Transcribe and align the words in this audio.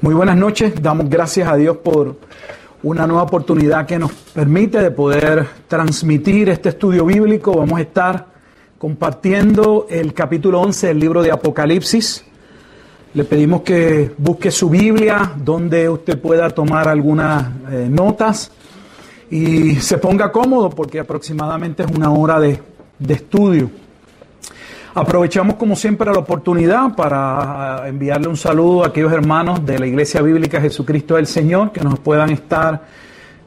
Muy 0.00 0.14
buenas 0.14 0.36
noches, 0.36 0.80
damos 0.80 1.10
gracias 1.10 1.48
a 1.48 1.56
Dios 1.56 1.78
por 1.78 2.14
una 2.84 3.04
nueva 3.04 3.24
oportunidad 3.24 3.84
que 3.84 3.98
nos 3.98 4.12
permite 4.12 4.80
de 4.80 4.92
poder 4.92 5.44
transmitir 5.66 6.48
este 6.50 6.68
estudio 6.68 7.04
bíblico. 7.04 7.52
Vamos 7.52 7.80
a 7.80 7.82
estar 7.82 8.26
compartiendo 8.78 9.88
el 9.90 10.14
capítulo 10.14 10.60
11 10.60 10.86
del 10.86 11.00
libro 11.00 11.20
de 11.20 11.32
Apocalipsis. 11.32 12.24
Le 13.12 13.24
pedimos 13.24 13.62
que 13.62 14.12
busque 14.18 14.52
su 14.52 14.70
Biblia, 14.70 15.32
donde 15.34 15.88
usted 15.88 16.16
pueda 16.20 16.48
tomar 16.50 16.86
algunas 16.86 17.48
eh, 17.68 17.88
notas 17.90 18.52
y 19.28 19.74
se 19.80 19.98
ponga 19.98 20.30
cómodo 20.30 20.70
porque 20.70 21.00
aproximadamente 21.00 21.82
es 21.82 21.90
una 21.90 22.12
hora 22.12 22.38
de, 22.38 22.60
de 23.00 23.14
estudio. 23.14 23.68
Aprovechamos 24.98 25.54
como 25.54 25.76
siempre 25.76 26.10
la 26.10 26.18
oportunidad 26.18 26.96
para 26.96 27.86
enviarle 27.86 28.26
un 28.26 28.36
saludo 28.36 28.82
a 28.82 28.88
aquellos 28.88 29.12
hermanos 29.12 29.64
de 29.64 29.78
la 29.78 29.86
Iglesia 29.86 30.20
Bíblica 30.22 30.60
Jesucristo 30.60 31.14
del 31.14 31.28
Señor 31.28 31.70
que 31.70 31.80
nos 31.80 32.00
puedan 32.00 32.30
estar 32.30 32.82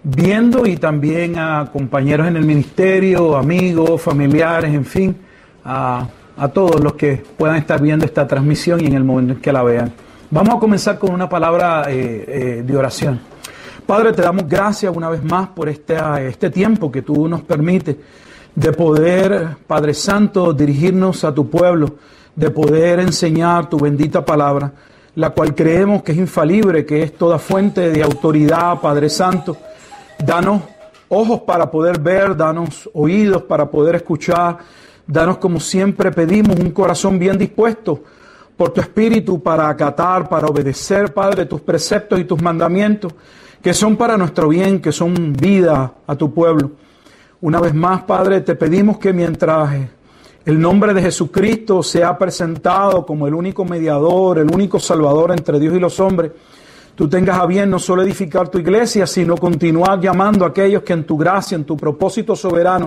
viendo 0.01 0.65
y 0.65 0.77
también 0.77 1.37
a 1.37 1.69
compañeros 1.73 2.29
en 2.29 2.37
el 2.37 2.45
ministerio, 2.45 3.35
amigos, 3.35 4.01
familiares, 4.01 4.73
en 4.73 4.85
fin, 4.85 5.17
a, 5.65 6.07
todos 6.53 6.79
los 6.81 6.93
que 6.93 7.21
puedan 7.37 7.57
estar 7.57 7.81
viendo 7.81 8.05
esta 8.05 8.25
transmisión 8.25 8.79
y 8.79 8.85
en 8.85 8.93
el 8.93 9.03
momento 9.03 9.33
en 9.33 9.41
que 9.41 9.51
la 9.51 9.61
vean. 9.61 9.91
Vamos 10.29 10.55
a 10.55 10.57
comenzar 10.57 10.97
con 10.97 11.13
una 11.13 11.27
palabra 11.27 11.83
eh, 11.89 12.25
eh, 12.29 12.63
de 12.65 12.77
oración. 12.77 13.19
Padre, 13.85 14.13
te 14.13 14.21
damos 14.21 14.47
gracias 14.47 14.95
una 14.95 15.09
vez 15.09 15.21
más 15.21 15.49
por 15.49 15.67
este, 15.67 15.97
este 16.29 16.49
tiempo 16.49 16.89
que 16.89 17.01
tú 17.01 17.27
nos 17.27 17.41
permites 17.41 17.97
de 18.55 18.71
poder, 18.73 19.57
Padre 19.65 19.93
Santo, 19.93 20.53
dirigirnos 20.53 21.23
a 21.23 21.33
tu 21.33 21.49
pueblo, 21.49 21.95
de 22.35 22.49
poder 22.49 22.99
enseñar 22.99 23.69
tu 23.69 23.77
bendita 23.77 24.25
palabra, 24.25 24.71
la 25.15 25.29
cual 25.31 25.55
creemos 25.55 26.03
que 26.03 26.11
es 26.11 26.17
infalible, 26.17 26.85
que 26.85 27.03
es 27.03 27.17
toda 27.17 27.39
fuente 27.39 27.89
de 27.89 28.03
autoridad, 28.03 28.79
Padre 28.79 29.09
Santo. 29.09 29.57
Danos 30.17 30.61
ojos 31.09 31.41
para 31.41 31.69
poder 31.69 31.99
ver, 31.99 32.35
danos 32.35 32.89
oídos 32.93 33.43
para 33.43 33.69
poder 33.69 33.95
escuchar, 33.95 34.59
danos 35.07 35.37
como 35.37 35.59
siempre 35.59 36.11
pedimos 36.11 36.57
un 36.59 36.71
corazón 36.71 37.19
bien 37.19 37.37
dispuesto 37.37 38.01
por 38.55 38.69
tu 38.69 38.79
espíritu 38.79 39.41
para 39.41 39.69
acatar, 39.69 40.29
para 40.29 40.47
obedecer, 40.47 41.13
Padre, 41.13 41.45
tus 41.45 41.61
preceptos 41.61 42.19
y 42.19 42.25
tus 42.25 42.41
mandamientos, 42.41 43.13
que 43.61 43.73
son 43.73 43.95
para 43.95 44.17
nuestro 44.17 44.49
bien, 44.49 44.79
que 44.79 44.91
son 44.91 45.33
vida 45.33 45.93
a 46.05 46.15
tu 46.15 46.33
pueblo. 46.33 46.71
Una 47.41 47.59
vez 47.59 47.73
más, 47.73 48.03
Padre, 48.03 48.41
te 48.41 48.53
pedimos 48.53 48.99
que 48.99 49.13
mientras 49.13 49.75
el 50.45 50.61
nombre 50.61 50.93
de 50.93 51.01
Jesucristo 51.01 51.81
sea 51.81 52.15
presentado 52.15 53.03
como 53.03 53.25
el 53.25 53.33
único 53.33 53.65
mediador, 53.65 54.37
el 54.37 54.51
único 54.51 54.79
salvador 54.79 55.31
entre 55.31 55.59
Dios 55.59 55.73
y 55.75 55.79
los 55.79 55.99
hombres, 55.99 56.33
tú 56.93 57.09
tengas 57.09 57.39
a 57.39 57.47
bien 57.47 57.71
no 57.71 57.79
solo 57.79 58.03
edificar 58.03 58.49
tu 58.49 58.59
iglesia, 58.59 59.07
sino 59.07 59.35
continuar 59.37 59.99
llamando 59.99 60.45
a 60.45 60.49
aquellos 60.49 60.83
que 60.83 60.93
en 60.93 61.03
tu 61.03 61.17
gracia, 61.17 61.55
en 61.55 61.63
tu 61.63 61.75
propósito 61.75 62.35
soberano, 62.35 62.85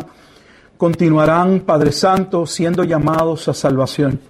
continuarán, 0.77 1.61
Padre 1.67 1.91
Santo, 1.91 2.47
siendo 2.47 2.85
llamados 2.85 3.49
a 3.49 3.55
salvación. 3.55 4.21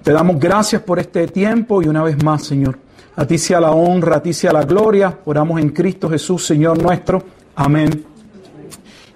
Te 0.00 0.12
damos 0.12 0.38
gracias 0.38 0.80
por 0.82 1.00
este 1.00 1.26
tiempo 1.26 1.82
y 1.82 1.88
una 1.88 2.04
vez 2.04 2.22
más, 2.22 2.44
Señor. 2.44 2.78
A 3.16 3.26
ti 3.26 3.36
sea 3.36 3.60
la 3.60 3.72
honra, 3.72 4.18
a 4.18 4.22
ti 4.22 4.32
sea 4.32 4.52
la 4.52 4.62
gloria. 4.62 5.18
Oramos 5.24 5.60
en 5.60 5.70
Cristo 5.70 6.08
Jesús, 6.08 6.46
Señor 6.46 6.80
nuestro. 6.80 7.20
Amén 7.56 8.09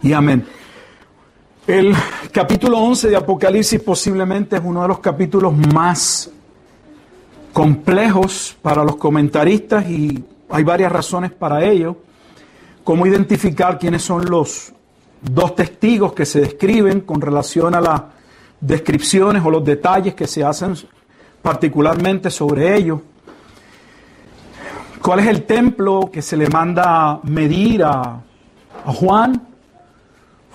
y 0.04 0.12
amén. 0.12 0.46
El 1.66 1.94
capítulo 2.30 2.78
11 2.78 3.08
de 3.08 3.16
Apocalipsis 3.16 3.80
posiblemente 3.80 4.56
es 4.56 4.62
uno 4.62 4.82
de 4.82 4.88
los 4.88 4.98
capítulos 4.98 5.56
más 5.72 6.30
complejos 7.54 8.54
para 8.60 8.84
los 8.84 8.96
comentaristas 8.96 9.88
y 9.88 10.22
hay 10.50 10.62
varias 10.62 10.92
razones 10.92 11.32
para 11.32 11.64
ello. 11.64 11.96
Cómo 12.84 13.06
identificar 13.06 13.78
quiénes 13.78 14.02
son 14.02 14.26
los 14.26 14.74
dos 15.22 15.56
testigos 15.56 16.12
que 16.12 16.26
se 16.26 16.42
describen 16.42 17.00
con 17.00 17.22
relación 17.22 17.74
a 17.74 17.80
las 17.80 18.02
descripciones 18.60 19.42
o 19.42 19.50
los 19.50 19.64
detalles 19.64 20.14
que 20.14 20.26
se 20.26 20.44
hacen 20.44 20.74
particularmente 21.40 22.28
sobre 22.28 22.76
ellos. 22.76 23.00
¿Cuál 25.00 25.20
es 25.20 25.28
el 25.28 25.44
templo 25.44 26.10
que 26.12 26.20
se 26.20 26.36
le 26.36 26.46
manda 26.50 27.20
medir 27.22 27.84
a, 27.84 28.20
a 28.84 28.92
Juan? 28.92 29.53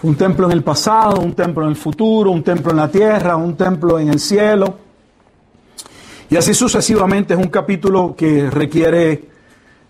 Un 0.01 0.15
templo 0.15 0.45
en 0.45 0.53
el 0.53 0.63
pasado, 0.63 1.19
un 1.19 1.33
templo 1.33 1.63
en 1.63 1.69
el 1.69 1.75
futuro, 1.75 2.31
un 2.31 2.43
templo 2.43 2.71
en 2.71 2.77
la 2.77 2.89
tierra, 2.89 3.35
un 3.35 3.55
templo 3.55 3.99
en 3.99 4.09
el 4.09 4.19
cielo. 4.19 4.77
Y 6.29 6.35
así 6.35 6.53
sucesivamente 6.53 7.33
es 7.33 7.39
un 7.39 7.49
capítulo 7.49 8.15
que 8.15 8.49
requiere 8.49 9.23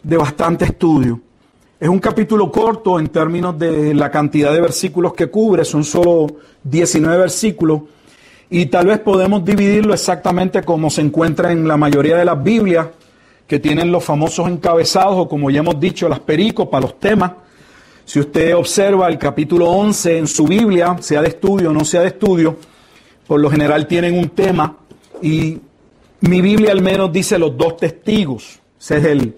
de 0.02 0.18
bastante 0.18 0.66
estudio. 0.66 1.20
Es 1.80 1.88
un 1.88 2.00
capítulo 2.00 2.52
corto 2.52 3.00
en 3.00 3.08
términos 3.08 3.58
de 3.58 3.94
la 3.94 4.10
cantidad 4.10 4.52
de 4.52 4.62
versículos 4.62 5.14
que 5.14 5.28
cubre, 5.28 5.64
son 5.64 5.84
solo 5.84 6.28
19 6.64 7.18
versículos, 7.18 7.82
y 8.50 8.66
tal 8.66 8.88
vez 8.88 9.00
podemos 9.00 9.46
dividirlo 9.46 9.94
exactamente 9.94 10.64
como 10.64 10.90
se 10.90 11.02
encuentra 11.02 11.52
en 11.52 11.68
la 11.68 11.78
mayoría 11.78 12.18
de 12.18 12.26
las 12.26 12.42
Biblias, 12.44 12.88
que 13.48 13.60
tienen 13.60 13.92
los 13.92 14.04
famosos 14.04 14.48
encabezados 14.50 15.16
o 15.16 15.30
como 15.30 15.50
ya 15.50 15.60
hemos 15.60 15.80
dicho, 15.80 16.10
las 16.10 16.20
para 16.20 16.82
los 16.82 17.00
temas, 17.00 17.32
si 18.10 18.20
usted 18.20 18.56
observa 18.56 19.08
el 19.08 19.20
capítulo 19.20 19.70
11 19.70 20.18
en 20.18 20.26
su 20.26 20.46
Biblia, 20.46 20.98
sea 21.00 21.22
de 21.22 21.28
estudio 21.28 21.70
o 21.70 21.74
no 21.74 21.86
sea 21.86 22.02
de 22.02 22.08
estudio, 22.08 22.58
por 23.28 23.40
lo 23.40 23.52
general 23.52 23.86
tienen 23.86 24.18
un 24.18 24.30
tema 24.30 24.78
y 25.22 25.60
mi 26.22 26.42
Biblia 26.42 26.72
al 26.72 26.82
menos 26.82 27.14
dice 27.14 27.38
los 27.38 27.56
dos 27.56 27.78
testigos. 27.78 28.58
Ese 28.82 28.98
es 28.98 29.06
el, 29.06 29.36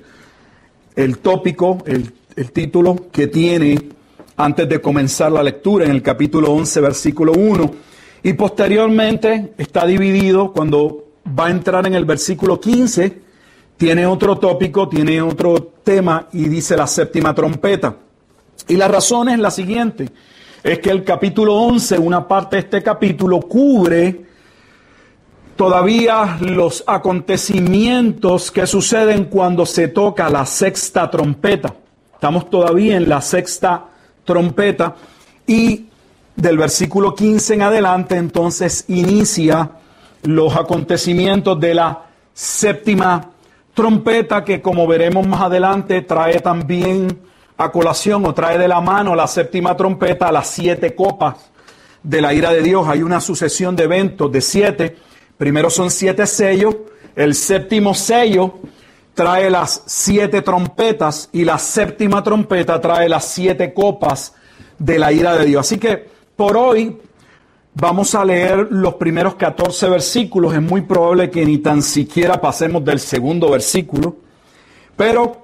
el 0.95 1.17
tópico, 1.17 1.79
el, 1.85 2.13
el 2.37 2.51
título 2.53 3.07
que 3.11 3.27
tiene 3.27 3.77
antes 4.37 4.69
de 4.69 4.79
comenzar 4.79 5.33
la 5.33 5.43
lectura 5.43 5.83
en 5.83 5.91
el 5.91 6.01
capítulo 6.01 6.53
11, 6.53 6.79
versículo 6.79 7.33
1. 7.33 7.71
Y 8.23 8.31
posteriormente 8.31 9.51
está 9.57 9.85
dividido 9.85 10.53
cuando 10.53 11.07
va 11.37 11.47
a 11.47 11.51
entrar 11.51 11.85
en 11.87 11.95
el 11.95 12.05
versículo 12.05 12.57
15, 12.57 13.19
tiene 13.75 14.05
otro 14.05 14.37
tópico, 14.37 14.87
tiene 14.87 15.21
otro 15.21 15.73
tema 15.83 16.29
y 16.31 16.47
dice 16.47 16.77
la 16.77 16.87
séptima 16.87 17.35
trompeta. 17.35 17.97
Y 18.67 18.75
la 18.75 18.87
razón 18.87 19.29
es 19.29 19.39
la 19.39 19.51
siguiente, 19.51 20.09
es 20.63 20.79
que 20.79 20.89
el 20.89 21.03
capítulo 21.03 21.55
11, 21.55 21.97
una 21.97 22.27
parte 22.27 22.57
de 22.57 22.61
este 22.61 22.83
capítulo, 22.83 23.39
cubre 23.39 24.25
todavía 25.55 26.37
los 26.41 26.83
acontecimientos 26.87 28.51
que 28.51 28.65
suceden 28.65 29.25
cuando 29.25 29.65
se 29.65 29.87
toca 29.87 30.29
la 30.29 30.45
sexta 30.45 31.09
trompeta. 31.09 31.75
Estamos 32.13 32.49
todavía 32.49 32.97
en 32.97 33.09
la 33.09 33.21
sexta 33.21 33.85
trompeta 34.25 34.95
y 35.47 35.87
del 36.35 36.57
versículo 36.57 37.13
15 37.13 37.55
en 37.55 37.61
adelante 37.61 38.15
entonces 38.15 38.85
inicia 38.87 39.69
los 40.23 40.55
acontecimientos 40.55 41.59
de 41.59 41.73
la 41.73 42.05
séptima 42.33 43.31
trompeta 43.73 44.43
que 44.43 44.61
como 44.61 44.87
veremos 44.87 45.27
más 45.27 45.41
adelante 45.41 46.01
trae 46.01 46.39
también 46.39 47.19
a 47.63 47.71
colación 47.71 48.25
o 48.25 48.33
trae 48.33 48.57
de 48.57 48.67
la 48.67 48.81
mano 48.81 49.15
la 49.15 49.27
séptima 49.27 49.75
trompeta, 49.75 50.31
las 50.31 50.47
siete 50.47 50.95
copas 50.95 51.51
de 52.03 52.21
la 52.21 52.33
ira 52.33 52.51
de 52.51 52.61
Dios. 52.61 52.87
Hay 52.87 53.03
una 53.03 53.21
sucesión 53.21 53.75
de 53.75 53.83
eventos 53.83 54.31
de 54.31 54.41
siete. 54.41 54.97
Primero 55.37 55.69
son 55.69 55.91
siete 55.91 56.25
sellos. 56.27 56.75
El 57.15 57.35
séptimo 57.35 57.93
sello 57.93 58.59
trae 59.13 59.49
las 59.49 59.83
siete 59.85 60.41
trompetas 60.41 61.29
y 61.33 61.43
la 61.43 61.57
séptima 61.57 62.23
trompeta 62.23 62.79
trae 62.79 63.09
las 63.09 63.25
siete 63.25 63.73
copas 63.73 64.33
de 64.79 64.97
la 64.97 65.11
ira 65.11 65.35
de 65.35 65.45
Dios. 65.45 65.67
Así 65.67 65.77
que 65.77 66.09
por 66.35 66.57
hoy 66.57 66.97
vamos 67.73 68.15
a 68.15 68.25
leer 68.25 68.67
los 68.71 68.95
primeros 68.95 69.35
14 69.35 69.89
versículos. 69.89 70.53
Es 70.53 70.61
muy 70.61 70.81
probable 70.81 71.29
que 71.29 71.45
ni 71.45 71.59
tan 71.59 71.81
siquiera 71.81 72.39
pasemos 72.39 72.83
del 72.83 72.99
segundo 72.99 73.49
versículo. 73.51 74.15
Pero 74.95 75.40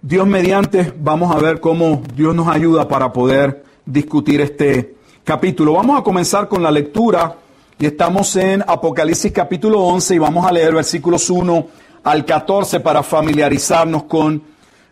Dios 0.00 0.28
mediante, 0.28 0.94
vamos 0.96 1.34
a 1.34 1.40
ver 1.40 1.58
cómo 1.60 2.04
Dios 2.14 2.32
nos 2.32 2.46
ayuda 2.46 2.86
para 2.86 3.12
poder 3.12 3.64
discutir 3.84 4.40
este 4.40 4.94
capítulo. 5.24 5.72
Vamos 5.72 5.98
a 5.98 6.04
comenzar 6.04 6.46
con 6.46 6.62
la 6.62 6.70
lectura 6.70 7.34
y 7.80 7.86
estamos 7.86 8.36
en 8.36 8.62
Apocalipsis 8.62 9.32
capítulo 9.32 9.80
11 9.80 10.14
y 10.14 10.18
vamos 10.18 10.46
a 10.46 10.52
leer 10.52 10.72
versículos 10.72 11.28
1 11.28 11.66
al 12.04 12.24
14 12.24 12.78
para 12.78 13.02
familiarizarnos 13.02 14.04
con 14.04 14.40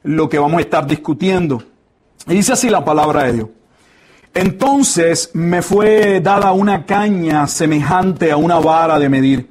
lo 0.03 0.29
que 0.29 0.41
vamos 0.41 0.59
a 0.59 0.63
estar 0.63 0.85
discutiendo. 0.85 1.63
Y 2.27 2.35
dice 2.35 2.55
así 2.55 2.69
la 2.69 2.85
palabra 2.85 3.23
de 3.25 3.33
Dios. 3.33 3.49
Entonces 4.35 5.31
me 5.35 5.63
fue 5.63 6.21
dada 6.21 6.51
una 6.51 6.85
caña 6.85 7.47
semejante 7.47 8.33
a 8.33 8.37
una 8.37 8.59
vara 8.59 8.99
de 8.99 9.09
medir. 9.09 9.51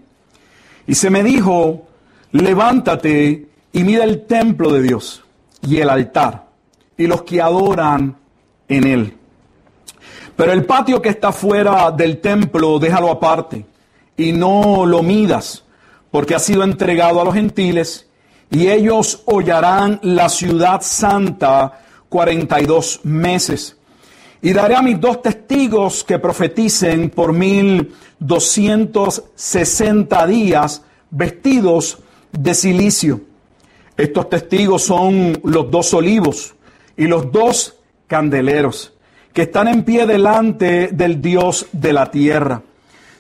Y 0.86 0.96
se 0.96 1.10
me 1.10 1.24
dijo, 1.24 1.88
levántate 2.34 3.48
y 3.72 3.84
mira 3.86 4.04
el 4.04 4.26
templo 4.26 4.74
de 4.74 4.82
Dios 4.82 5.22
y 5.66 5.78
el 5.78 5.90
altar 5.90 6.46
y 6.98 7.08
los 7.08 7.24
que 7.24 7.42
adoran 7.42 8.16
en 8.68 8.88
él. 8.88 9.18
Pero 10.36 10.52
el 10.52 10.66
patio 10.66 11.02
que 11.02 11.10
está 11.10 11.32
fuera 11.32 11.92
del 11.92 12.20
templo, 12.20 12.80
déjalo 12.80 13.10
aparte 13.10 13.66
y 14.18 14.32
no 14.32 14.86
lo 14.86 15.02
midas, 15.02 15.64
porque 16.12 16.36
ha 16.36 16.40
sido 16.40 16.64
entregado 16.64 17.22
a 17.22 17.26
los 17.26 17.34
gentiles 17.34 18.08
y 18.50 18.68
ellos 18.68 19.24
hollarán 19.26 20.00
la 20.04 20.30
ciudad 20.30 20.82
santa 20.82 21.80
42 22.10 23.02
meses. 23.04 23.78
Y 24.42 24.54
daré 24.54 24.76
a 24.76 24.82
mis 24.82 25.00
dos 25.00 25.22
testigos 25.22 26.04
que 26.04 26.20
profeticen 26.20 27.10
por 27.10 27.34
mil 27.34 27.96
doscientos 28.20 29.24
sesenta 29.36 30.28
días 30.28 30.84
vestidos 31.10 31.98
de 32.32 32.54
silicio. 32.54 33.22
Estos 33.98 34.30
testigos 34.30 34.84
son 34.84 35.40
los 35.44 35.72
dos 35.72 35.94
olivos 35.94 36.54
y 36.98 37.08
los 37.08 37.32
dos 37.32 37.76
candeleros 38.08 38.94
que 39.34 39.44
están 39.44 39.68
en 39.68 39.84
pie 39.84 40.06
delante 40.06 40.90
del 40.94 41.22
Dios 41.22 41.68
de 41.72 41.94
la 41.94 42.10
tierra. 42.10 42.62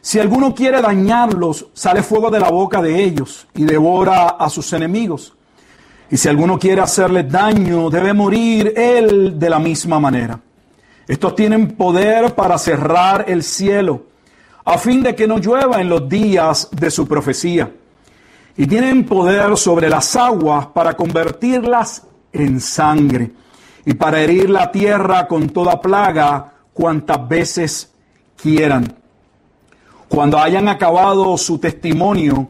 Si 0.01 0.19
alguno 0.19 0.53
quiere 0.53 0.81
dañarlos, 0.81 1.67
sale 1.73 2.03
fuego 2.03 2.29
de 2.29 2.39
la 2.39 2.49
boca 2.49 2.81
de 2.81 3.03
ellos 3.03 3.47
y 3.53 3.65
devora 3.65 4.29
a 4.29 4.49
sus 4.49 4.71
enemigos. 4.73 5.33
Y 6.09 6.17
si 6.17 6.29
alguno 6.29 6.59
quiere 6.59 6.81
hacerles 6.81 7.29
daño, 7.29 7.89
debe 7.89 8.13
morir 8.13 8.73
él 8.77 9.37
de 9.39 9.49
la 9.49 9.59
misma 9.59 9.99
manera. 9.99 10.39
Estos 11.07 11.35
tienen 11.35 11.75
poder 11.75 12.33
para 12.33 12.57
cerrar 12.57 13.25
el 13.27 13.43
cielo, 13.43 14.03
a 14.63 14.77
fin 14.77 15.03
de 15.03 15.15
que 15.15 15.27
no 15.27 15.37
llueva 15.37 15.81
en 15.81 15.89
los 15.89 16.07
días 16.07 16.69
de 16.71 16.91
su 16.91 17.07
profecía. 17.07 17.71
Y 18.57 18.67
tienen 18.67 19.05
poder 19.05 19.57
sobre 19.57 19.89
las 19.89 20.15
aguas 20.15 20.67
para 20.67 20.95
convertirlas 20.95 22.03
en 22.31 22.59
sangre, 22.59 23.31
y 23.85 23.93
para 23.93 24.21
herir 24.21 24.49
la 24.49 24.71
tierra 24.71 25.27
con 25.27 25.49
toda 25.49 25.79
plaga 25.79 26.53
cuantas 26.73 27.27
veces 27.27 27.93
quieran. 28.35 28.95
Cuando 30.07 30.37
hayan 30.39 30.67
acabado 30.67 31.37
su 31.37 31.59
testimonio, 31.59 32.49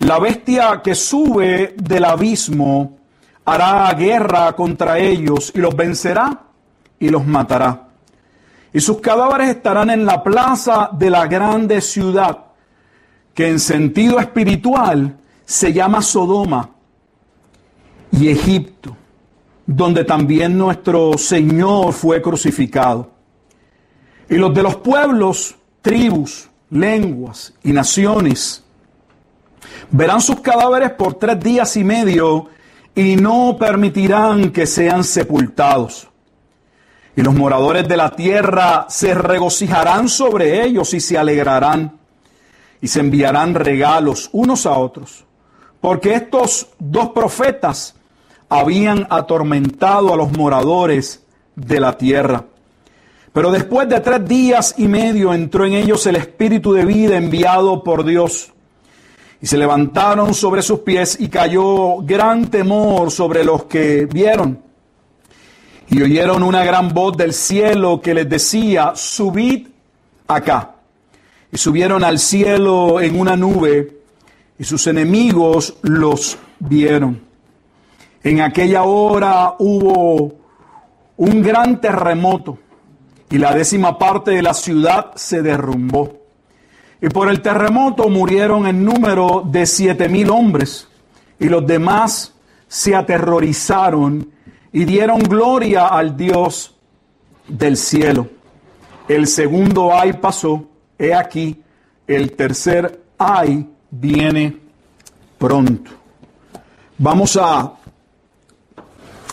la 0.00 0.18
bestia 0.18 0.80
que 0.82 0.94
sube 0.94 1.74
del 1.76 2.04
abismo 2.04 2.98
hará 3.44 3.92
guerra 3.94 4.52
contra 4.54 4.98
ellos 4.98 5.52
y 5.54 5.58
los 5.58 5.74
vencerá 5.74 6.40
y 6.98 7.08
los 7.08 7.26
matará. 7.26 7.88
Y 8.72 8.80
sus 8.80 9.00
cadáveres 9.00 9.50
estarán 9.50 9.90
en 9.90 10.04
la 10.04 10.22
plaza 10.22 10.90
de 10.92 11.10
la 11.10 11.26
grande 11.26 11.80
ciudad, 11.80 12.38
que 13.32 13.48
en 13.48 13.60
sentido 13.60 14.18
espiritual 14.18 15.16
se 15.44 15.72
llama 15.72 16.02
Sodoma 16.02 16.70
y 18.12 18.28
Egipto, 18.28 18.96
donde 19.66 20.04
también 20.04 20.56
nuestro 20.56 21.16
Señor 21.18 21.92
fue 21.92 22.22
crucificado. 22.22 23.10
Y 24.28 24.36
los 24.36 24.54
de 24.54 24.62
los 24.62 24.76
pueblos, 24.76 25.56
tribus, 25.82 26.48
lenguas 26.70 27.54
y 27.62 27.72
naciones 27.72 28.64
verán 29.90 30.20
sus 30.20 30.40
cadáveres 30.40 30.92
por 30.92 31.14
tres 31.14 31.38
días 31.40 31.76
y 31.76 31.84
medio 31.84 32.48
y 32.94 33.16
no 33.16 33.56
permitirán 33.58 34.50
que 34.50 34.66
sean 34.66 35.04
sepultados. 35.04 36.08
Y 37.16 37.22
los 37.22 37.34
moradores 37.34 37.86
de 37.86 37.96
la 37.96 38.10
tierra 38.10 38.86
se 38.88 39.14
regocijarán 39.14 40.08
sobre 40.08 40.64
ellos 40.64 40.94
y 40.94 41.00
se 41.00 41.16
alegrarán 41.16 41.98
y 42.80 42.88
se 42.88 43.00
enviarán 43.00 43.54
regalos 43.54 44.28
unos 44.32 44.66
a 44.66 44.72
otros, 44.72 45.24
porque 45.84 46.14
estos 46.14 46.68
dos 46.78 47.10
profetas 47.10 47.94
habían 48.48 49.06
atormentado 49.10 50.14
a 50.14 50.16
los 50.16 50.32
moradores 50.32 51.22
de 51.56 51.78
la 51.78 51.98
tierra. 51.98 52.46
Pero 53.34 53.50
después 53.50 53.86
de 53.90 54.00
tres 54.00 54.26
días 54.26 54.76
y 54.78 54.88
medio 54.88 55.34
entró 55.34 55.66
en 55.66 55.74
ellos 55.74 56.06
el 56.06 56.16
espíritu 56.16 56.72
de 56.72 56.86
vida 56.86 57.18
enviado 57.18 57.84
por 57.84 58.02
Dios 58.02 58.50
y 59.42 59.46
se 59.46 59.58
levantaron 59.58 60.32
sobre 60.32 60.62
sus 60.62 60.78
pies 60.78 61.18
y 61.20 61.28
cayó 61.28 61.98
gran 61.98 62.46
temor 62.46 63.10
sobre 63.10 63.44
los 63.44 63.64
que 63.64 64.06
vieron. 64.06 64.60
Y 65.90 66.00
oyeron 66.00 66.42
una 66.42 66.64
gran 66.64 66.94
voz 66.94 67.14
del 67.14 67.34
cielo 67.34 68.00
que 68.00 68.14
les 68.14 68.26
decía, 68.26 68.92
subid 68.94 69.66
acá. 70.28 70.76
Y 71.52 71.58
subieron 71.58 72.02
al 72.04 72.18
cielo 72.18 73.02
en 73.02 73.20
una 73.20 73.36
nube 73.36 73.93
y 74.58 74.64
sus 74.64 74.86
enemigos 74.86 75.76
los 75.82 76.38
vieron. 76.58 77.20
En 78.22 78.40
aquella 78.40 78.84
hora 78.84 79.54
hubo 79.58 80.34
un 81.16 81.42
gran 81.42 81.80
terremoto 81.80 82.58
y 83.30 83.38
la 83.38 83.54
décima 83.54 83.98
parte 83.98 84.30
de 84.32 84.42
la 84.42 84.54
ciudad 84.54 85.12
se 85.14 85.42
derrumbó. 85.42 86.20
Y 87.00 87.08
por 87.08 87.28
el 87.28 87.42
terremoto 87.42 88.08
murieron 88.08 88.66
en 88.66 88.84
número 88.84 89.42
de 89.44 89.66
siete 89.66 90.08
mil 90.08 90.30
hombres. 90.30 90.88
Y 91.38 91.48
los 91.48 91.66
demás 91.66 92.32
se 92.68 92.94
aterrorizaron 92.94 94.30
y 94.72 94.84
dieron 94.84 95.18
gloria 95.18 95.88
al 95.88 96.16
Dios 96.16 96.76
del 97.46 97.76
cielo. 97.76 98.28
El 99.06 99.26
segundo 99.26 99.92
ay 99.94 100.14
pasó, 100.14 100.64
he 100.98 101.12
aquí, 101.12 101.60
el 102.06 102.32
tercer 102.32 103.02
ay 103.18 103.68
viene 104.00 104.56
pronto. 105.38 105.90
Vamos 106.98 107.36
a 107.40 107.72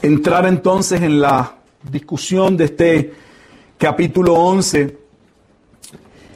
entrar 0.02 0.46
entonces 0.46 1.02
en 1.02 1.22
la 1.22 1.56
discusión 1.84 2.58
de 2.58 2.66
este 2.66 3.14
capítulo 3.78 4.34
11 4.34 5.02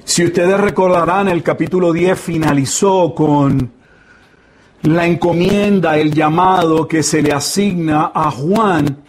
si 0.06 0.24
ustedes 0.24 0.60
recordarán, 0.60 1.28
el 1.30 1.42
capítulo 1.42 1.92
10 1.92 2.18
finalizó 2.18 3.16
con 3.16 3.72
la 4.84 5.08
encomienda, 5.08 5.98
el 5.98 6.14
llamado 6.14 6.88
que 6.88 7.02
se 7.02 7.24
le 7.24 7.34
asigna 7.34 8.12
a 8.14 8.30
Juan 8.30 9.04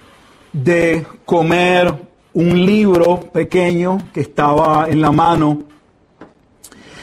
de 0.55 1.07
comer 1.27 1.95
un 2.33 2.65
libro 2.65 3.21
pequeño 3.21 3.99
que 4.13 4.23
estaba 4.23 4.89
en 4.89 5.03
la 5.03 5.13
mano 5.13 5.65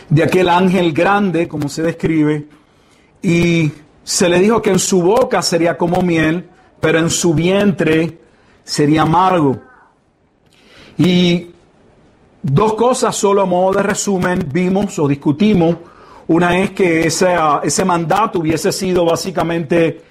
de 0.09 0.23
aquel 0.23 0.49
ángel 0.49 0.93
grande, 0.93 1.47
como 1.47 1.69
se 1.69 1.83
describe, 1.83 2.47
y 3.21 3.71
se 4.03 4.29
le 4.29 4.39
dijo 4.39 4.61
que 4.61 4.71
en 4.71 4.79
su 4.79 5.01
boca 5.01 5.41
sería 5.41 5.77
como 5.77 6.01
miel, 6.01 6.49
pero 6.79 6.99
en 6.99 7.09
su 7.09 7.33
vientre 7.33 8.19
sería 8.63 9.03
amargo. 9.03 9.61
Y 10.97 11.53
Dos 12.43 12.73
cosas 12.73 13.15
solo 13.15 13.43
a 13.43 13.45
modo 13.45 13.77
de 13.77 13.83
resumen 13.83 14.49
vimos 14.51 14.99
o 14.99 15.07
discutimos. 15.07 15.77
Una 16.27 16.59
es 16.59 16.71
que 16.71 17.07
ese, 17.07 17.37
ese 17.63 17.85
mandato 17.85 18.39
hubiese 18.39 18.73
sido 18.73 19.05
básicamente 19.05 20.01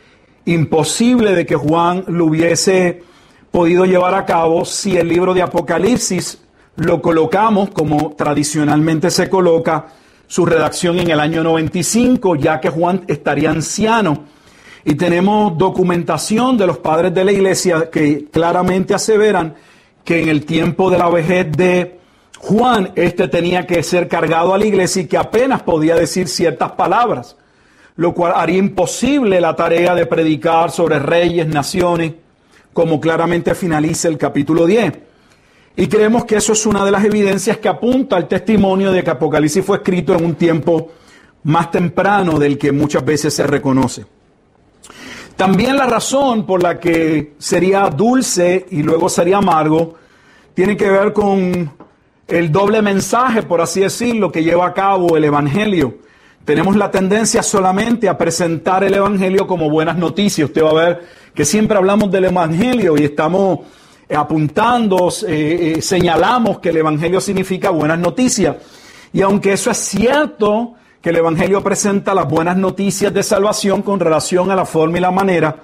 imposible 0.46 1.34
de 1.34 1.44
que 1.44 1.56
Juan 1.56 2.04
lo 2.08 2.24
hubiese 2.24 3.02
podido 3.50 3.84
llevar 3.84 4.14
a 4.14 4.24
cabo 4.24 4.64
si 4.64 4.96
el 4.96 5.08
libro 5.08 5.34
de 5.34 5.42
Apocalipsis 5.42 6.42
lo 6.76 7.02
colocamos 7.02 7.70
como 7.70 8.14
tradicionalmente 8.16 9.10
se 9.10 9.28
coloca 9.28 9.86
su 10.26 10.46
redacción 10.46 10.98
en 10.98 11.10
el 11.10 11.20
año 11.20 11.42
95, 11.42 12.36
ya 12.36 12.60
que 12.60 12.70
Juan 12.70 13.04
estaría 13.06 13.50
anciano. 13.50 14.24
Y 14.84 14.94
tenemos 14.94 15.56
documentación 15.58 16.56
de 16.56 16.66
los 16.66 16.78
padres 16.78 17.14
de 17.14 17.24
la 17.24 17.32
iglesia 17.32 17.90
que 17.90 18.26
claramente 18.30 18.94
aseveran 18.94 19.54
que 20.04 20.22
en 20.22 20.28
el 20.28 20.44
tiempo 20.44 20.90
de 20.90 20.98
la 20.98 21.08
vejez 21.08 21.52
de 21.52 22.00
Juan, 22.38 22.90
este 22.96 23.28
tenía 23.28 23.66
que 23.66 23.82
ser 23.84 24.08
cargado 24.08 24.52
a 24.52 24.58
la 24.58 24.64
iglesia 24.64 25.02
y 25.02 25.06
que 25.06 25.16
apenas 25.16 25.62
podía 25.62 25.94
decir 25.94 26.26
ciertas 26.26 26.72
palabras, 26.72 27.36
lo 27.94 28.12
cual 28.14 28.32
haría 28.34 28.58
imposible 28.58 29.40
la 29.40 29.54
tarea 29.54 29.94
de 29.94 30.06
predicar 30.06 30.72
sobre 30.72 30.98
reyes, 30.98 31.46
naciones, 31.46 32.14
como 32.72 33.00
claramente 33.00 33.54
finaliza 33.54 34.08
el 34.08 34.18
capítulo 34.18 34.66
10. 34.66 35.11
Y 35.76 35.86
creemos 35.86 36.24
que 36.24 36.36
eso 36.36 36.52
es 36.52 36.66
una 36.66 36.84
de 36.84 36.90
las 36.90 37.04
evidencias 37.04 37.58
que 37.58 37.68
apunta 37.68 38.16
al 38.16 38.28
testimonio 38.28 38.92
de 38.92 39.02
que 39.02 39.10
Apocalipsis 39.10 39.64
fue 39.64 39.78
escrito 39.78 40.14
en 40.14 40.24
un 40.24 40.34
tiempo 40.34 40.90
más 41.44 41.70
temprano 41.70 42.38
del 42.38 42.58
que 42.58 42.72
muchas 42.72 43.04
veces 43.04 43.34
se 43.34 43.46
reconoce. 43.46 44.04
También 45.36 45.76
la 45.76 45.86
razón 45.86 46.44
por 46.44 46.62
la 46.62 46.78
que 46.78 47.34
sería 47.38 47.88
dulce 47.88 48.66
y 48.70 48.82
luego 48.82 49.08
sería 49.08 49.38
amargo 49.38 49.94
tiene 50.54 50.76
que 50.76 50.90
ver 50.90 51.12
con 51.12 51.72
el 52.28 52.52
doble 52.52 52.82
mensaje, 52.82 53.42
por 53.42 53.60
así 53.60 53.80
decirlo, 53.80 54.30
que 54.30 54.44
lleva 54.44 54.66
a 54.66 54.74
cabo 54.74 55.16
el 55.16 55.24
Evangelio. 55.24 55.98
Tenemos 56.44 56.76
la 56.76 56.90
tendencia 56.90 57.42
solamente 57.42 58.08
a 58.08 58.18
presentar 58.18 58.84
el 58.84 58.94
Evangelio 58.94 59.46
como 59.46 59.70
buenas 59.70 59.96
noticias. 59.96 60.48
Usted 60.48 60.62
va 60.62 60.70
a 60.70 60.86
ver 60.86 61.06
que 61.34 61.44
siempre 61.44 61.78
hablamos 61.78 62.10
del 62.10 62.26
Evangelio 62.26 62.96
y 62.98 63.04
estamos 63.04 63.60
apuntando, 64.14 65.08
eh, 65.26 65.74
eh, 65.76 65.82
señalamos 65.82 66.58
que 66.58 66.70
el 66.70 66.78
Evangelio 66.78 67.20
significa 67.20 67.70
buenas 67.70 67.98
noticias. 67.98 68.56
Y 69.12 69.22
aunque 69.22 69.52
eso 69.52 69.70
es 69.70 69.78
cierto, 69.78 70.74
que 71.00 71.10
el 71.10 71.16
Evangelio 71.16 71.62
presenta 71.62 72.14
las 72.14 72.28
buenas 72.28 72.56
noticias 72.56 73.12
de 73.12 73.22
salvación 73.22 73.82
con 73.82 74.00
relación 74.00 74.50
a 74.50 74.56
la 74.56 74.64
forma 74.64 74.98
y 74.98 75.00
la 75.00 75.10
manera 75.10 75.56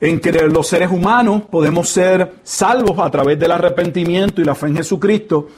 en 0.00 0.18
que 0.18 0.32
los 0.32 0.66
seres 0.66 0.90
humanos 0.90 1.42
podemos 1.50 1.88
ser 1.88 2.36
salvos 2.42 2.98
a 2.98 3.10
través 3.10 3.38
del 3.38 3.52
arrepentimiento 3.52 4.40
y 4.40 4.44
la 4.44 4.54
fe 4.54 4.68
en 4.68 4.76
Jesucristo, 4.76 5.48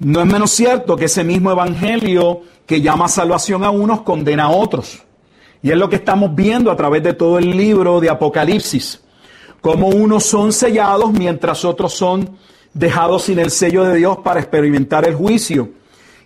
no 0.00 0.20
es 0.20 0.26
menos 0.26 0.50
cierto 0.50 0.94
que 0.94 1.06
ese 1.06 1.24
mismo 1.24 1.50
evangelio 1.50 2.42
que 2.66 2.82
llama 2.82 3.08
salvación 3.08 3.64
a 3.64 3.70
unos 3.70 4.02
condena 4.02 4.44
a 4.44 4.50
otros. 4.50 5.02
Y 5.62 5.70
es 5.70 5.76
lo 5.76 5.88
que 5.88 5.96
estamos 5.96 6.34
viendo 6.34 6.70
a 6.70 6.76
través 6.76 7.02
de 7.02 7.14
todo 7.14 7.38
el 7.38 7.56
libro 7.56 7.98
de 7.98 8.10
Apocalipsis. 8.10 9.00
Como 9.60 9.88
unos 9.88 10.24
son 10.24 10.52
sellados 10.52 11.12
mientras 11.12 11.64
otros 11.64 11.94
son 11.94 12.36
dejados 12.72 13.24
sin 13.24 13.38
el 13.38 13.50
sello 13.50 13.84
de 13.84 13.96
Dios 13.96 14.18
para 14.18 14.40
experimentar 14.40 15.06
el 15.06 15.14
juicio. 15.14 15.70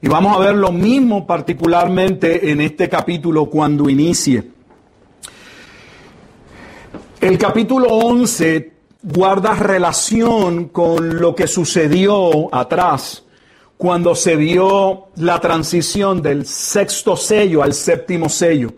Y 0.01 0.09
vamos 0.09 0.37
a 0.37 0.41
ver 0.41 0.55
lo 0.55 0.73
mismo 0.73 1.27
particularmente 1.27 2.51
en 2.51 2.61
este 2.61 2.89
capítulo 2.89 3.47
cuando 3.47 3.89
inicie. 3.89 4.51
El 7.21 7.39
capítulo 7.39 7.87
11 7.89 8.73
guarda 9.03 9.55
relación 9.55 10.67
con 10.69 11.21
lo 11.21 11.35
que 11.35 11.47
sucedió 11.47 12.53
atrás 12.55 13.25
cuando 13.77 14.15
se 14.15 14.37
vio 14.37 15.09
la 15.17 15.41
transición 15.41 16.23
del 16.23 16.47
sexto 16.47 17.17
sello 17.17 17.63
al 17.63 17.75
séptimo 17.75 18.29
sello. 18.29 18.73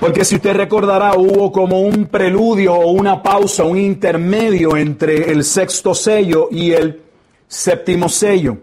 Porque 0.00 0.24
si 0.24 0.36
usted 0.36 0.54
recordará, 0.54 1.14
hubo 1.16 1.52
como 1.52 1.80
un 1.80 2.06
preludio 2.06 2.74
o 2.74 2.90
una 2.90 3.22
pausa, 3.22 3.64
un 3.64 3.78
intermedio 3.78 4.76
entre 4.76 5.30
el 5.30 5.44
sexto 5.44 5.94
sello 5.94 6.48
y 6.50 6.72
el 6.72 7.00
séptimo 7.46 8.08
sello. 8.08 8.58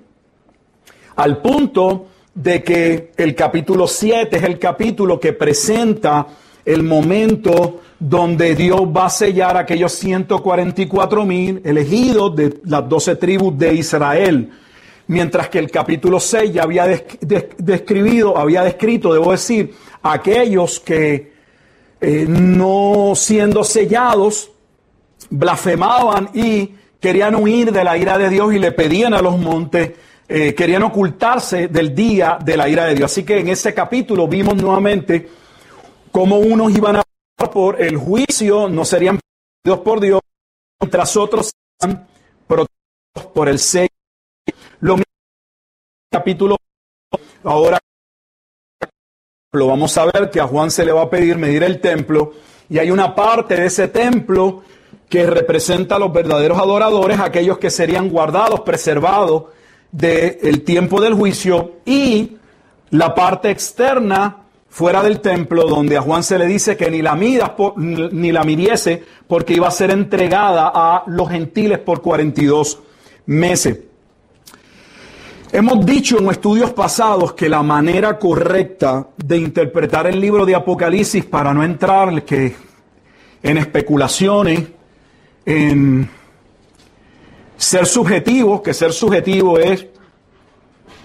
Al 1.15 1.41
punto 1.41 2.07
de 2.33 2.63
que 2.63 3.11
el 3.17 3.35
capítulo 3.35 3.87
7 3.87 4.37
es 4.37 4.43
el 4.43 4.59
capítulo 4.59 5.19
que 5.19 5.33
presenta 5.33 6.27
el 6.65 6.83
momento 6.83 7.81
donde 7.99 8.55
Dios 8.55 8.81
va 8.81 9.05
a 9.05 9.09
sellar 9.09 9.57
a 9.57 9.61
aquellos 9.61 9.91
144 9.93 11.25
mil 11.25 11.61
elegidos 11.63 12.35
de 12.35 12.59
las 12.65 12.87
12 12.87 13.15
tribus 13.15 13.57
de 13.57 13.73
Israel. 13.75 14.49
Mientras 15.07 15.49
que 15.49 15.59
el 15.59 15.69
capítulo 15.69 16.19
6 16.19 16.53
ya 16.53 16.63
había 16.63 16.85
describido, 17.57 18.37
había 18.37 18.63
descrito, 18.63 19.13
debo 19.13 19.31
decir, 19.31 19.73
aquellos 20.03 20.79
que 20.79 21.33
eh, 21.99 22.25
no 22.27 23.13
siendo 23.15 23.63
sellados, 23.63 24.51
blasfemaban 25.29 26.29
y 26.33 26.75
querían 26.99 27.35
huir 27.35 27.71
de 27.71 27.83
la 27.83 27.97
ira 27.97 28.17
de 28.17 28.29
Dios 28.29 28.53
y 28.53 28.59
le 28.59 28.71
pedían 28.71 29.13
a 29.13 29.21
los 29.21 29.37
montes, 29.37 29.91
eh, 30.27 30.55
querían 30.55 30.83
ocultarse 30.83 31.67
del 31.67 31.93
día 31.93 32.37
de 32.43 32.57
la 32.57 32.67
ira 32.67 32.85
de 32.85 32.95
Dios. 32.95 33.11
Así 33.11 33.23
que 33.23 33.39
en 33.39 33.49
ese 33.49 33.73
capítulo 33.73 34.27
vimos 34.27 34.55
nuevamente 34.55 35.29
cómo 36.11 36.39
unos 36.39 36.75
iban 36.75 36.97
a 36.97 37.03
por 37.51 37.81
el 37.81 37.97
juicio, 37.97 38.69
no 38.69 38.85
serían 38.85 39.19
protegidos 39.19 39.83
por 39.83 39.99
Dios, 39.99 40.21
mientras 40.79 41.17
otros 41.17 41.51
serían 41.79 42.07
protegidos 42.47 43.33
por 43.33 43.49
el 43.49 43.59
sello. 43.59 43.89
Lo 44.79 44.93
mismo 44.93 45.05
capítulo 46.11 46.57
ahora 47.43 47.79
lo 49.53 49.67
vamos 49.67 49.97
a 49.97 50.05
ver 50.05 50.29
que 50.29 50.39
a 50.39 50.47
Juan 50.47 50.71
se 50.71 50.85
le 50.85 50.93
va 50.93 51.01
a 51.01 51.09
pedir 51.09 51.37
medir 51.37 51.61
el 51.63 51.81
templo 51.81 52.31
y 52.69 52.77
hay 52.77 52.89
una 52.89 53.13
parte 53.13 53.57
de 53.57 53.65
ese 53.65 53.89
templo 53.89 54.63
que 55.09 55.25
representa 55.25 55.97
a 55.97 55.99
los 55.99 56.13
verdaderos 56.13 56.57
adoradores, 56.57 57.19
aquellos 57.19 57.57
que 57.57 57.69
serían 57.69 58.07
guardados, 58.07 58.61
preservados 58.61 59.47
del 59.91 60.61
tiempo 60.61 61.01
del 61.01 61.15
juicio 61.15 61.79
y 61.85 62.37
la 62.91 63.13
parte 63.13 63.49
externa 63.49 64.37
fuera 64.69 65.03
del 65.03 65.19
templo, 65.19 65.67
donde 65.67 65.97
a 65.97 66.01
Juan 66.01 66.23
se 66.23 66.39
le 66.39 66.45
dice 66.45 66.77
que 66.77 66.89
ni 66.89 67.01
la 67.01 67.15
midas 67.15 67.51
ni 67.75 68.31
la 68.31 68.45
midiese, 68.45 69.03
porque 69.27 69.51
iba 69.51 69.67
a 69.67 69.71
ser 69.71 69.91
entregada 69.91 70.71
a 70.73 71.03
los 71.07 71.29
gentiles 71.29 71.79
por 71.79 72.01
42 72.01 72.79
meses. 73.25 73.90
Hemos 75.53 75.85
dicho 75.85 76.17
en 76.17 76.29
estudios 76.29 76.71
pasados 76.71 77.33
que 77.33 77.49
la 77.49 77.61
manera 77.61 78.17
correcta 78.17 79.09
de 79.17 79.35
interpretar 79.35 80.07
el 80.07 80.17
libro 80.17 80.45
de 80.45 80.55
Apocalipsis 80.55 81.25
para 81.25 81.53
no 81.53 81.61
entrar 81.61 82.07
en 82.07 83.57
especulaciones, 83.57 84.63
en 85.45 86.09
ser 87.57 87.85
subjetivos, 87.85 88.61
que 88.61 88.73
ser 88.73 88.93
subjetivo 88.93 89.59
es 89.59 89.87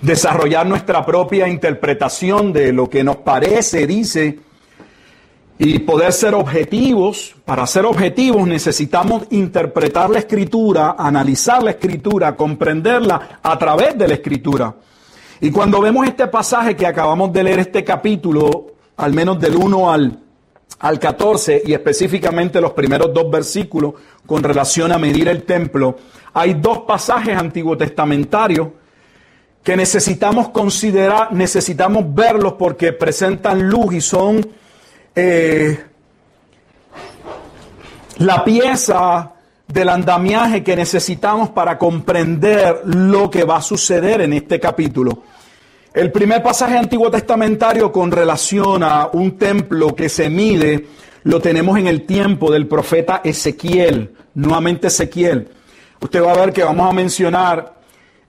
desarrollar 0.01 0.65
nuestra 0.65 1.05
propia 1.05 1.49
interpretación 1.49 2.53
de 2.53 2.73
lo 2.73 2.89
que 2.89 3.03
nos 3.03 3.17
parece, 3.17 3.85
dice, 3.85 4.39
y 5.59 5.79
poder 5.81 6.13
ser 6.13 6.35
objetivos. 6.35 7.35
Para 7.45 7.67
ser 7.67 7.87
objetivos 7.87 8.47
necesitamos 8.47 9.25
interpretar 9.31 10.11
la 10.11 10.19
escritura, 10.19 10.97
analizar 10.99 11.63
la 11.63 11.73
escritura, 11.73 12.37
comprenderla 12.37 13.41
a 13.43 13.59
través 13.59 13.97
de 13.97 14.09
la 14.09 14.15
escritura. 14.15 14.75
Y 15.41 15.51
cuando 15.51 15.81
vemos 15.81 16.07
este 16.07 16.27
pasaje 16.29 16.77
que 16.77 16.87
acabamos 16.87 17.33
de 17.33 17.43
leer, 17.43 17.59
este 17.61 17.85
capítulo, 17.85 18.75
al 18.97 19.13
menos 19.13 19.39
del 19.39 19.57
1 19.57 19.93
al, 19.93 20.19
al 20.79 20.99
14, 20.99 21.63
y 21.67 21.75
específicamente 21.75 22.61
los 22.61 22.73
primeros 22.73 23.13
dos 23.13 23.31
versículos 23.31 23.95
con 24.25 24.43
relación 24.43 24.93
a 24.93 24.99
medir 24.99 25.29
el 25.29 25.43
templo, 25.43 25.97
hay 26.33 26.55
dos 26.55 26.81
pasajes 26.81 27.37
antiguo 27.37 27.77
testamentarios 27.77 28.69
que 29.63 29.77
necesitamos 29.77 30.51
considerar, 30.51 31.33
necesitamos 31.33 32.15
verlos 32.15 32.55
porque 32.55 32.93
presentan 32.93 33.69
luz 33.69 33.95
y 33.95 34.01
son 34.01 34.47
eh, 35.17 35.79
la 38.19 38.45
pieza 38.45 39.33
del 39.67 39.89
andamiaje 39.89 40.63
que 40.63 40.77
necesitamos 40.77 41.51
para 41.51 41.79
comprender 41.79 42.83
lo 42.85 43.31
que 43.31 43.45
va 43.45 43.57
a 43.57 43.63
suceder 43.63 44.21
en 44.21 44.35
este 44.35 44.61
capítulo. 44.61 45.23
El 45.93 46.13
primer 46.13 46.43
pasaje 46.43 46.77
antiguo 46.77 47.11
testamentario 47.11 47.91
con 47.91 48.13
relación 48.13 48.83
a 48.83 49.09
un 49.13 49.39
templo 49.39 49.97
que 49.97 50.11
se 50.11 50.29
mide 50.29 50.87
lo 51.25 51.41
tenemos 51.41 51.79
en 51.79 51.87
el 51.87 52.03
tiempo 52.03 52.53
del 52.53 52.69
profeta 52.69 53.23
Ezequiel, 53.25 54.15
nuevamente 54.35 54.89
Ezequiel. 54.89 55.49
Usted 56.01 56.23
va 56.23 56.33
a 56.33 56.37
ver 56.37 56.53
que 56.53 56.63
vamos 56.63 56.89
a 56.89 56.93
mencionar 56.93 57.75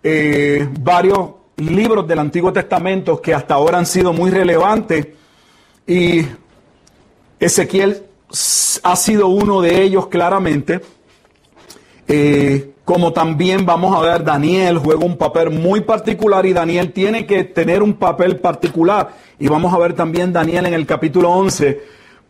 eh, 0.01 0.67
varios 0.79 1.31
libros 1.57 2.07
del 2.07 2.19
Antiguo 2.19 2.53
Testamento 2.53 3.21
que 3.21 3.33
hasta 3.33 3.55
ahora 3.55 3.77
han 3.77 3.85
sido 3.85 4.13
muy 4.13 4.31
relevantes 4.31 5.07
y 5.85 6.21
Ezequiel 7.39 8.03
ha 8.83 8.95
sido 8.95 9.27
uno 9.27 9.61
de 9.61 9.81
ellos 9.81 10.07
claramente. 10.07 10.81
Eh, 12.07 12.71
como 12.85 13.11
también 13.11 13.65
vamos 13.65 13.95
a 13.95 13.99
ver, 13.99 14.23
Daniel 14.23 14.77
juega 14.77 15.05
un 15.05 15.17
papel 15.17 15.49
muy 15.49 15.81
particular 15.81 16.45
y 16.45 16.53
Daniel 16.53 16.93
tiene 16.93 17.25
que 17.25 17.43
tener 17.43 17.83
un 17.83 17.95
papel 17.95 18.37
particular. 18.39 19.09
Y 19.39 19.47
vamos 19.49 19.73
a 19.73 19.77
ver 19.77 19.93
también 19.93 20.31
Daniel 20.31 20.67
en 20.67 20.73
el 20.73 20.85
capítulo 20.85 21.31
11, 21.31 21.81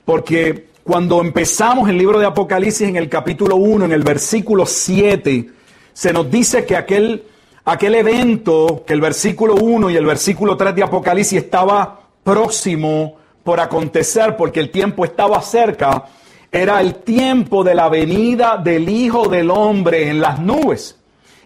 porque 0.03 0.67
cuando 0.83 1.21
empezamos 1.21 1.89
el 1.89 1.97
libro 1.97 2.17
de 2.17 2.25
Apocalipsis 2.25 2.87
en 2.87 2.95
el 2.95 3.07
capítulo 3.07 3.55
1, 3.57 3.85
en 3.85 3.91
el 3.91 4.03
versículo 4.03 4.65
7, 4.65 5.47
se 5.93 6.13
nos 6.13 6.31
dice 6.31 6.65
que 6.65 6.75
aquel, 6.75 7.23
aquel 7.65 7.95
evento, 7.95 8.83
que 8.87 8.93
el 8.93 9.01
versículo 9.01 9.55
1 9.55 9.91
y 9.91 9.95
el 9.95 10.05
versículo 10.05 10.57
3 10.57 10.73
de 10.75 10.83
Apocalipsis 10.83 11.43
estaba 11.43 11.99
próximo 12.23 13.17
por 13.47 13.61
acontecer, 13.61 14.35
porque 14.35 14.59
el 14.59 14.71
tiempo 14.71 15.05
estaba 15.05 15.41
cerca, 15.41 16.03
era 16.51 16.81
el 16.81 16.95
tiempo 16.95 17.63
de 17.63 17.75
la 17.75 17.87
venida 17.87 18.57
del 18.57 18.89
Hijo 18.89 19.29
del 19.29 19.49
Hombre 19.49 20.09
en 20.09 20.19
las 20.19 20.41
nubes. 20.41 20.97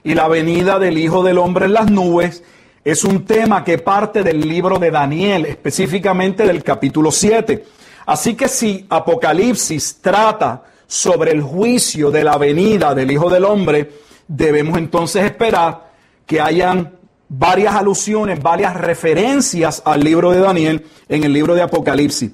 Y 0.04 0.16
la 0.16 0.28
venida 0.28 0.80
del 0.80 0.98
Hijo 0.98 1.22
del 1.22 1.38
Hombre 1.38 1.68
en 1.68 1.74
las 1.74 1.92
nubes 1.92 2.44
es 2.84 3.04
un 3.04 3.24
tema 3.24 3.64
que 3.64 3.78
parte 3.78 4.24
del 4.24 4.42
libro 4.42 4.80
de 4.80 4.90
Daniel, 4.90 5.46
específicamente 5.46 6.44
del 6.44 6.64
capítulo 6.64 7.12
7. 7.12 7.66
Así 8.08 8.34
que 8.34 8.48
si 8.48 8.84
Apocalipsis 8.90 10.00
trata 10.02 10.64
sobre 10.88 11.34
el 11.34 11.44
juicio 11.44 12.10
de 12.10 12.24
la 12.24 12.40
venida 12.40 12.96
del 12.96 13.12
Hijo 13.12 13.30
del 13.30 13.46
Hombre, 13.46 13.92
debemos 14.28 14.76
entonces 14.80 15.24
esperar 15.24 15.92
que 16.26 16.42
hayan 16.42 16.96
varias 17.34 17.76
alusiones, 17.76 18.44
varias 18.44 18.76
referencias 18.76 19.82
al 19.86 20.04
libro 20.04 20.32
de 20.32 20.40
Daniel 20.40 20.86
en 21.08 21.24
el 21.24 21.32
libro 21.32 21.56
de 21.56 21.62
Apocalipsis. 21.62 22.30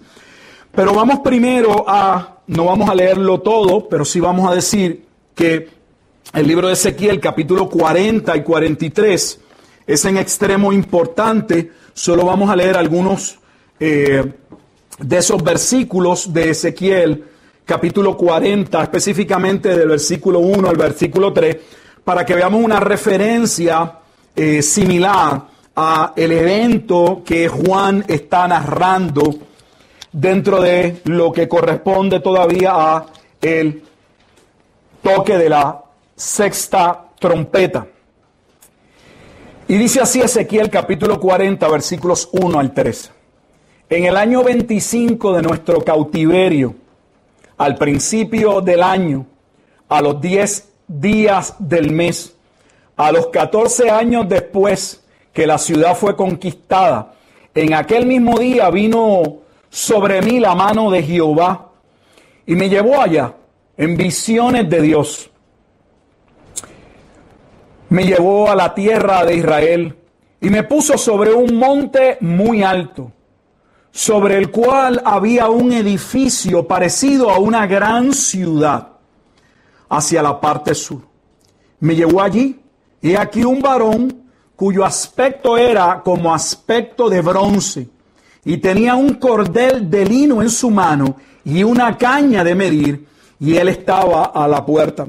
Pero 0.73 0.91
vamos 0.91 1.19
primero 1.19 1.85
a, 1.87 2.39
no 2.47 2.65
vamos 2.65 2.89
a 2.89 2.95
leerlo 2.95 3.39
todo, 3.41 3.87
pero 3.87 4.03
sí 4.03 4.19
vamos 4.19 4.49
a 4.51 4.55
decir 4.55 5.05
que 5.35 5.69
el 6.33 6.47
libro 6.47 6.67
de 6.67 6.73
Ezequiel, 6.73 7.19
capítulo 7.19 7.69
40 7.69 8.35
y 8.37 8.41
43, 8.41 9.39
es 9.85 10.05
en 10.05 10.17
extremo 10.17 10.73
importante. 10.73 11.71
Solo 11.93 12.25
vamos 12.25 12.49
a 12.49 12.55
leer 12.55 12.75
algunos 12.75 13.37
eh, 13.79 14.33
de 14.97 15.17
esos 15.17 15.43
versículos 15.43 16.33
de 16.33 16.49
Ezequiel, 16.49 17.23
capítulo 17.65 18.17
40, 18.17 18.81
específicamente 18.81 19.77
del 19.77 19.89
versículo 19.89 20.39
1 20.39 20.67
al 20.67 20.75
versículo 20.75 21.31
3, 21.31 21.55
para 22.03 22.25
que 22.25 22.33
veamos 22.33 22.63
una 22.63 22.79
referencia 22.79 23.99
eh, 24.37 24.61
similar 24.61 25.47
a 25.75 26.13
el 26.15 26.31
evento 26.31 27.23
que 27.25 27.47
Juan 27.47 28.05
está 28.07 28.47
narrando 28.47 29.33
dentro 30.11 30.61
de 30.61 31.01
lo 31.05 31.31
que 31.31 31.47
corresponde 31.47 32.19
todavía 32.19 32.71
a 32.73 33.05
el 33.41 33.83
toque 35.01 35.37
de 35.39 35.49
la 35.49 35.83
sexta 36.15 37.07
trompeta. 37.19 37.87
Y 39.67 39.75
dice 39.77 40.01
así 40.01 40.21
Ezequiel 40.21 40.69
capítulo 40.69 41.19
40 41.19 41.67
versículos 41.67 42.29
1 42.31 42.59
al 42.59 42.73
3. 42.75 43.11
En 43.89 44.05
el 44.05 44.15
año 44.17 44.43
25 44.43 45.33
de 45.33 45.41
nuestro 45.41 45.81
cautiverio, 45.81 46.75
al 47.57 47.75
principio 47.75 48.61
del 48.61 48.83
año, 48.83 49.25
a 49.89 49.99
los 50.01 50.21
10 50.21 50.69
días 50.87 51.55
del 51.57 51.91
mes, 51.91 52.36
a 52.97 53.11
los 53.11 53.27
14 53.27 53.89
años 53.91 54.27
después 54.27 55.03
que 55.31 55.45
la 55.45 55.59
ciudad 55.59 55.95
fue 55.95 56.15
conquistada, 56.15 57.13
en 57.53 57.73
aquel 57.73 58.07
mismo 58.07 58.37
día 58.39 58.69
vino 58.71 59.37
sobre 59.69 60.21
mí 60.21 60.39
la 60.39 60.55
mano 60.55 60.89
de 60.89 61.03
Jehová 61.03 61.69
y 62.45 62.55
me 62.55 62.69
llevó 62.69 62.99
allá 62.99 63.35
en 63.77 63.95
visiones 63.95 64.67
de 64.69 64.81
Dios. 64.81 65.29
Me 67.89 68.03
llevó 68.03 68.49
a 68.49 68.55
la 68.55 68.73
tierra 68.73 69.23
de 69.25 69.35
Israel 69.35 69.95
y 70.41 70.49
me 70.49 70.63
puso 70.63 70.97
sobre 70.97 71.33
un 71.33 71.55
monte 71.55 72.17
muy 72.21 72.63
alto, 72.63 73.11
sobre 73.91 74.37
el 74.37 74.49
cual 74.49 75.01
había 75.05 75.49
un 75.49 75.71
edificio 75.71 76.67
parecido 76.67 77.29
a 77.29 77.39
una 77.39 77.67
gran 77.67 78.13
ciudad 78.13 78.89
hacia 79.89 80.21
la 80.23 80.39
parte 80.41 80.73
sur. 80.73 81.01
Me 81.79 81.95
llevó 81.95 82.21
allí 82.21 82.59
y 83.01 83.15
aquí 83.15 83.43
un 83.43 83.61
varón 83.61 84.23
cuyo 84.55 84.83
aspecto 84.83 85.57
era 85.57 86.01
como 86.03 86.33
aspecto 86.33 87.09
de 87.09 87.21
bronce 87.21 87.87
y 88.43 88.57
tenía 88.57 88.95
un 88.95 89.15
cordel 89.15 89.89
de 89.89 90.05
lino 90.05 90.41
en 90.41 90.49
su 90.49 90.71
mano 90.71 91.15
y 91.43 91.63
una 91.63 91.97
caña 91.97 92.43
de 92.43 92.55
medir 92.55 93.05
y 93.39 93.55
él 93.55 93.69
estaba 93.69 94.25
a 94.25 94.47
la 94.47 94.65
puerta. 94.65 95.07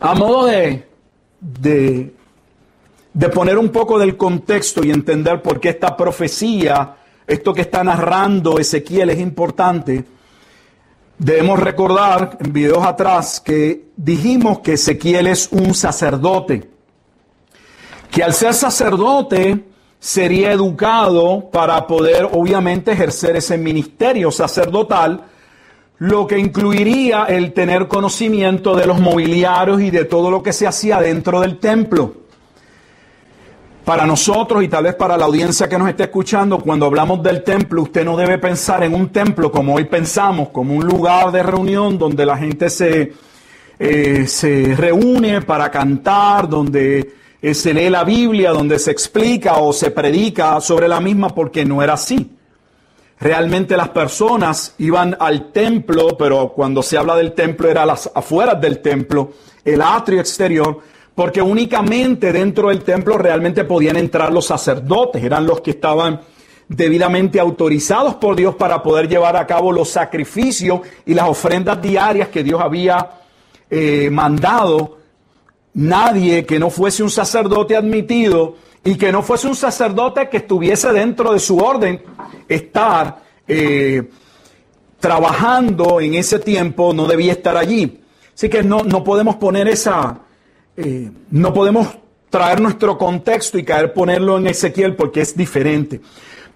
A 0.00 0.14
modo 0.14 0.46
de, 0.46 0.88
de, 1.40 2.14
de 3.14 3.28
poner 3.28 3.58
un 3.58 3.68
poco 3.68 3.98
del 3.98 4.16
contexto 4.16 4.84
y 4.84 4.90
entender 4.90 5.40
por 5.40 5.60
qué 5.60 5.68
esta 5.68 5.96
profecía, 5.96 6.96
esto 7.26 7.54
que 7.54 7.60
está 7.60 7.84
narrando 7.84 8.58
Ezequiel 8.58 9.10
es 9.10 9.20
importante, 9.20 10.04
Debemos 11.22 11.60
recordar 11.60 12.36
en 12.40 12.52
videos 12.52 12.84
atrás 12.84 13.40
que 13.40 13.90
dijimos 13.96 14.58
que 14.58 14.72
Ezequiel 14.72 15.28
es 15.28 15.48
un 15.52 15.72
sacerdote, 15.72 16.68
que 18.12 18.22
al 18.22 18.34
ser 18.34 18.52
sacerdote 18.52 19.64
sería 19.98 20.52
educado 20.52 21.48
para 21.50 21.86
poder 21.86 22.28
obviamente 22.30 22.92
ejercer 22.92 23.36
ese 23.36 23.56
ministerio 23.56 24.30
sacerdotal, 24.30 25.24
lo 25.96 26.26
que 26.26 26.38
incluiría 26.38 27.24
el 27.24 27.54
tener 27.54 27.88
conocimiento 27.88 28.76
de 28.76 28.86
los 28.86 29.00
mobiliarios 29.00 29.80
y 29.80 29.90
de 29.90 30.04
todo 30.04 30.30
lo 30.30 30.42
que 30.42 30.52
se 30.52 30.66
hacía 30.66 31.00
dentro 31.00 31.40
del 31.40 31.58
templo. 31.58 32.16
Para 33.82 34.04
nosotros 34.04 34.62
y 34.62 34.68
tal 34.68 34.84
vez 34.84 34.94
para 34.94 35.16
la 35.16 35.24
audiencia 35.24 35.66
que 35.66 35.78
nos 35.78 35.88
esté 35.88 36.02
escuchando, 36.02 36.58
cuando 36.58 36.84
hablamos 36.84 37.22
del 37.22 37.42
templo, 37.42 37.80
usted 37.80 38.04
no 38.04 38.14
debe 38.14 38.36
pensar 38.36 38.84
en 38.84 38.94
un 38.94 39.08
templo 39.08 39.50
como 39.50 39.76
hoy 39.76 39.86
pensamos, 39.86 40.50
como 40.50 40.74
un 40.74 40.84
lugar 40.84 41.32
de 41.32 41.42
reunión 41.42 41.96
donde 41.96 42.26
la 42.26 42.36
gente 42.36 42.68
se, 42.68 43.14
eh, 43.78 44.26
se 44.26 44.74
reúne 44.76 45.40
para 45.40 45.70
cantar, 45.70 46.46
donde 46.46 47.21
se 47.42 47.74
lee 47.74 47.90
la 47.90 48.04
Biblia, 48.04 48.52
donde 48.52 48.78
se 48.78 48.92
explica 48.92 49.56
o 49.56 49.72
se 49.72 49.90
predica 49.90 50.60
sobre 50.60 50.86
la 50.86 51.00
misma, 51.00 51.28
porque 51.30 51.64
no 51.64 51.82
era 51.82 51.94
así. 51.94 52.30
Realmente 53.18 53.76
las 53.76 53.90
personas 53.90 54.74
iban 54.78 55.16
al 55.18 55.52
templo, 55.52 56.16
pero 56.18 56.52
cuando 56.54 56.82
se 56.82 56.98
habla 56.98 57.16
del 57.16 57.32
templo 57.32 57.68
era 57.68 57.86
las 57.86 58.10
afueras 58.14 58.60
del 58.60 58.80
templo, 58.80 59.32
el 59.64 59.80
atrio 59.80 60.20
exterior, 60.20 60.80
porque 61.14 61.42
únicamente 61.42 62.32
dentro 62.32 62.68
del 62.68 62.82
templo 62.82 63.18
realmente 63.18 63.64
podían 63.64 63.96
entrar 63.96 64.32
los 64.32 64.46
sacerdotes, 64.46 65.22
eran 65.22 65.46
los 65.46 65.60
que 65.60 65.72
estaban 65.72 66.20
debidamente 66.68 67.38
autorizados 67.38 68.14
por 68.16 68.34
Dios 68.34 68.54
para 68.54 68.82
poder 68.82 69.08
llevar 69.08 69.36
a 69.36 69.46
cabo 69.46 69.72
los 69.72 69.90
sacrificios 69.90 70.80
y 71.04 71.14
las 71.14 71.28
ofrendas 71.28 71.80
diarias 71.82 72.28
que 72.28 72.42
Dios 72.42 72.60
había 72.60 73.08
eh, 73.70 74.08
mandado. 74.10 75.01
Nadie 75.74 76.44
que 76.44 76.58
no 76.58 76.70
fuese 76.70 77.02
un 77.02 77.10
sacerdote 77.10 77.76
admitido 77.76 78.56
y 78.84 78.96
que 78.96 79.12
no 79.12 79.22
fuese 79.22 79.46
un 79.46 79.56
sacerdote 79.56 80.28
que 80.28 80.38
estuviese 80.38 80.92
dentro 80.92 81.32
de 81.32 81.38
su 81.38 81.58
orden, 81.58 82.02
estar 82.48 83.22
eh, 83.46 84.02
trabajando 84.98 86.00
en 86.00 86.14
ese 86.14 86.38
tiempo, 86.38 86.92
no 86.92 87.06
debía 87.06 87.32
estar 87.32 87.56
allí. 87.56 88.00
Así 88.34 88.48
que 88.48 88.62
no, 88.62 88.82
no 88.82 89.04
podemos 89.04 89.36
poner 89.36 89.68
esa, 89.68 90.20
eh, 90.76 91.10
no 91.30 91.52
podemos 91.52 91.88
traer 92.32 92.60
nuestro 92.60 92.96
contexto 92.96 93.58
y 93.58 93.64
caer 93.64 93.92
ponerlo 93.92 94.38
en 94.38 94.46
Ezequiel 94.46 94.96
porque 94.96 95.20
es 95.20 95.36
diferente. 95.36 96.00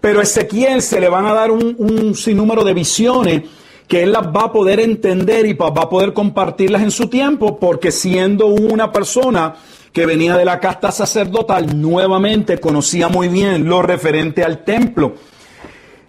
Pero 0.00 0.22
Ezequiel 0.22 0.82
se 0.82 1.00
le 1.00 1.08
van 1.08 1.26
a 1.26 1.34
dar 1.34 1.50
un, 1.50 2.14
sinnúmero 2.14 2.64
de 2.64 2.74
visiones 2.74 3.42
que 3.88 4.02
él 4.02 4.12
las 4.12 4.26
va 4.26 4.44
a 4.44 4.52
poder 4.52 4.80
entender 4.80 5.46
y 5.46 5.52
va 5.52 5.68
a 5.68 5.88
poder 5.88 6.12
compartirlas 6.12 6.82
en 6.82 6.90
su 6.90 7.08
tiempo 7.08 7.58
porque 7.58 7.92
siendo 7.92 8.46
una 8.46 8.92
persona 8.92 9.54
que 9.92 10.06
venía 10.06 10.36
de 10.36 10.44
la 10.44 10.60
casta 10.60 10.90
sacerdotal, 10.92 11.80
nuevamente 11.80 12.58
conocía 12.58 13.08
muy 13.08 13.28
bien 13.28 13.68
lo 13.68 13.80
referente 13.82 14.44
al 14.44 14.64
templo. 14.64 15.14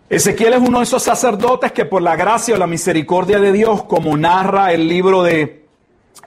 Ezequiel 0.09 0.53
es 0.53 0.59
uno 0.59 0.79
de 0.79 0.85
esos 0.85 1.03
sacerdotes 1.03 1.71
que 1.71 1.85
por 1.85 2.01
la 2.01 2.15
gracia 2.15 2.55
o 2.55 2.57
la 2.57 2.67
misericordia 2.67 3.39
de 3.39 3.51
Dios, 3.51 3.83
como 3.83 4.17
narra 4.17 4.73
el 4.73 4.87
libro 4.87 5.23
de 5.23 5.65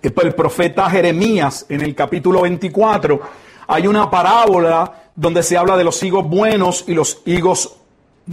el 0.02 0.34
profeta 0.34 0.88
Jeremías 0.88 1.66
en 1.68 1.82
el 1.82 1.94
capítulo 1.94 2.42
24, 2.42 3.20
hay 3.66 3.86
una 3.86 4.10
parábola 4.10 5.10
donde 5.14 5.42
se 5.42 5.56
habla 5.56 5.76
de 5.76 5.84
los 5.84 6.02
higos 6.02 6.26
buenos 6.28 6.84
y 6.86 6.94
los 6.94 7.20
higos 7.26 7.76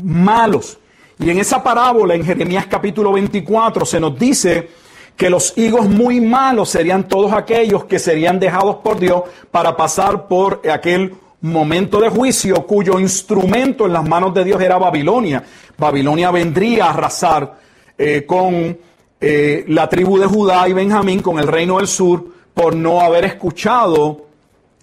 malos. 0.03 0.77
Y 1.19 1.29
en 1.29 1.39
esa 1.39 1.63
parábola, 1.63 2.15
en 2.15 2.23
Jeremías 2.23 2.67
capítulo 2.67 3.13
24, 3.13 3.85
se 3.85 3.99
nos 3.99 4.17
dice 4.17 4.69
que 5.15 5.29
los 5.29 5.57
higos 5.57 5.87
muy 5.87 6.21
malos 6.21 6.69
serían 6.69 7.07
todos 7.07 7.33
aquellos 7.33 7.85
que 7.85 7.97
serían 7.97 8.39
dejados 8.39 8.77
por 8.77 8.99
Dios 8.99 9.23
para 9.49 9.75
pasar 9.75 10.27
por 10.27 10.61
aquel 10.71 11.15
momento 11.41 11.99
de 11.99 12.09
juicio 12.09 12.55
cuyo 12.67 12.99
instrumento 12.99 13.85
en 13.85 13.93
las 13.93 14.07
manos 14.07 14.33
de 14.33 14.43
Dios 14.43 14.61
era 14.61 14.77
Babilonia. 14.77 15.43
Babilonia 15.77 16.29
vendría 16.31 16.85
a 16.85 16.89
arrasar 16.91 17.57
eh, 17.97 18.25
con 18.27 18.77
eh, 19.19 19.65
la 19.67 19.89
tribu 19.89 20.19
de 20.19 20.27
Judá 20.27 20.69
y 20.69 20.73
Benjamín 20.73 21.21
con 21.21 21.39
el 21.39 21.47
reino 21.47 21.77
del 21.77 21.87
sur 21.87 22.23
por 22.53 22.75
no 22.75 23.01
haber 23.01 23.25
escuchado 23.25 24.27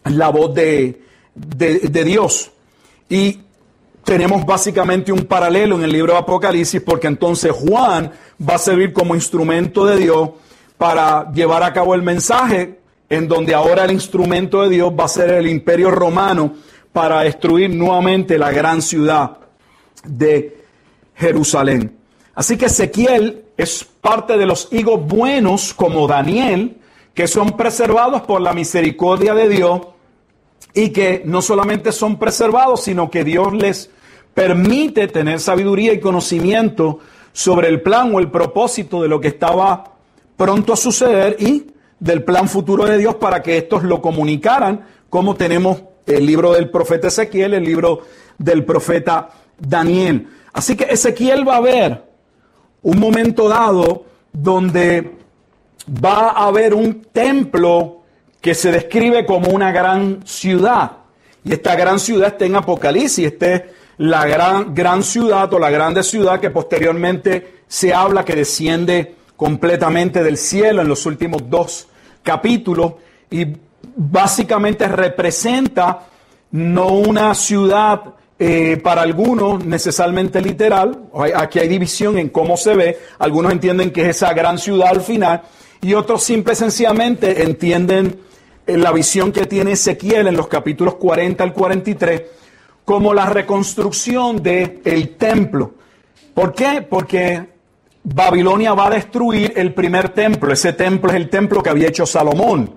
la 0.04 0.28
voz 0.30 0.54
de, 0.54 1.00
de, 1.34 2.04
Dios. 2.04 2.50
Y 3.08 3.40
tenemos 4.04 4.44
básicamente 4.44 5.10
un 5.12 5.24
paralelo 5.24 5.76
en 5.76 5.84
el 5.84 5.92
libro 5.92 6.12
de 6.12 6.18
Apocalipsis 6.18 6.80
porque 6.82 7.06
entonces 7.06 7.52
Juan 7.52 8.12
va 8.46 8.54
a 8.54 8.58
servir 8.58 8.92
como 8.92 9.14
instrumento 9.14 9.86
de 9.86 9.96
Dios 9.96 10.30
para 10.76 11.32
llevar 11.32 11.62
a 11.62 11.72
cabo 11.72 11.94
el 11.94 12.02
mensaje 12.02 12.78
en 13.08 13.28
donde 13.28 13.54
ahora 13.54 13.84
el 13.84 13.92
instrumento 13.92 14.62
de 14.62 14.70
Dios 14.70 14.92
va 14.98 15.04
a 15.04 15.08
ser 15.08 15.30
el 15.30 15.46
imperio 15.46 15.90
romano 15.90 16.54
para 16.92 17.22
destruir 17.22 17.70
nuevamente 17.70 18.38
la 18.38 18.52
gran 18.52 18.82
ciudad 18.82 19.38
de 20.04 20.58
Jerusalén. 21.14 21.96
Así 22.34 22.56
que 22.56 22.66
Ezequiel 22.66 23.44
es 23.56 23.84
parte 23.84 24.36
de 24.36 24.46
los 24.46 24.68
higos 24.72 25.04
buenos 25.06 25.72
como 25.72 26.06
Daniel, 26.06 26.76
que 27.14 27.28
son 27.28 27.56
preservados 27.56 28.22
por 28.22 28.40
la 28.40 28.52
misericordia 28.52 29.34
de 29.34 29.48
Dios 29.48 29.80
y 30.74 30.90
que 30.90 31.22
no 31.24 31.40
solamente 31.40 31.92
son 31.92 32.18
preservados, 32.18 32.82
sino 32.82 33.10
que 33.10 33.22
Dios 33.22 33.52
les 33.54 33.90
permite 34.34 35.06
tener 35.06 35.38
sabiduría 35.38 35.92
y 35.92 36.00
conocimiento 36.00 36.98
sobre 37.32 37.68
el 37.68 37.80
plan 37.80 38.12
o 38.14 38.18
el 38.18 38.30
propósito 38.30 39.00
de 39.00 39.08
lo 39.08 39.20
que 39.20 39.28
estaba 39.28 39.92
pronto 40.36 40.72
a 40.72 40.76
suceder 40.76 41.36
y 41.38 41.68
del 42.00 42.24
plan 42.24 42.48
futuro 42.48 42.84
de 42.84 42.98
Dios 42.98 43.14
para 43.14 43.42
que 43.42 43.56
estos 43.56 43.84
lo 43.84 44.02
comunicaran, 44.02 44.84
como 45.08 45.36
tenemos 45.36 45.82
el 46.06 46.26
libro 46.26 46.52
del 46.52 46.70
profeta 46.70 47.08
Ezequiel, 47.08 47.54
el 47.54 47.64
libro 47.64 48.00
del 48.36 48.64
profeta 48.64 49.30
Daniel. 49.58 50.28
Así 50.52 50.76
que 50.76 50.84
Ezequiel 50.84 51.48
va 51.48 51.56
a 51.56 51.60
ver 51.60 52.04
un 52.82 52.98
momento 52.98 53.48
dado 53.48 54.04
donde 54.32 55.16
va 55.88 56.30
a 56.30 56.48
haber 56.48 56.74
un 56.74 57.02
templo 57.12 58.03
que 58.44 58.54
se 58.54 58.70
describe 58.70 59.24
como 59.24 59.48
una 59.48 59.72
gran 59.72 60.20
ciudad. 60.26 60.98
Y 61.46 61.54
esta 61.54 61.76
gran 61.76 61.98
ciudad 61.98 62.28
está 62.28 62.44
en 62.44 62.56
Apocalipsis, 62.56 63.24
esta 63.24 63.54
es 63.54 63.62
la 63.96 64.26
gran, 64.26 64.74
gran 64.74 65.02
ciudad 65.02 65.50
o 65.54 65.58
la 65.58 65.70
grande 65.70 66.02
ciudad 66.02 66.40
que 66.40 66.50
posteriormente 66.50 67.62
se 67.66 67.94
habla 67.94 68.22
que 68.22 68.36
desciende 68.36 69.14
completamente 69.34 70.22
del 70.22 70.36
cielo 70.36 70.82
en 70.82 70.88
los 70.88 71.06
últimos 71.06 71.48
dos 71.48 71.88
capítulos. 72.22 72.92
Y 73.30 73.46
básicamente 73.96 74.88
representa 74.88 76.00
no 76.50 76.88
una 76.88 77.34
ciudad 77.34 78.02
eh, 78.38 78.78
para 78.84 79.00
algunos 79.00 79.64
necesariamente 79.64 80.42
literal, 80.42 81.04
aquí 81.34 81.60
hay 81.60 81.68
división 81.68 82.18
en 82.18 82.28
cómo 82.28 82.58
se 82.58 82.74
ve, 82.74 82.98
algunos 83.20 83.52
entienden 83.52 83.90
que 83.90 84.02
es 84.02 84.16
esa 84.16 84.34
gran 84.34 84.58
ciudad 84.58 84.88
al 84.88 85.00
final 85.00 85.40
y 85.84 85.92
otros 85.92 86.24
simple 86.24 86.54
y 86.54 86.56
sencillamente 86.56 87.42
entienden 87.42 88.18
eh, 88.66 88.78
la 88.78 88.90
visión 88.90 89.32
que 89.32 89.44
tiene 89.44 89.72
Ezequiel 89.72 90.26
en 90.26 90.36
los 90.36 90.48
capítulos 90.48 90.94
40 90.94 91.44
al 91.44 91.52
43 91.52 92.22
como 92.86 93.12
la 93.12 93.26
reconstrucción 93.26 94.42
del 94.42 94.80
el 94.82 95.16
templo. 95.16 95.74
¿Por 96.32 96.54
qué? 96.54 96.86
Porque 96.88 97.48
Babilonia 98.02 98.72
va 98.72 98.86
a 98.86 98.90
destruir 98.90 99.52
el 99.56 99.74
primer 99.74 100.08
templo. 100.08 100.50
Ese 100.54 100.72
templo 100.72 101.10
es 101.10 101.16
el 101.16 101.28
templo 101.28 101.62
que 101.62 101.68
había 101.68 101.88
hecho 101.88 102.06
Salomón. 102.06 102.76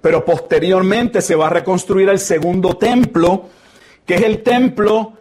Pero 0.00 0.24
posteriormente 0.24 1.22
se 1.22 1.34
va 1.34 1.48
a 1.48 1.50
reconstruir 1.50 2.08
el 2.08 2.20
segundo 2.20 2.76
templo, 2.76 3.46
que 4.06 4.14
es 4.14 4.22
el 4.22 4.44
templo 4.44 5.14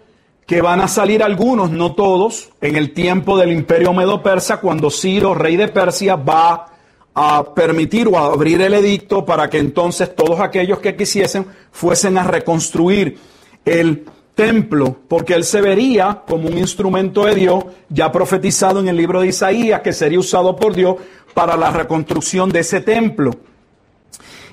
que 0.45 0.61
van 0.61 0.81
a 0.81 0.87
salir 0.87 1.23
algunos, 1.23 1.71
no 1.71 1.95
todos, 1.95 2.51
en 2.61 2.75
el 2.75 2.93
tiempo 2.93 3.37
del 3.37 3.51
imperio 3.51 3.91
medo-persa, 3.91 4.57
cuando 4.57 4.91
Ciro, 4.91 5.33
rey 5.33 5.55
de 5.55 5.69
Persia, 5.69 6.15
va 6.15 6.72
a 7.15 7.53
permitir 7.53 8.07
o 8.07 8.17
a 8.17 8.25
abrir 8.25 8.61
el 8.61 8.73
edicto 8.73 9.25
para 9.25 9.49
que 9.49 9.59
entonces 9.59 10.15
todos 10.15 10.39
aquellos 10.39 10.79
que 10.79 10.95
quisiesen 10.95 11.45
fuesen 11.71 12.17
a 12.17 12.23
reconstruir 12.23 13.17
el 13.65 14.05
templo, 14.35 14.97
porque 15.07 15.35
él 15.35 15.43
se 15.43 15.61
vería 15.61 16.23
como 16.27 16.47
un 16.47 16.57
instrumento 16.57 17.25
de 17.25 17.35
Dios, 17.35 17.65
ya 17.89 18.11
profetizado 18.11 18.79
en 18.79 18.87
el 18.87 18.97
libro 18.97 19.21
de 19.21 19.27
Isaías, 19.27 19.81
que 19.81 19.93
sería 19.93 20.19
usado 20.19 20.55
por 20.55 20.73
Dios 20.73 20.95
para 21.33 21.55
la 21.55 21.71
reconstrucción 21.71 22.49
de 22.49 22.59
ese 22.59 22.81
templo. 22.81 23.31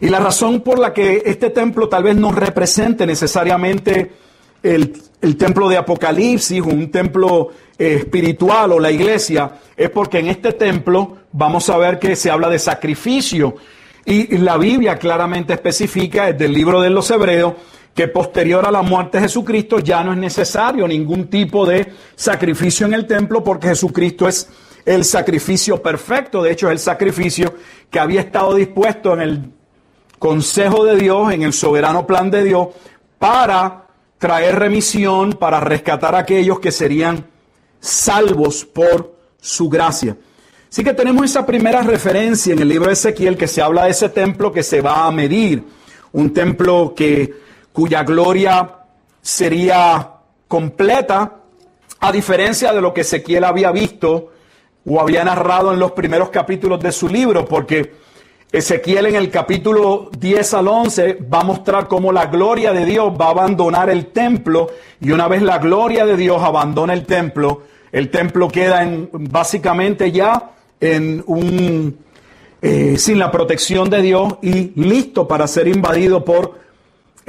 Y 0.01 0.09
la 0.09 0.19
razón 0.19 0.61
por 0.61 0.79
la 0.79 0.93
que 0.93 1.23
este 1.25 1.51
templo 1.51 1.89
tal 1.89 2.05
vez 2.05 2.17
no 2.17 2.33
represente 2.33 3.07
necesariamente 3.07 4.11
el, 4.63 5.37
templo 5.37 5.69
de 5.69 5.77
Apocalipsis, 5.77 6.61
un 6.61 6.91
templo 6.91 7.49
eh, 7.79 7.97
espiritual 8.01 8.73
o 8.73 8.81
la 8.81 8.91
iglesia, 8.91 9.53
es 9.77 9.91
porque 9.91 10.19
en 10.19 10.29
este 10.29 10.53
templo 10.53 11.19
vamos 11.33 11.69
a 11.71 11.79
ver 11.79 11.99
que 11.99 12.17
se 12.17 12.31
habla 12.31 12.49
de 12.49 12.59
sacrificio. 12.59 13.57
Y 14.05 14.39
la 14.39 14.57
Biblia 14.57 14.97
claramente 14.97 15.53
especifica 15.53 16.33
desde 16.33 16.47
el 16.47 16.53
libro 16.53 16.81
de 16.81 16.91
los 16.91 17.11
Hebreos 17.11 17.55
que 17.95 18.09
posterior 18.09 18.67
a 18.67 18.71
la 18.71 18.83
muerte 18.83 19.19
de 19.19 19.25
Jesucristo 19.25 19.79
ya 19.81 20.03
no 20.03 20.13
es 20.13 20.19
necesario 20.19 20.87
ningún 20.89 21.29
tipo 21.29 21.67
de 21.67 21.93
sacrificio 22.15 22.87
en 22.87 22.95
el 22.95 23.07
templo 23.07 23.45
porque 23.45 23.69
Jesucristo 23.69 24.27
es 24.29 24.49
el 24.87 25.05
sacrificio 25.05 25.83
perfecto. 25.83 26.43
De 26.43 26.53
hecho, 26.53 26.69
es 26.69 26.73
el 26.73 26.79
sacrificio 26.79 27.55
que 27.91 27.99
había 27.99 28.21
estado 28.21 28.55
dispuesto 28.55 29.13
en 29.15 29.21
el 29.21 29.53
consejo 30.19 30.85
de 30.85 30.97
Dios, 30.97 31.33
en 31.33 31.43
el 31.43 31.53
soberano 31.53 32.07
plan 32.07 32.31
de 32.31 32.45
Dios, 32.45 32.69
para 33.19 33.90
traer 34.21 34.59
remisión, 34.59 35.33
para 35.33 35.61
rescatar 35.61 36.15
a 36.15 36.19
aquellos 36.19 36.61
que 36.61 36.71
serían 36.71 37.25
salvos 37.81 38.67
por 38.67 39.17
su 39.41 39.71
gracia. 39.71 40.15
Así 40.71 40.85
que 40.85 40.93
tenemos 40.93 41.25
esa 41.25 41.47
primera 41.47 41.81
referencia 41.81 42.53
en 42.53 42.59
el 42.59 42.69
libro 42.69 42.89
de 42.89 42.93
Ezequiel 42.93 43.39
que 43.39 43.49
se 43.49 43.63
habla 43.63 43.85
de 43.85 43.93
ese 43.93 44.11
templo 44.11 44.53
que 44.53 44.63
se 44.63 44.83
va 44.83 45.07
a 45.07 45.11
medir, 45.11 45.65
un 46.13 46.35
templo 46.35 46.93
que 46.95 47.35
cuya 47.73 48.05
gloria 48.05 48.71
sería 49.23 50.11
completa, 50.47 51.37
a 51.99 52.13
diferencia 52.13 52.75
de 52.75 52.83
lo 52.83 52.93
que 52.93 53.01
Ezequiel 53.01 53.45
había 53.45 53.73
visto 53.73 54.33
o 54.85 55.01
había 55.01 55.25
narrado 55.25 55.73
en 55.73 55.81
los 55.81 55.93
primeros 55.93 56.29
capítulos 56.29 56.79
de 56.81 56.93
su 56.93 57.09
libro, 57.09 57.47
porque 57.47 57.95
Ezequiel 58.53 59.07
en 59.07 59.15
el 59.15 59.31
capítulo 59.31 60.11
10 60.19 60.55
al 60.55 60.67
11 60.67 61.19
va 61.33 61.41
a 61.41 61.45
mostrar 61.45 61.87
cómo 61.87 62.11
la 62.11 62.27
gloria 62.27 62.73
de 62.73 62.85
Dios 62.85 63.13
va 63.13 63.27
a 63.27 63.31
abandonar 63.31 63.89
el 63.91 64.07
templo 64.07 64.71
y 65.01 65.13
una 65.13 65.29
vez 65.29 65.43
la 65.43 65.59
gloria 65.59 66.05
de 66.05 66.17
Dios 66.17 66.43
abandona 66.43 66.93
el 66.93 67.07
templo, 67.07 67.63
el 67.93 68.11
templo 68.11 68.49
queda 68.49 68.83
en, 68.83 69.09
básicamente 69.13 70.11
ya 70.11 70.51
en 70.81 71.23
un, 71.29 71.97
eh, 72.61 72.97
sin 72.99 73.21
la 73.21 73.31
protección 73.31 73.89
de 73.89 74.03
Dios 74.03 74.35
y 74.43 74.73
listo 74.75 75.29
para 75.29 75.47
ser 75.47 75.69
invadido 75.69 76.25
por 76.25 76.59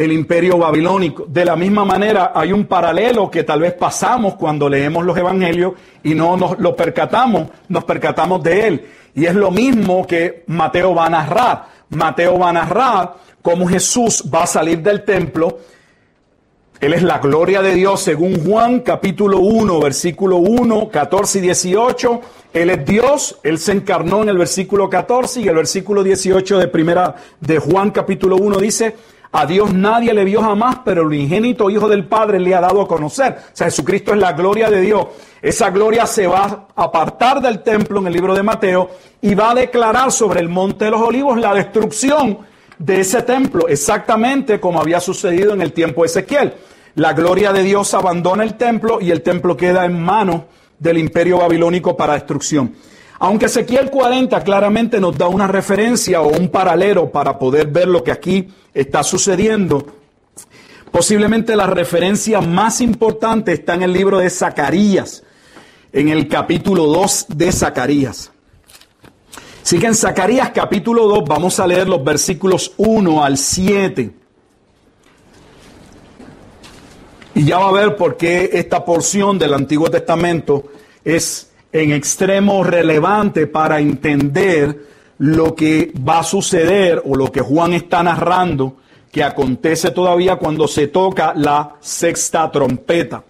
el 0.03 0.11
imperio 0.11 0.57
babilónico. 0.57 1.25
De 1.27 1.45
la 1.45 1.55
misma 1.55 1.85
manera, 1.85 2.31
hay 2.33 2.51
un 2.51 2.65
paralelo 2.65 3.29
que 3.29 3.43
tal 3.43 3.61
vez 3.61 3.73
pasamos 3.73 4.35
cuando 4.35 4.69
leemos 4.69 5.05
los 5.05 5.17
evangelios 5.17 5.73
y 6.03 6.15
no 6.15 6.37
nos 6.37 6.59
lo 6.59 6.75
percatamos, 6.75 7.49
nos 7.69 7.83
percatamos 7.83 8.41
de 8.43 8.67
él. 8.67 8.85
Y 9.13 9.25
es 9.25 9.35
lo 9.35 9.51
mismo 9.51 10.05
que 10.07 10.43
Mateo 10.47 10.95
va 10.95 11.05
a 11.05 11.09
narrar. 11.09 11.65
Mateo 11.89 12.39
va 12.39 12.49
a 12.49 12.53
narrar 12.53 13.15
cómo 13.41 13.67
Jesús 13.67 14.23
va 14.33 14.43
a 14.43 14.47
salir 14.47 14.79
del 14.79 15.03
templo. 15.03 15.59
Él 16.79 16.93
es 16.93 17.03
la 17.03 17.19
gloria 17.19 17.61
de 17.61 17.75
Dios 17.75 18.01
según 18.01 18.43
Juan 18.43 18.79
capítulo 18.79 19.37
1, 19.39 19.79
versículo 19.79 20.37
1, 20.37 20.89
14 20.89 21.37
y 21.37 21.41
18. 21.41 22.21
Él 22.53 22.69
es 22.71 22.85
Dios, 22.85 23.39
Él 23.43 23.59
se 23.59 23.73
encarnó 23.73 24.23
en 24.23 24.29
el 24.29 24.37
versículo 24.37 24.89
14 24.89 25.41
y 25.41 25.47
el 25.47 25.55
versículo 25.55 26.03
18 26.03 26.57
de 26.57 26.67
primera 26.67 27.15
de 27.39 27.59
Juan 27.59 27.91
capítulo 27.91 28.37
1 28.37 28.57
dice, 28.57 28.95
a 29.33 29.45
Dios 29.45 29.73
nadie 29.73 30.13
le 30.13 30.25
vio 30.25 30.41
jamás, 30.41 30.79
pero 30.83 31.07
el 31.07 31.13
ingénito 31.13 31.69
Hijo 31.69 31.87
del 31.87 32.05
Padre 32.05 32.39
le 32.39 32.53
ha 32.53 32.59
dado 32.59 32.81
a 32.81 32.87
conocer. 32.87 33.37
O 33.39 33.55
sea, 33.55 33.67
Jesucristo 33.67 34.13
es 34.13 34.19
la 34.19 34.33
gloria 34.33 34.69
de 34.69 34.81
Dios. 34.81 35.05
Esa 35.41 35.69
gloria 35.69 36.05
se 36.05 36.27
va 36.27 36.67
a 36.75 36.83
apartar 36.83 37.41
del 37.41 37.63
templo 37.63 37.99
en 37.99 38.07
el 38.07 38.13
libro 38.13 38.35
de 38.35 38.43
Mateo 38.43 38.89
y 39.21 39.33
va 39.33 39.51
a 39.51 39.55
declarar 39.55 40.11
sobre 40.11 40.41
el 40.41 40.49
monte 40.49 40.85
de 40.85 40.91
los 40.91 41.01
olivos 41.01 41.39
la 41.39 41.53
destrucción 41.53 42.39
de 42.77 42.99
ese 42.99 43.21
templo, 43.21 43.67
exactamente 43.67 44.59
como 44.59 44.81
había 44.81 44.99
sucedido 44.99 45.53
en 45.53 45.61
el 45.61 45.71
tiempo 45.71 46.01
de 46.01 46.07
Ezequiel. 46.07 46.53
La 46.95 47.13
gloria 47.13 47.53
de 47.53 47.63
Dios 47.63 47.93
abandona 47.93 48.43
el 48.43 48.55
templo 48.55 48.99
y 48.99 49.11
el 49.11 49.21
templo 49.21 49.55
queda 49.55 49.85
en 49.85 50.01
manos 50.01 50.41
del 50.77 50.97
imperio 50.97 51.37
babilónico 51.37 51.95
para 51.95 52.13
destrucción. 52.13 52.75
Aunque 53.23 53.45
Ezequiel 53.45 53.91
40 53.91 54.43
claramente 54.43 54.99
nos 54.99 55.15
da 55.15 55.27
una 55.27 55.45
referencia 55.45 56.21
o 56.21 56.29
un 56.29 56.49
paralelo 56.49 57.11
para 57.11 57.37
poder 57.37 57.67
ver 57.67 57.87
lo 57.87 58.03
que 58.03 58.11
aquí 58.11 58.47
está 58.73 59.03
sucediendo, 59.03 59.85
posiblemente 60.89 61.55
la 61.55 61.67
referencia 61.67 62.41
más 62.41 62.81
importante 62.81 63.53
está 63.53 63.75
en 63.75 63.83
el 63.83 63.93
libro 63.93 64.17
de 64.17 64.27
Zacarías, 64.27 65.21
en 65.93 66.09
el 66.09 66.27
capítulo 66.27 66.87
2 66.87 67.27
de 67.29 67.51
Zacarías. 67.51 68.31
Así 69.61 69.77
que 69.77 69.85
en 69.85 69.93
Zacarías 69.93 70.49
capítulo 70.49 71.07
2 71.07 71.23
vamos 71.27 71.59
a 71.59 71.67
leer 71.67 71.87
los 71.87 72.03
versículos 72.03 72.73
1 72.77 73.23
al 73.23 73.37
7. 73.37 74.15
Y 77.35 77.45
ya 77.45 77.59
va 77.59 77.69
a 77.69 77.71
ver 77.71 77.95
por 77.95 78.17
qué 78.17 78.49
esta 78.51 78.83
porción 78.83 79.37
del 79.37 79.53
Antiguo 79.53 79.91
Testamento 79.91 80.71
es 81.05 81.50
en 81.71 81.91
extremo 81.91 82.63
relevante 82.63 83.47
para 83.47 83.79
entender 83.79 84.85
lo 85.19 85.55
que 85.55 85.93
va 86.07 86.19
a 86.19 86.23
suceder 86.23 87.01
o 87.05 87.15
lo 87.15 87.31
que 87.31 87.41
Juan 87.41 87.73
está 87.73 88.03
narrando 88.03 88.77
que 89.11 89.23
acontece 89.23 89.91
todavía 89.91 90.37
cuando 90.37 90.67
se 90.67 90.87
toca 90.87 91.33
la 91.35 91.75
sexta 91.79 92.49
trompeta. 92.49 93.23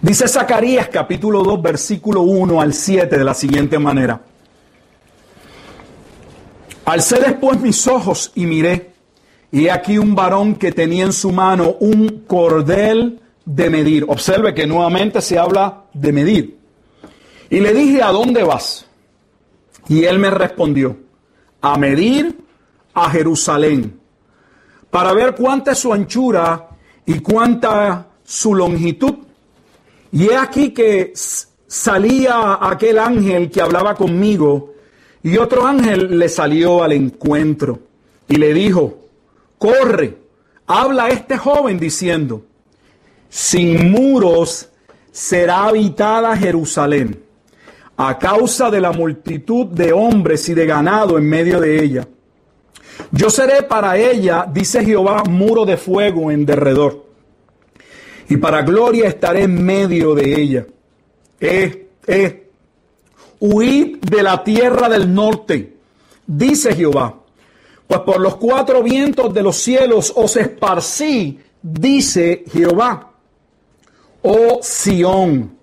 Dice 0.00 0.28
Zacarías 0.28 0.88
capítulo 0.88 1.42
2 1.42 1.60
versículo 1.62 2.22
1 2.22 2.60
al 2.60 2.72
7 2.72 3.18
de 3.18 3.24
la 3.24 3.34
siguiente 3.34 3.78
manera. 3.78 4.20
Alcé 6.84 7.20
después 7.20 7.60
mis 7.60 7.86
ojos 7.86 8.30
y 8.34 8.46
miré, 8.46 8.92
y 9.50 9.68
aquí 9.68 9.98
un 9.98 10.14
varón 10.14 10.54
que 10.54 10.72
tenía 10.72 11.04
en 11.04 11.12
su 11.12 11.32
mano 11.32 11.76
un 11.80 12.24
cordel 12.26 13.20
de 13.44 13.70
medir. 13.70 14.04
Observe 14.08 14.54
que 14.54 14.66
nuevamente 14.66 15.20
se 15.20 15.38
habla 15.38 15.84
de 15.92 16.12
medir. 16.12 16.57
Y 17.50 17.60
le 17.60 17.72
dije, 17.72 18.02
¿a 18.02 18.12
dónde 18.12 18.42
vas? 18.42 18.86
Y 19.88 20.04
él 20.04 20.18
me 20.18 20.30
respondió, 20.30 20.96
a 21.60 21.78
medir 21.78 22.38
a 22.92 23.10
Jerusalén, 23.10 23.98
para 24.90 25.12
ver 25.12 25.34
cuánta 25.34 25.72
es 25.72 25.78
su 25.78 25.92
anchura 25.92 26.68
y 27.06 27.20
cuánta 27.20 28.06
su 28.22 28.54
longitud. 28.54 29.14
Y 30.12 30.28
he 30.28 30.36
aquí 30.36 30.70
que 30.72 31.12
salía 31.14 32.58
aquel 32.60 32.98
ángel 32.98 33.50
que 33.50 33.62
hablaba 33.62 33.94
conmigo, 33.94 34.74
y 35.22 35.36
otro 35.38 35.66
ángel 35.66 36.18
le 36.18 36.28
salió 36.28 36.82
al 36.82 36.92
encuentro 36.92 37.80
y 38.28 38.36
le 38.36 38.54
dijo, 38.54 39.08
corre, 39.58 40.16
habla 40.66 41.04
a 41.04 41.08
este 41.08 41.36
joven 41.36 41.78
diciendo, 41.78 42.44
sin 43.28 43.90
muros 43.90 44.68
será 45.10 45.64
habitada 45.64 46.36
Jerusalén 46.36 47.27
a 48.00 48.16
causa 48.16 48.70
de 48.70 48.80
la 48.80 48.92
multitud 48.92 49.66
de 49.66 49.92
hombres 49.92 50.48
y 50.48 50.54
de 50.54 50.66
ganado 50.66 51.18
en 51.18 51.28
medio 51.28 51.60
de 51.60 51.82
ella. 51.82 52.08
Yo 53.10 53.28
seré 53.28 53.64
para 53.64 53.96
ella, 53.96 54.46
dice 54.50 54.84
Jehová, 54.84 55.24
muro 55.28 55.64
de 55.64 55.76
fuego 55.76 56.30
en 56.30 56.46
derredor, 56.46 57.06
y 58.28 58.36
para 58.36 58.62
gloria 58.62 59.08
estaré 59.08 59.42
en 59.42 59.64
medio 59.64 60.14
de 60.14 60.40
ella. 60.40 60.66
Eh, 61.40 61.88
eh, 62.06 62.50
huid 63.40 63.96
de 63.96 64.22
la 64.22 64.44
tierra 64.44 64.88
del 64.88 65.12
norte, 65.12 65.76
dice 66.24 66.76
Jehová, 66.76 67.18
pues 67.88 68.00
por 68.02 68.20
los 68.20 68.36
cuatro 68.36 68.80
vientos 68.80 69.34
de 69.34 69.42
los 69.42 69.56
cielos 69.56 70.12
os 70.14 70.36
esparcí, 70.36 71.40
dice 71.60 72.44
Jehová. 72.52 73.12
Oh 74.22 74.60
Sión, 74.62 75.57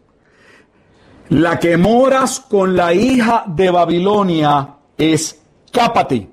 la 1.30 1.60
que 1.60 1.78
moras 1.78 2.40
con 2.40 2.76
la 2.76 2.94
hija 2.94 3.44
de 3.48 3.70
Babilonia, 3.72 4.76
escápate. 4.98 6.28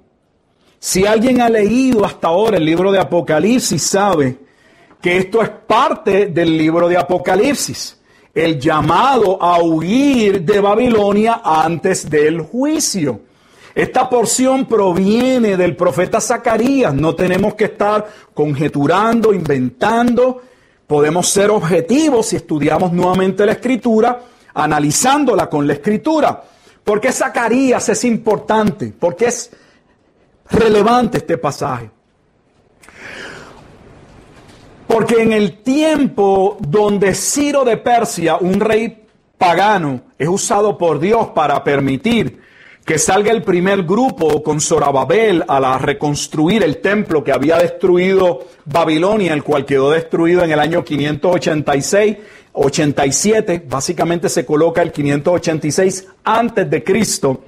Si 0.79 1.07
alguien 1.07 1.41
ha 1.41 1.49
leído 1.49 2.05
hasta 2.05 2.29
ahora 2.29 2.59
el 2.59 2.65
libro 2.65 2.93
de 2.93 2.99
Apocalipsis, 2.99 3.83
sabe 3.83 4.39
que 5.01 5.17
esto 5.17 5.43
es 5.43 5.49
parte 5.49 6.27
del 6.27 6.57
libro 6.57 6.89
de 6.89 6.99
Apocalipsis, 6.99 8.01
el 8.35 8.59
llamado 8.59 9.43
a 9.43 9.63
huir 9.63 10.43
de 10.43 10.61
Babilonia 10.61 11.41
antes 11.45 12.09
del 12.09 12.41
juicio. 12.41 13.21
Esta 13.75 14.09
porción 14.11 14.67
proviene 14.67 15.57
del 15.57 15.75
profeta 15.77 16.21
Zacarías, 16.21 16.93
no 16.93 17.15
tenemos 17.15 17.55
que 17.55 17.65
estar 17.65 18.07
conjeturando, 18.35 19.33
inventando, 19.33 20.43
podemos 20.87 21.29
ser 21.29 21.51
objetivos 21.51 22.27
si 22.27 22.37
estudiamos 22.37 22.93
nuevamente 22.93 23.47
la 23.47 23.53
escritura, 23.53 24.21
analizándola 24.55 25.49
con 25.49 25.67
la 25.67 25.75
escritura. 25.75 26.43
¿Por 26.85 27.01
qué 27.01 27.13
Zacarías 27.13 27.89
es 27.89 28.05
importante? 28.05 28.89
¿Por 28.89 29.17
qué 29.17 29.27
es 29.27 29.51
relevante 30.51 31.19
este 31.19 31.39
pasaje? 31.39 31.91
Porque 34.87 35.23
en 35.23 35.33
el 35.33 35.63
tiempo 35.63 36.59
donde 36.61 37.15
Ciro 37.15 37.65
de 37.65 37.79
Persia, 37.79 38.37
un 38.37 38.61
rey 38.61 39.07
pagano, 39.39 40.03
es 40.19 40.29
usado 40.29 40.77
por 40.77 40.99
Dios 40.99 41.29
para 41.29 41.65
permitir 41.65 42.43
que 42.85 42.99
salga 42.99 43.31
el 43.31 43.43
primer 43.43 43.85
grupo 43.85 44.43
con 44.43 44.61
Zorababel 44.61 45.45
a 45.47 45.61
la 45.61 45.79
reconstruir 45.79 46.65
el 46.65 46.79
templo 46.79 47.23
que 47.23 47.33
había 47.33 47.59
destruido 47.59 48.41
Babilonia, 48.65 49.35
el 49.35 49.45
cual 49.45 49.65
quedó 49.65 49.91
destruido 49.93 50.43
en 50.43 50.51
el 50.51 50.59
año 50.59 50.85
586, 50.85 52.17
87, 52.53 53.65
básicamente 53.69 54.29
se 54.29 54.45
coloca 54.45 54.83
el 54.83 54.91
586 54.91 56.09
antes 56.25 56.69
de 56.69 56.83
Cristo. 56.83 57.41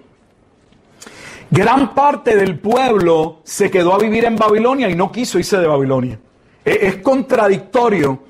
Gran 1.51 1.95
parte 1.95 2.37
del 2.37 2.59
pueblo 2.59 3.41
se 3.45 3.71
quedó 3.71 3.95
a 3.95 3.99
vivir 3.99 4.25
en 4.25 4.37
Babilonia 4.37 4.89
y 4.89 4.95
no 4.95 5.11
quiso 5.11 5.39
irse 5.39 5.59
de 5.59 5.67
Babilonia. 5.67 6.19
E, 6.65 6.79
es 6.83 6.97
contradictorio 6.97 8.23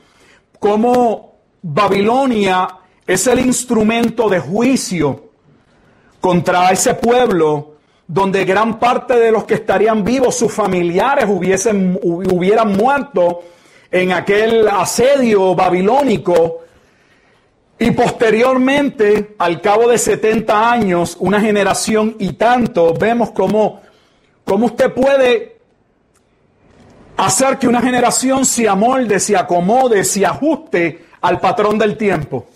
cómo 0.59 1.37
Babilonia 1.63 2.69
es 3.07 3.27
el 3.27 3.41
instrumento 3.41 4.29
de 4.29 4.41
juicio 4.41 5.24
contra 6.25 6.71
ese 6.71 6.95
pueblo 6.95 7.75
donde 8.07 8.47
gran 8.47 8.79
parte 8.79 9.15
de 9.19 9.31
los 9.31 9.45
que 9.45 9.53
estarían 9.53 10.03
vivos, 10.03 10.35
sus 10.35 10.51
familiares, 10.51 11.27
hubiesen, 11.29 12.01
hubieran 12.03 12.73
muerto 12.73 13.43
en 13.91 14.11
aquel 14.11 14.67
asedio 14.67 15.55
babilónico. 15.55 16.61
Y 17.79 17.91
posteriormente, 17.91 19.35
al 19.37 19.61
cabo 19.61 19.87
de 19.87 19.99
70 19.99 20.73
años, 20.73 21.15
una 21.21 21.43
generación 21.43 22.17
y 22.19 22.33
tanto, 22.33 22.95
vemos 22.95 23.33
cómo, 23.33 23.83
cómo 24.47 24.65
usted 24.65 24.95
puede 24.95 25.59
hacer 27.19 27.59
que 27.59 27.69
una 27.69 27.83
generación 27.83 28.47
se 28.47 28.67
amolde, 28.67 29.21
se 29.21 29.37
acomode, 29.37 30.03
se 30.05 30.25
ajuste 30.25 31.05
al 31.21 31.39
patrón 31.39 31.79
del 31.79 31.99
tiempo. 31.99 32.47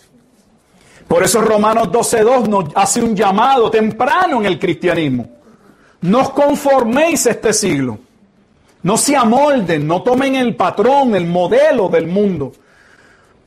Por 1.08 1.22
eso 1.22 1.40
Romanos 1.40 1.88
12.2 1.88 2.48
nos 2.48 2.64
hace 2.74 3.00
un 3.02 3.16
llamado 3.16 3.70
temprano 3.70 4.40
en 4.40 4.46
el 4.46 4.58
cristianismo. 4.58 5.26
No 6.02 6.20
os 6.20 6.30
conforméis 6.30 7.24
este 7.26 7.54
siglo. 7.54 7.98
No 8.82 8.98
se 8.98 9.16
amolden, 9.16 9.86
no 9.86 10.02
tomen 10.02 10.36
el 10.36 10.54
patrón, 10.54 11.14
el 11.14 11.26
modelo 11.26 11.88
del 11.88 12.06
mundo. 12.06 12.52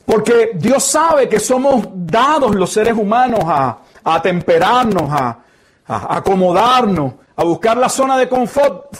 Porque 0.04 0.50
Dios 0.54 0.84
sabe 0.84 1.28
que 1.28 1.38
somos 1.38 1.86
dados 1.94 2.54
los 2.54 2.70
seres 2.72 2.94
humanos 2.94 3.40
a, 3.46 4.20
temperarnos, 4.20 5.04
a, 5.08 5.38
acomodarnos, 5.86 7.14
a 7.36 7.44
buscar 7.44 7.76
la 7.76 7.88
zona 7.88 8.18
de 8.18 8.28
confort, 8.28 8.92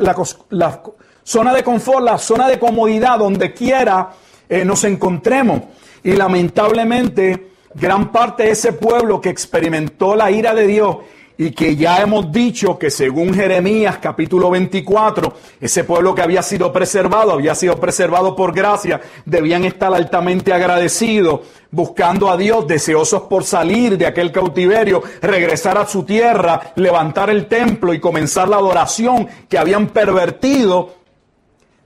la, 0.00 0.82
zona 1.22 1.54
de 1.54 1.62
confort, 1.62 2.02
la 2.02 2.18
zona 2.18 2.48
de 2.48 2.58
comodidad 2.58 3.20
donde 3.20 3.54
quiera 3.54 4.10
eh, 4.48 4.64
nos 4.64 4.82
encontremos. 4.82 5.62
Y 6.02 6.12
lamentablemente 6.12 7.48
gran 7.80 8.10
parte 8.10 8.44
de 8.44 8.50
ese 8.50 8.72
pueblo 8.72 9.20
que 9.20 9.28
experimentó 9.28 10.14
la 10.14 10.30
ira 10.30 10.54
de 10.54 10.66
Dios 10.66 10.96
y 11.40 11.52
que 11.52 11.76
ya 11.76 12.02
hemos 12.02 12.32
dicho 12.32 12.76
que 12.76 12.90
según 12.90 13.32
Jeremías 13.32 13.98
capítulo 13.98 14.50
24, 14.50 15.32
ese 15.60 15.84
pueblo 15.84 16.12
que 16.12 16.22
había 16.22 16.42
sido 16.42 16.72
preservado, 16.72 17.30
había 17.30 17.54
sido 17.54 17.78
preservado 17.78 18.34
por 18.34 18.52
gracia, 18.52 19.00
debían 19.24 19.64
estar 19.64 19.94
altamente 19.94 20.52
agradecidos, 20.52 21.42
buscando 21.70 22.28
a 22.28 22.36
Dios, 22.36 22.66
deseosos 22.66 23.22
por 23.22 23.44
salir 23.44 23.96
de 23.96 24.06
aquel 24.06 24.32
cautiverio, 24.32 25.00
regresar 25.22 25.78
a 25.78 25.86
su 25.86 26.02
tierra, 26.02 26.72
levantar 26.74 27.30
el 27.30 27.46
templo 27.46 27.94
y 27.94 28.00
comenzar 28.00 28.48
la 28.48 28.56
adoración 28.56 29.28
que 29.48 29.58
habían 29.58 29.86
pervertido, 29.90 30.96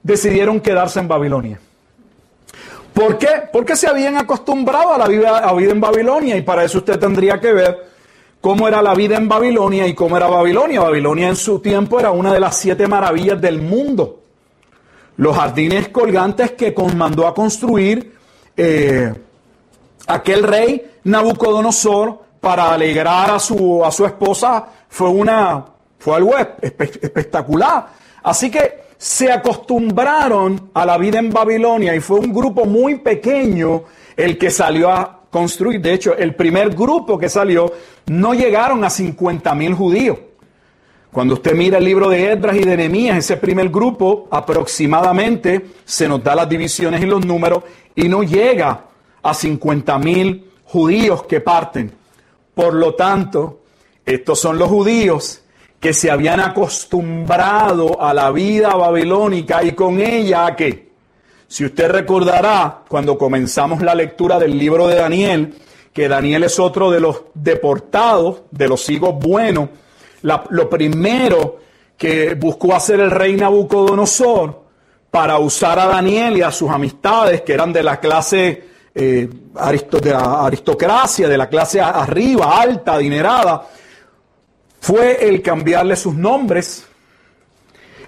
decidieron 0.01 0.61
quedarse 0.61 0.99
en 0.99 1.07
Babilonia. 1.07 1.59
¿Por 2.93 3.17
qué? 3.17 3.27
Porque 3.51 3.75
se 3.75 3.87
habían 3.87 4.17
acostumbrado 4.17 4.93
a 4.93 4.97
la 4.97 5.07
vida, 5.07 5.51
vida 5.53 5.71
en 5.71 5.81
Babilonia 5.81 6.37
y 6.37 6.41
para 6.43 6.63
eso 6.63 6.77
usted 6.79 6.99
tendría 6.99 7.39
que 7.39 7.51
ver 7.51 7.87
cómo 8.39 8.67
era 8.67 8.81
la 8.81 8.93
vida 8.93 9.17
en 9.17 9.27
Babilonia 9.27 9.87
y 9.87 9.95
cómo 9.95 10.15
era 10.15 10.27
Babilonia. 10.27 10.81
Babilonia 10.81 11.29
en 11.29 11.35
su 11.35 11.59
tiempo 11.59 11.99
era 11.99 12.11
una 12.11 12.33
de 12.33 12.39
las 12.39 12.57
siete 12.57 12.87
maravillas 12.87 13.41
del 13.41 13.61
mundo. 13.61 14.19
Los 15.17 15.35
jardines 15.35 15.89
colgantes 15.89 16.51
que 16.51 16.73
mandó 16.95 17.27
a 17.27 17.33
construir 17.33 18.15
eh, 18.55 19.13
aquel 20.07 20.43
rey 20.43 20.91
Nabucodonosor 21.05 22.21
para 22.39 22.73
alegrar 22.73 23.31
a 23.31 23.39
su, 23.39 23.83
a 23.83 23.91
su 23.91 24.05
esposa 24.05 24.65
fue, 24.89 25.09
una, 25.09 25.65
fue 25.97 26.17
algo 26.17 26.37
espectacular. 26.37 27.87
Así 28.21 28.51
que 28.51 28.83
se 28.97 29.31
acostumbraron 29.31 30.69
a 30.73 30.85
la 30.85 30.97
vida 30.97 31.19
en 31.19 31.31
Babilonia 31.31 31.95
y 31.95 31.99
fue 31.99 32.19
un 32.19 32.33
grupo 32.33 32.65
muy 32.65 32.95
pequeño 32.95 33.83
el 34.15 34.37
que 34.37 34.49
salió 34.49 34.89
a 34.91 35.23
construir. 35.29 35.81
De 35.81 35.93
hecho, 35.93 36.15
el 36.15 36.35
primer 36.35 36.69
grupo 36.69 37.17
que 37.17 37.29
salió 37.29 37.71
no 38.07 38.33
llegaron 38.33 38.83
a 38.83 38.89
50 38.89 39.53
mil 39.55 39.73
judíos. 39.73 40.19
Cuando 41.11 41.35
usted 41.35 41.53
mira 41.53 41.77
el 41.77 41.85
libro 41.85 42.09
de 42.09 42.31
Edras 42.31 42.55
y 42.55 42.61
de 42.61 42.75
Nehemías, 42.75 43.17
ese 43.17 43.37
primer 43.37 43.69
grupo 43.69 44.27
aproximadamente 44.31 45.63
se 45.85 46.07
nos 46.07 46.23
da 46.23 46.33
las 46.33 46.49
divisiones 46.49 47.01
y 47.03 47.05
los 47.05 47.23
números 47.23 47.63
y 47.95 48.09
no 48.09 48.23
llega 48.23 48.85
a 49.21 49.33
50 49.33 49.99
mil 49.99 50.49
judíos 50.65 51.23
que 51.23 51.39
parten. 51.39 51.91
Por 52.55 52.73
lo 52.73 52.95
tanto, 52.95 53.61
estos 54.05 54.39
son 54.39 54.57
los 54.57 54.69
judíos 54.69 55.42
que 55.83 55.91
se 55.91 56.09
habían 56.09 56.39
acostumbrado 56.39 58.01
a 58.01 58.13
la 58.13 58.31
vida 58.31 58.73
babilónica 58.73 59.65
y 59.65 59.73
con 59.73 59.99
ella 59.99 60.45
a 60.45 60.55
qué? 60.55 60.93
Si 61.45 61.65
usted 61.65 61.91
recordará 61.91 62.83
cuando 62.87 63.17
comenzamos 63.17 63.81
la 63.81 63.93
lectura 63.93 64.39
del 64.39 64.57
libro 64.57 64.87
de 64.87 64.95
Daniel, 64.95 65.53
que 65.91 66.07
Daniel 66.07 66.45
es 66.45 66.57
otro 66.57 66.89
de 66.89 67.01
los 67.01 67.23
deportados, 67.33 68.43
de 68.49 68.69
los 68.69 68.89
hijos 68.89 69.19
buenos, 69.19 69.67
lo 70.21 70.69
primero 70.69 71.57
que 71.97 72.35
buscó 72.35 72.73
hacer 72.73 73.01
el 73.01 73.11
rey 73.11 73.35
Nabucodonosor 73.35 74.63
para 75.11 75.37
usar 75.37 75.79
a 75.79 75.87
Daniel 75.87 76.37
y 76.37 76.43
a 76.43 76.51
sus 76.51 76.69
amistades, 76.69 77.41
que 77.41 77.53
eran 77.53 77.73
de 77.73 77.83
la 77.83 77.99
clase 77.99 78.63
eh, 78.95 79.29
aristocracia, 79.57 81.27
de 81.27 81.37
la 81.37 81.49
clase 81.49 81.81
arriba, 81.81 82.61
alta, 82.61 82.93
adinerada, 82.93 83.67
fue 84.83 85.29
el 85.29 85.41
cambiarle 85.41 85.95
sus 85.95 86.13
nombres, 86.13 86.85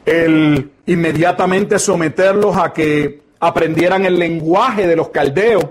el 0.05 0.71
inmediatamente 0.85 1.79
someterlos 1.79 2.57
a 2.57 2.73
que 2.73 3.21
aprendieran 3.39 4.05
el 4.05 4.19
lenguaje 4.19 4.85
de 4.85 4.97
los 4.97 5.07
caldeos, 5.07 5.65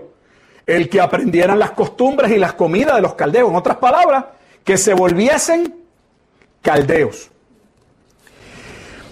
el 0.66 0.88
que 0.88 1.02
aprendieran 1.02 1.58
las 1.58 1.72
costumbres 1.72 2.32
y 2.32 2.38
las 2.38 2.54
comidas 2.54 2.96
de 2.96 3.02
los 3.02 3.16
caldeos. 3.16 3.50
En 3.50 3.56
otras 3.56 3.76
palabras, 3.76 4.24
que 4.64 4.78
se 4.78 4.94
volviesen 4.94 5.74
caldeos. 6.62 7.28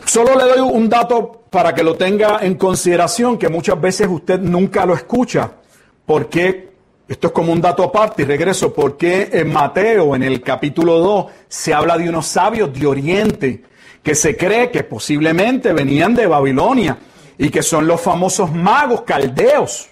Solo 0.06 0.34
le 0.34 0.44
doy 0.44 0.60
un 0.60 0.88
dato 0.88 1.42
para 1.50 1.74
que 1.74 1.84
lo 1.84 1.94
tenga 1.94 2.38
en 2.40 2.54
consideración, 2.54 3.36
que 3.36 3.50
muchas 3.50 3.78
veces 3.78 4.08
usted 4.10 4.40
nunca 4.40 4.86
lo 4.86 4.94
escucha, 4.94 5.52
porque 6.06 6.71
esto 7.08 7.26
es 7.28 7.32
como 7.32 7.52
un 7.52 7.60
dato 7.60 7.82
aparte 7.84 8.22
y 8.22 8.24
regreso. 8.24 8.72
porque 8.72 9.28
en 9.32 9.52
Mateo, 9.52 10.14
en 10.14 10.22
el 10.22 10.40
capítulo 10.40 10.98
2, 10.98 11.26
se 11.48 11.74
habla 11.74 11.98
de 11.98 12.08
unos 12.08 12.26
sabios 12.26 12.72
de 12.72 12.86
Oriente 12.86 13.62
que 14.02 14.14
se 14.14 14.36
cree 14.36 14.70
que 14.70 14.84
posiblemente 14.84 15.72
venían 15.72 16.14
de 16.14 16.26
Babilonia 16.26 16.98
y 17.38 17.50
que 17.50 17.62
son 17.62 17.86
los 17.86 18.00
famosos 18.00 18.52
magos 18.52 19.02
caldeos? 19.02 19.88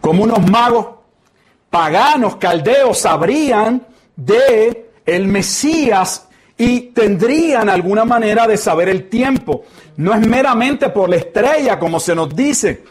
Como 0.00 0.24
unos 0.24 0.48
magos 0.50 0.86
paganos 1.68 2.36
caldeos 2.36 2.98
sabrían 2.98 3.86
de 4.16 4.90
el 5.06 5.28
Mesías 5.28 6.28
y 6.56 6.80
tendrían 6.92 7.68
alguna 7.68 8.04
manera 8.04 8.46
de 8.46 8.56
saber 8.56 8.88
el 8.88 9.08
tiempo. 9.08 9.64
No 9.96 10.12
es 10.14 10.26
meramente 10.26 10.90
por 10.90 11.08
la 11.08 11.16
estrella, 11.16 11.78
como 11.78 12.00
se 12.00 12.14
nos 12.14 12.34
dice, 12.34 12.82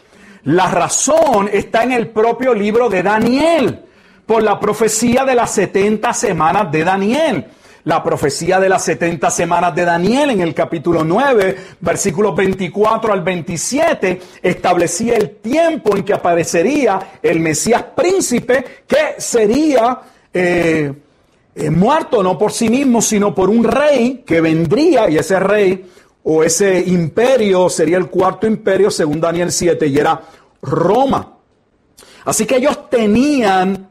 la 0.44 0.68
razón 0.68 1.50
está 1.52 1.82
en 1.82 1.92
el 1.92 2.08
propio 2.08 2.54
libro 2.54 2.88
de 2.88 3.02
Daniel, 3.02 3.84
por 4.24 4.42
la 4.42 4.58
profecía 4.60 5.24
de 5.24 5.34
las 5.34 5.50
70 5.52 6.12
semanas 6.14 6.70
de 6.70 6.84
Daniel. 6.84 7.46
la 7.82 8.04
profecía 8.04 8.60
de 8.60 8.68
las 8.68 8.84
70 8.84 9.30
semanas 9.30 9.74
de 9.74 9.86
Daniel 9.86 10.30
en 10.30 10.42
el 10.42 10.52
capítulo 10.52 11.02
9, 11.02 11.56
versículos 11.80 12.36
24 12.36 13.10
al 13.10 13.22
27, 13.22 14.20
establecía 14.42 15.16
el 15.16 15.36
tiempo 15.36 15.96
en 15.96 16.04
que 16.04 16.12
aparecería 16.12 17.00
el 17.22 17.40
Mesías 17.40 17.82
príncipe, 17.96 18.82
que 18.86 19.14
sería 19.16 19.98
eh, 20.32 20.92
eh, 21.54 21.70
muerto 21.70 22.22
no 22.22 22.38
por 22.38 22.52
sí 22.52 22.68
mismo, 22.68 23.00
sino 23.02 23.34
por 23.34 23.48
un 23.48 23.64
rey 23.64 24.22
que 24.26 24.40
vendría, 24.40 25.08
y 25.08 25.16
ese 25.16 25.40
rey 25.40 25.84
o 26.22 26.44
ese 26.44 26.80
imperio 26.80 27.68
sería 27.68 27.96
el 27.96 28.08
cuarto 28.08 28.46
imperio 28.46 28.90
según 28.90 29.20
Daniel 29.20 29.50
7, 29.50 29.86
y 29.86 29.98
era 29.98 30.20
Roma. 30.62 31.36
Así 32.24 32.46
que 32.46 32.56
ellos 32.56 32.90
tenían 32.90 33.88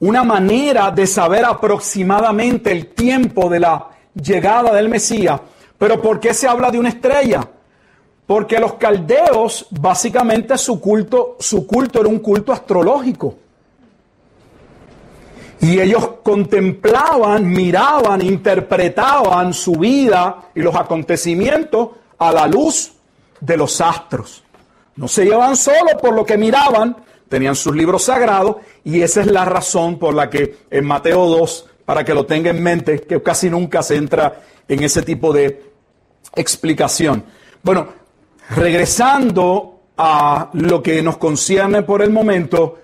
una 0.00 0.22
manera 0.22 0.90
de 0.90 1.06
saber 1.06 1.44
aproximadamente 1.44 2.70
el 2.72 2.88
tiempo 2.88 3.48
de 3.48 3.60
la 3.60 3.88
llegada 4.14 4.74
del 4.74 4.88
Mesías. 4.88 5.40
Pero 5.78 6.00
¿por 6.00 6.20
qué 6.20 6.34
se 6.34 6.46
habla 6.46 6.70
de 6.70 6.78
una 6.78 6.90
estrella? 6.90 7.48
Porque 8.26 8.58
los 8.58 8.74
caldeos, 8.74 9.66
básicamente 9.70 10.56
su 10.58 10.80
culto, 10.80 11.36
su 11.40 11.66
culto 11.66 12.00
era 12.00 12.08
un 12.08 12.18
culto 12.18 12.52
astrológico. 12.52 13.36
Y 15.64 15.80
ellos 15.80 16.16
contemplaban, 16.22 17.48
miraban, 17.48 18.20
interpretaban 18.20 19.54
su 19.54 19.72
vida 19.72 20.50
y 20.54 20.60
los 20.60 20.74
acontecimientos 20.74 21.88
a 22.18 22.32
la 22.32 22.46
luz 22.46 22.92
de 23.40 23.56
los 23.56 23.80
astros. 23.80 24.44
No 24.96 25.08
se 25.08 25.24
llevaban 25.24 25.56
solo 25.56 25.96
por 25.98 26.14
lo 26.14 26.26
que 26.26 26.36
miraban, 26.36 26.94
tenían 27.30 27.56
sus 27.56 27.74
libros 27.74 28.04
sagrados 28.04 28.56
y 28.84 29.00
esa 29.00 29.22
es 29.22 29.26
la 29.28 29.46
razón 29.46 29.98
por 29.98 30.12
la 30.12 30.28
que 30.28 30.54
en 30.70 30.84
Mateo 30.84 31.26
2, 31.28 31.66
para 31.86 32.04
que 32.04 32.12
lo 32.12 32.26
tenga 32.26 32.50
en 32.50 32.62
mente, 32.62 33.00
que 33.00 33.22
casi 33.22 33.48
nunca 33.48 33.82
se 33.82 33.96
entra 33.96 34.42
en 34.68 34.82
ese 34.82 35.00
tipo 35.00 35.32
de 35.32 35.62
explicación. 36.36 37.24
Bueno, 37.62 37.88
regresando 38.50 39.80
a 39.96 40.50
lo 40.52 40.82
que 40.82 41.00
nos 41.00 41.16
concierne 41.16 41.80
por 41.84 42.02
el 42.02 42.10
momento, 42.10 42.80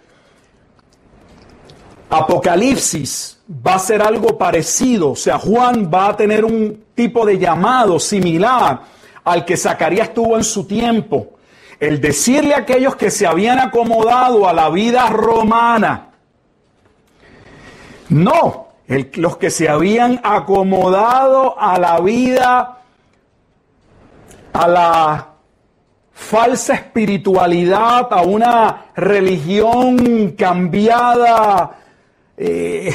Apocalipsis 2.10 3.38
va 3.64 3.74
a 3.74 3.78
ser 3.78 4.02
algo 4.02 4.36
parecido, 4.36 5.12
o 5.12 5.16
sea, 5.16 5.38
Juan 5.38 5.88
va 5.92 6.08
a 6.08 6.16
tener 6.16 6.44
un 6.44 6.86
tipo 6.94 7.24
de 7.24 7.38
llamado 7.38 8.00
similar 8.00 8.80
al 9.22 9.44
que 9.44 9.56
Zacarías 9.56 10.12
tuvo 10.12 10.36
en 10.36 10.44
su 10.44 10.66
tiempo. 10.66 11.38
El 11.78 12.00
decirle 12.00 12.54
a 12.54 12.58
aquellos 12.58 12.96
que 12.96 13.10
se 13.10 13.26
habían 13.26 13.60
acomodado 13.60 14.48
a 14.48 14.52
la 14.52 14.68
vida 14.70 15.06
romana, 15.08 16.08
no, 18.08 18.68
los 19.14 19.36
que 19.36 19.50
se 19.50 19.68
habían 19.68 20.20
acomodado 20.24 21.58
a 21.58 21.78
la 21.78 22.00
vida, 22.00 22.78
a 24.52 24.68
la 24.68 25.28
falsa 26.12 26.74
espiritualidad, 26.74 28.08
a 28.10 28.22
una 28.22 28.86
religión 28.96 30.32
cambiada, 30.32 31.79
eh, 32.42 32.94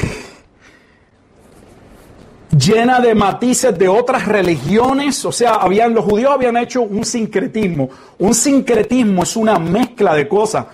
llena 2.50 2.98
de 2.98 3.14
matices 3.14 3.78
de 3.78 3.86
otras 3.86 4.26
religiones, 4.26 5.24
o 5.24 5.30
sea, 5.30 5.54
habían, 5.54 5.94
los 5.94 6.04
judíos 6.04 6.32
habían 6.32 6.56
hecho 6.56 6.82
un 6.82 7.04
sincretismo. 7.04 7.88
Un 8.18 8.34
sincretismo 8.34 9.22
es 9.22 9.36
una 9.36 9.58
mezcla 9.58 10.14
de 10.14 10.26
cosas. 10.26 10.66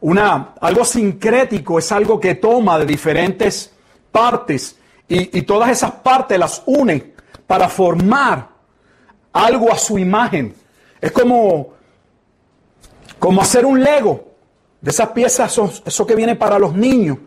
Una, 0.00 0.54
algo 0.60 0.84
sincrético 0.84 1.78
es 1.78 1.92
algo 1.92 2.18
que 2.18 2.36
toma 2.36 2.78
de 2.78 2.86
diferentes 2.86 3.72
partes 4.10 4.78
y, 5.06 5.38
y 5.38 5.42
todas 5.42 5.70
esas 5.70 5.92
partes 5.92 6.38
las 6.38 6.62
une 6.64 7.12
para 7.46 7.68
formar 7.68 8.48
algo 9.32 9.70
a 9.70 9.76
su 9.76 9.98
imagen. 9.98 10.54
Es 10.98 11.12
como, 11.12 11.74
como 13.18 13.42
hacer 13.42 13.66
un 13.66 13.82
Lego 13.82 14.32
de 14.80 14.90
esas 14.90 15.08
piezas, 15.08 15.52
eso, 15.52 15.70
eso 15.84 16.06
que 16.06 16.14
viene 16.14 16.36
para 16.36 16.58
los 16.58 16.74
niños 16.74 17.18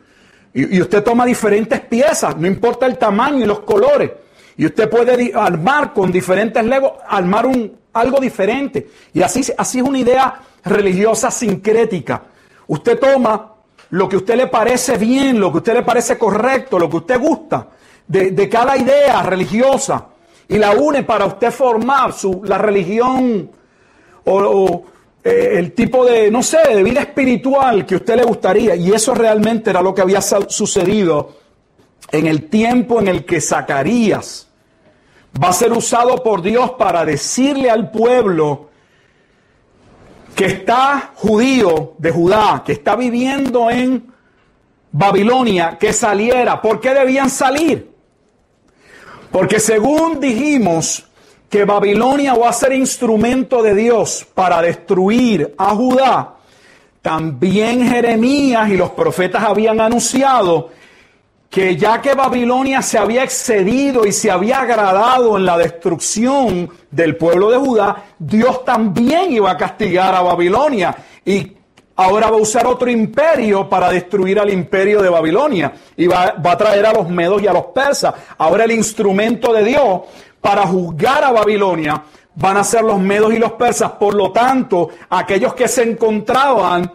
y, 0.53 0.81
usted 0.81 1.03
toma 1.03 1.25
diferentes 1.25 1.79
piezas, 1.81 2.38
no 2.38 2.47
importa 2.47 2.86
el 2.86 2.97
tamaño 2.97 3.43
y 3.43 3.47
los 3.47 3.60
colores. 3.60 4.12
Y 4.57 4.65
usted 4.65 4.89
puede 4.89 5.31
armar 5.36 5.93
con 5.93 6.12
diferentes 6.12 6.63
legos, 6.65 6.93
armar 7.07 7.45
un, 7.45 7.77
algo 7.93 8.19
diferente. 8.19 8.88
Y 9.13 9.21
así, 9.21 9.43
así 9.55 9.79
es 9.79 9.86
una 9.86 9.99
idea 9.99 10.41
religiosa 10.65 11.29
sincrética. 11.29 12.23
Usted 12.67 12.97
toma 12.97 13.53
lo 13.91 14.10
que 14.10 14.15
a 14.15 14.19
usted 14.19 14.36
le 14.36 14.47
parece 14.47 14.97
bien, 14.97 15.39
lo 15.39 15.51
que 15.51 15.57
a 15.57 15.60
usted 15.60 15.73
le 15.75 15.83
parece 15.83 16.17
correcto, 16.17 16.79
lo 16.79 16.89
que 16.89 16.97
a 16.97 16.99
usted 16.99 17.19
gusta 17.19 17.67
de, 18.07 18.49
cada 18.49 18.77
idea 18.77 19.21
religiosa 19.23 20.07
y 20.47 20.57
la 20.57 20.71
une 20.71 21.03
para 21.03 21.25
usted 21.25 21.51
formar 21.51 22.13
su, 22.13 22.41
la 22.43 22.57
religión 22.57 23.51
o 24.25 24.83
eh, 25.23 25.53
el 25.56 25.73
tipo 25.73 26.06
de, 26.06 26.32
no 26.32 26.43
sé, 26.43 26.60
de 26.73 26.84
vida 26.84 27.01
espiritual 27.01 27.86
que 27.86 27.95
usted 27.95 28.15
le 28.15 28.23
gustaría. 28.23 28.75
Y 28.75 28.91
eso 28.91 29.13
realmente 29.13 29.69
era 29.69 29.82
lo 29.82 29.93
que 29.93 30.01
había 30.01 30.21
sucedido 30.21 31.36
en 32.12 32.27
el 32.27 32.49
tiempo 32.49 32.99
en 32.99 33.08
el 33.08 33.25
que 33.25 33.41
Zacarías 33.41 34.47
va 35.41 35.49
a 35.49 35.53
ser 35.53 35.71
usado 35.71 36.23
por 36.23 36.41
Dios 36.41 36.71
para 36.71 37.06
decirle 37.06 37.69
al 37.69 37.91
pueblo 37.91 38.69
que 40.36 40.45
está 40.45 41.13
judío 41.15 41.95
de 41.97 42.12
Judá, 42.12 42.63
que 42.65 42.73
está 42.73 42.95
viviendo 42.95 43.69
en 43.69 44.13
Babilonia, 44.91 45.77
que 45.80 45.91
saliera. 45.93 46.62
¿Por 46.62 46.80
qué 46.80 46.93
debían 46.93 47.30
salir? 47.30 47.91
Porque 49.32 49.60
según 49.60 50.19
dijimos, 50.19 51.06
que 51.49 51.65
Babilonia 51.65 52.33
va 52.33 52.49
a 52.49 52.53
ser 52.53 52.73
instrumento 52.73 53.62
de 53.63 53.73
Dios 53.73 54.25
para 54.33 54.62
destruir 54.62 55.55
a 55.57 55.75
Judá, 55.75 56.36
también 57.01 57.88
Jeremías 57.88 58.69
y 58.69 58.77
los 58.77 58.91
profetas 58.91 59.43
habían 59.43 59.79
anunciado 59.79 60.71
que 61.49 61.77
ya 61.77 62.01
que 62.01 62.13
Babilonia 62.13 62.81
se 62.81 62.97
había 62.97 63.23
excedido 63.23 64.05
y 64.05 64.12
se 64.12 64.29
había 64.29 64.62
agradado 64.62 65.38
en 65.38 65.45
la 65.45 65.57
destrucción 65.57 66.69
del 66.91 67.15
pueblo 67.15 67.49
de 67.49 67.57
Judá, 67.57 68.03
Dios 68.19 68.65
también 68.65 69.31
iba 69.31 69.51
a 69.51 69.57
castigar 69.57 70.13
a 70.13 70.21
Babilonia. 70.21 70.95
Y 71.25 71.53
ahora 71.95 72.29
va 72.29 72.38
a 72.38 72.41
usar 72.41 72.67
otro 72.67 72.89
imperio 72.89 73.69
para 73.69 73.89
destruir 73.89 74.39
al 74.39 74.51
imperio 74.51 75.01
de 75.01 75.10
Babilonia. 75.10 75.71
Y 75.95 76.07
va, 76.07 76.36
a 76.43 76.57
traer 76.57 76.86
a 76.86 76.93
los 76.93 77.10
medos 77.10 77.41
y 77.41 77.47
a 77.47 77.53
los 77.53 77.67
persas. 77.67 78.13
Ahora 78.38 78.65
el 78.65 78.71
instrumento 78.71 79.53
de 79.53 79.63
Dios 79.63 80.01
para 80.47 80.65
juzgar 80.65 81.25
a 81.25 81.33
Babilonia 81.33 82.01
van 82.36 82.55
a 82.55 82.63
ser 82.63 82.81
los 82.81 82.97
medos 83.01 83.33
y 83.33 83.38
los 83.38 83.51
persas. 83.51 83.91
Por 83.91 84.13
lo 84.13 84.31
tanto, 84.31 84.91
aquellos 85.10 85.53
que 85.53 85.67
se 85.67 85.83
encontraban 85.83 86.89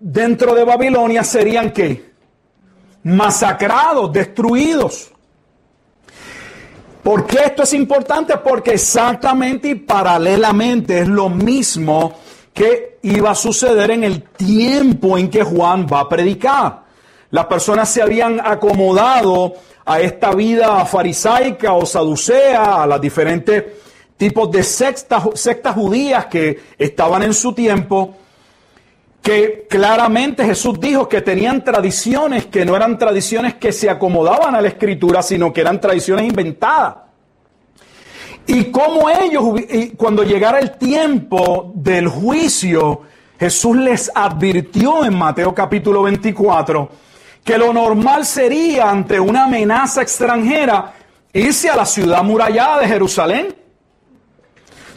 dentro 0.00 0.56
de 0.56 0.64
Babilonia 0.64 1.22
serían 1.22 1.70
qué? 1.70 2.10
Masacrados, 3.04 4.12
destruidos. 4.12 5.12
¿Por 7.00 7.26
qué 7.26 7.44
esto 7.44 7.62
es 7.62 7.74
importante? 7.74 8.38
Porque 8.38 8.72
exactamente 8.72 9.68
y 9.68 9.74
paralelamente 9.76 10.98
es 10.98 11.06
lo 11.06 11.28
mismo 11.28 12.12
que 12.52 12.98
iba 13.02 13.30
a 13.30 13.36
suceder 13.36 13.92
en 13.92 14.02
el 14.02 14.24
tiempo 14.24 15.16
en 15.16 15.30
que 15.30 15.44
Juan 15.44 15.86
va 15.86 16.00
a 16.00 16.08
predicar. 16.08 16.85
Las 17.30 17.46
personas 17.46 17.88
se 17.88 18.02
habían 18.02 18.40
acomodado 18.40 19.54
a 19.84 20.00
esta 20.00 20.32
vida 20.34 20.84
farisaica 20.84 21.72
o 21.72 21.86
saducea, 21.86 22.82
a 22.82 22.86
los 22.86 23.00
diferentes 23.00 23.64
tipos 24.16 24.50
de 24.50 24.62
sectas, 24.62 25.24
sectas 25.34 25.74
judías 25.74 26.26
que 26.26 26.60
estaban 26.78 27.22
en 27.22 27.34
su 27.34 27.52
tiempo, 27.52 28.16
que 29.22 29.66
claramente 29.68 30.44
Jesús 30.44 30.78
dijo 30.78 31.08
que 31.08 31.20
tenían 31.20 31.64
tradiciones 31.64 32.46
que 32.46 32.64
no 32.64 32.76
eran 32.76 32.96
tradiciones 32.96 33.54
que 33.54 33.72
se 33.72 33.90
acomodaban 33.90 34.54
a 34.54 34.60
la 34.60 34.68
escritura, 34.68 35.22
sino 35.22 35.52
que 35.52 35.60
eran 35.60 35.80
tradiciones 35.80 36.26
inventadas. 36.26 36.96
Y 38.46 38.66
como 38.66 39.10
ellos, 39.10 39.42
cuando 39.96 40.22
llegara 40.22 40.60
el 40.60 40.76
tiempo 40.78 41.72
del 41.74 42.06
juicio, 42.06 43.02
Jesús 43.38 43.76
les 43.76 44.10
advirtió 44.14 45.04
en 45.04 45.18
Mateo 45.18 45.52
capítulo 45.52 46.04
24, 46.04 46.88
que 47.46 47.56
lo 47.56 47.72
normal 47.72 48.26
sería 48.26 48.90
ante 48.90 49.20
una 49.20 49.44
amenaza 49.44 50.02
extranjera 50.02 50.92
irse 51.32 51.70
a 51.70 51.76
la 51.76 51.86
ciudad 51.86 52.24
murallada 52.24 52.80
de 52.80 52.88
Jerusalén. 52.88 53.54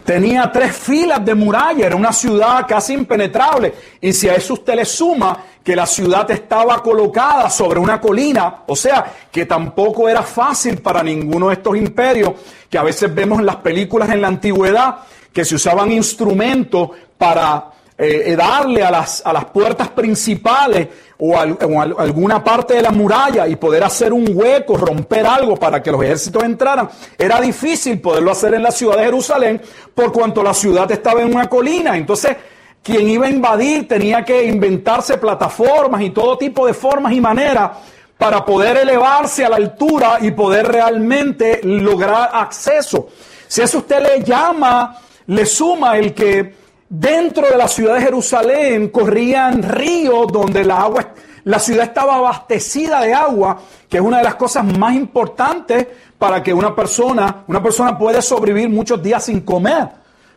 Tenía 0.03 0.51
tres 0.51 0.75
filas 0.75 1.23
de 1.23 1.35
muralla, 1.35 1.85
era 1.85 1.95
una 1.95 2.11
ciudad 2.11 2.65
casi 2.67 2.93
impenetrable. 2.93 3.71
Y 4.01 4.11
si 4.13 4.27
a 4.27 4.33
eso 4.33 4.55
usted 4.55 4.73
le 4.73 4.85
suma 4.85 5.37
que 5.63 5.75
la 5.75 5.85
ciudad 5.85 6.31
estaba 6.31 6.81
colocada 6.81 7.51
sobre 7.51 7.79
una 7.79 8.01
colina, 8.01 8.63
o 8.65 8.75
sea, 8.75 9.05
que 9.31 9.45
tampoco 9.45 10.09
era 10.09 10.23
fácil 10.23 10.79
para 10.79 11.03
ninguno 11.03 11.49
de 11.49 11.53
estos 11.53 11.77
imperios, 11.77 12.31
que 12.67 12.79
a 12.79 12.83
veces 12.83 13.13
vemos 13.13 13.37
en 13.37 13.45
las 13.45 13.57
películas 13.57 14.09
en 14.09 14.21
la 14.21 14.27
antigüedad, 14.27 14.95
que 15.31 15.45
se 15.45 15.53
usaban 15.53 15.91
instrumentos 15.91 16.89
para 17.15 17.73
eh, 17.95 18.35
darle 18.35 18.81
a 18.81 18.89
las, 18.89 19.21
a 19.23 19.33
las 19.33 19.45
puertas 19.45 19.89
principales 19.89 20.87
o, 21.21 21.37
alguna 21.37 22.43
parte 22.43 22.75
de 22.75 22.81
la 22.81 22.91
muralla 22.91 23.47
y 23.47 23.57
poder 23.57 23.83
hacer 23.83 24.13
un 24.13 24.25
hueco, 24.33 24.77
romper 24.77 25.25
algo 25.25 25.57
para 25.57 25.83
que 25.83 25.91
los 25.91 26.01
ejércitos 26.01 26.43
entraran. 26.43 26.89
Era 27.17 27.41
difícil 27.41 27.99
poderlo 27.99 28.31
hacer 28.31 28.53
en 28.53 28.63
la 28.63 28.71
ciudad 28.71 28.97
de 28.97 29.03
Jerusalén 29.03 29.61
por 29.93 30.13
cuanto 30.13 30.41
la 30.41 30.53
ciudad 30.53 30.89
estaba 30.91 31.21
en 31.21 31.33
una 31.33 31.49
colina. 31.49 31.97
Entonces, 31.97 32.37
quien 32.81 33.09
iba 33.09 33.25
a 33.25 33.29
invadir 33.29 33.87
tenía 33.87 34.23
que 34.23 34.45
inventarse 34.45 35.17
plataformas 35.17 36.01
y 36.01 36.11
todo 36.11 36.37
tipo 36.37 36.65
de 36.65 36.73
formas 36.73 37.11
y 37.11 37.19
maneras 37.19 37.71
para 38.17 38.45
poder 38.45 38.77
elevarse 38.77 39.45
a 39.45 39.49
la 39.49 39.57
altura 39.57 40.19
y 40.21 40.31
poder 40.31 40.67
realmente 40.67 41.59
lograr 41.63 42.29
acceso. 42.33 43.09
Si 43.47 43.61
eso 43.61 43.79
usted 43.79 44.01
le 44.01 44.23
llama, 44.23 44.97
le 45.27 45.45
suma 45.45 45.97
el 45.97 46.13
que 46.13 46.53
Dentro 46.91 47.47
de 47.47 47.55
la 47.55 47.67
ciudad 47.67 47.93
de 47.93 48.01
Jerusalén 48.01 48.89
corrían 48.89 49.61
ríos 49.61 50.25
donde 50.31 50.63
la 50.63 50.81
agua, 50.81 51.13
la 51.43 51.59
ciudad 51.59 51.83
estaba 51.83 52.15
abastecida 52.15 53.01
de 53.01 53.13
agua, 53.13 53.61
que 53.87 53.97
es 53.97 54.03
una 54.03 54.17
de 54.17 54.23
las 54.23 54.33
cosas 54.33 54.65
más 54.65 54.95
importantes 54.95 55.85
para 56.17 56.41
que 56.41 56.51
una 56.51 56.75
persona, 56.75 57.43
una 57.45 57.61
persona 57.61 57.95
puede 57.95 58.23
sobrevivir 58.23 58.69
muchos 58.69 59.03
días 59.03 59.23
sin 59.23 59.41
comer, 59.41 59.87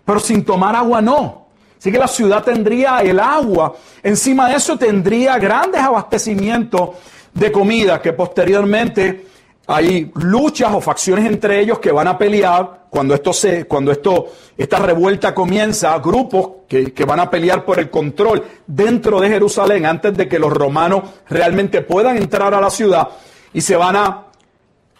pero 0.04 0.20
sin 0.20 0.44
tomar 0.44 0.76
agua 0.76 1.00
no. 1.00 1.46
Así 1.78 1.90
que 1.90 1.96
la 1.96 2.06
ciudad 2.06 2.44
tendría 2.44 3.00
el 3.00 3.18
agua. 3.18 3.74
Encima 4.02 4.50
de 4.50 4.56
eso 4.56 4.76
tendría 4.76 5.38
grandes 5.38 5.80
abastecimientos 5.80 6.90
de 7.32 7.50
comida 7.50 8.02
que 8.02 8.12
posteriormente 8.12 9.26
hay 9.66 10.10
luchas 10.14 10.72
o 10.74 10.80
facciones 10.80 11.26
entre 11.26 11.60
ellos 11.60 11.78
que 11.78 11.92
van 11.92 12.08
a 12.08 12.18
pelear 12.18 12.82
cuando 12.90 13.14
esto 13.14 13.32
se, 13.32 13.64
cuando 13.66 13.90
esto, 13.90 14.26
esta 14.56 14.78
revuelta 14.78 15.34
comienza, 15.34 15.98
grupos 15.98 16.50
que, 16.68 16.92
que, 16.92 17.04
van 17.04 17.20
a 17.20 17.30
pelear 17.30 17.64
por 17.64 17.78
el 17.78 17.88
control 17.88 18.44
dentro 18.66 19.20
de 19.20 19.28
Jerusalén 19.28 19.86
antes 19.86 20.14
de 20.14 20.28
que 20.28 20.38
los 20.38 20.52
romanos 20.52 21.04
realmente 21.28 21.80
puedan 21.82 22.16
entrar 22.16 22.52
a 22.52 22.60
la 22.60 22.70
ciudad 22.70 23.08
y 23.54 23.60
se 23.60 23.76
van 23.76 23.96
a, 23.96 24.26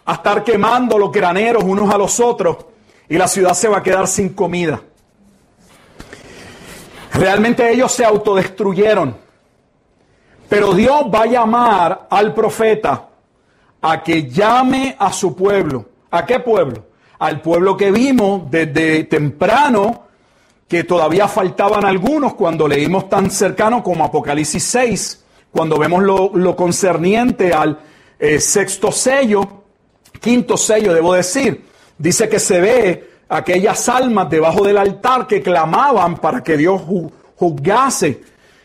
a 0.07 0.13
estar 0.15 0.43
quemando 0.43 0.97
los 0.97 1.13
graneros 1.13 1.65
unos 1.65 1.93
a 1.93 1.99
los 1.99 2.19
otros 2.21 2.57
y 3.09 3.19
la 3.19 3.29
ciudad 3.29 3.53
se 3.53 3.69
va 3.69 3.79
a 3.79 3.83
quedar 3.83 4.09
sin 4.09 4.31
comida. 4.31 4.81
Realmente 7.13 7.71
ellos 7.71 7.93
se 7.93 8.05
autodestruyeron. 8.05 9.17
Pero 10.49 10.73
Dios 10.73 11.05
va 11.15 11.23
a 11.23 11.27
llamar 11.27 12.07
al 12.11 12.33
profeta 12.33 13.09
a 13.83 14.03
que 14.03 14.31
llame 14.31 14.97
a 14.99 15.13
su 15.13 15.35
pueblo. 15.35 15.87
¿A 16.11 16.25
qué 16.25 16.41
pueblo? 16.41 16.87
Al 17.19 17.41
pueblo 17.41 17.77
que 17.77 17.91
vimos 17.91 18.51
desde 18.51 19.05
temprano, 19.05 20.05
que 20.69 20.85
todavía 20.85 21.29
faltaban 21.29 21.85
algunos 21.85 22.35
cuando 22.35 22.67
leímos 22.67 23.09
tan 23.09 23.31
cercano 23.31 23.83
como 23.83 24.05
Apocalipsis 24.05 24.63
6, 24.63 25.25
cuando 25.51 25.79
vemos 25.79 26.03
lo, 26.03 26.57
concerniente 26.57 27.53
al 27.53 27.79
eh, 28.19 28.41
sexto 28.41 28.91
sello, 28.91 29.65
quinto 30.21 30.57
sello, 30.57 30.95
debo 30.95 31.13
decir. 31.13 31.67
Dice 31.99 32.29
que 32.29 32.39
se 32.39 32.61
ve 32.61 33.11
aquellas 33.29 33.89
almas 33.89 34.31
debajo 34.31 34.65
del 34.65 34.79
altar 34.79 35.27
que 35.27 35.43
clamaban 35.43 36.17
para 36.17 36.43
que 36.43 36.57
Dios 36.57 36.81
juzgase, 37.37 38.23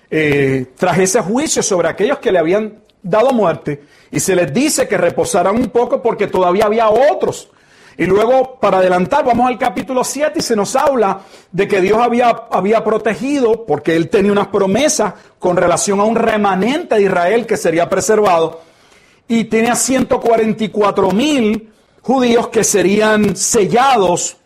eh, 0.10 0.68
trajese 0.78 1.22
juicio 1.22 1.62
sobre 1.62 1.90
aquellos 1.90 2.20
que 2.20 2.32
le 2.32 2.40
habían 2.40 2.87
dado 3.02 3.32
muerte 3.32 3.84
y 4.12 4.20
se 4.20 4.36
les 4.36 4.54
dice 4.54 4.88
que 4.88 4.98
reposaran 4.98 5.56
un 5.56 5.70
poco 5.70 6.02
porque 6.02 6.28
todavía 6.28 6.66
había 6.66 6.90
otros. 6.90 7.50
Y 8.00 8.06
luego, 8.06 8.60
para 8.60 8.78
adelantar, 8.78 9.26
vamos 9.26 9.48
al 9.48 9.58
capítulo 9.58 10.04
7 10.04 10.38
y 10.38 10.42
se 10.44 10.56
nos 10.56 10.76
habla 10.76 11.22
de 11.52 11.68
que 11.68 11.82
Dios 11.82 11.98
había, 12.00 12.30
había 12.52 12.84
protegido, 12.84 13.66
porque 13.66 13.96
Él 13.96 14.10
tenía 14.10 14.32
unas 14.32 14.48
promesas 14.48 15.16
con 15.40 15.58
relación 15.58 16.00
a 16.00 16.04
un 16.04 16.16
remanente 16.16 16.94
de 16.94 17.02
Israel 17.02 17.48
que 17.48 17.58
sería 17.58 17.90
preservado. 17.90 18.62
Y 19.28 19.46
tenía 19.46 19.76
144 19.76 21.12
mil 21.12 21.72
judíos 22.02 22.50
que 22.50 22.64
serían 22.64 23.36
sellados 23.36 24.38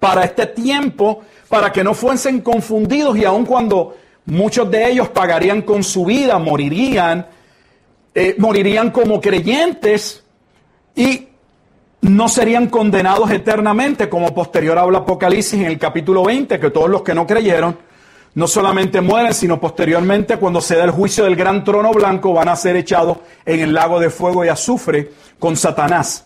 para 0.00 0.24
este 0.24 0.46
tiempo, 0.46 1.22
para 1.48 1.72
que 1.72 1.84
no 1.84 1.94
fuesen 1.94 2.40
confundidos 2.40 3.16
y 3.16 3.24
aun 3.24 3.46
cuando 3.46 3.96
muchos 4.26 4.68
de 4.72 4.90
ellos 4.90 5.08
pagarían 5.10 5.62
con 5.62 5.84
su 5.84 6.04
vida, 6.04 6.36
morirían, 6.40 7.28
eh, 8.18 8.34
morirían 8.38 8.92
como 8.92 9.20
creyentes 9.20 10.24
y 10.94 11.28
no 12.00 12.30
serían 12.30 12.68
condenados 12.68 13.30
eternamente, 13.30 14.08
como 14.08 14.32
posterior 14.32 14.78
habla 14.78 15.00
Apocalipsis 15.00 15.60
en 15.60 15.66
el 15.66 15.78
capítulo 15.78 16.24
20, 16.24 16.58
que 16.58 16.70
todos 16.70 16.88
los 16.88 17.02
que 17.02 17.14
no 17.14 17.26
creyeron 17.26 17.76
no 18.32 18.46
solamente 18.46 19.02
mueren, 19.02 19.34
sino 19.34 19.60
posteriormente 19.60 20.38
cuando 20.38 20.62
se 20.62 20.76
da 20.76 20.84
el 20.84 20.92
juicio 20.92 21.24
del 21.24 21.36
gran 21.36 21.62
trono 21.62 21.92
blanco 21.92 22.32
van 22.32 22.48
a 22.48 22.56
ser 22.56 22.76
echados 22.76 23.18
en 23.44 23.60
el 23.60 23.74
lago 23.74 24.00
de 24.00 24.08
fuego 24.08 24.46
y 24.46 24.48
azufre 24.48 25.12
con 25.38 25.54
Satanás. 25.54 26.24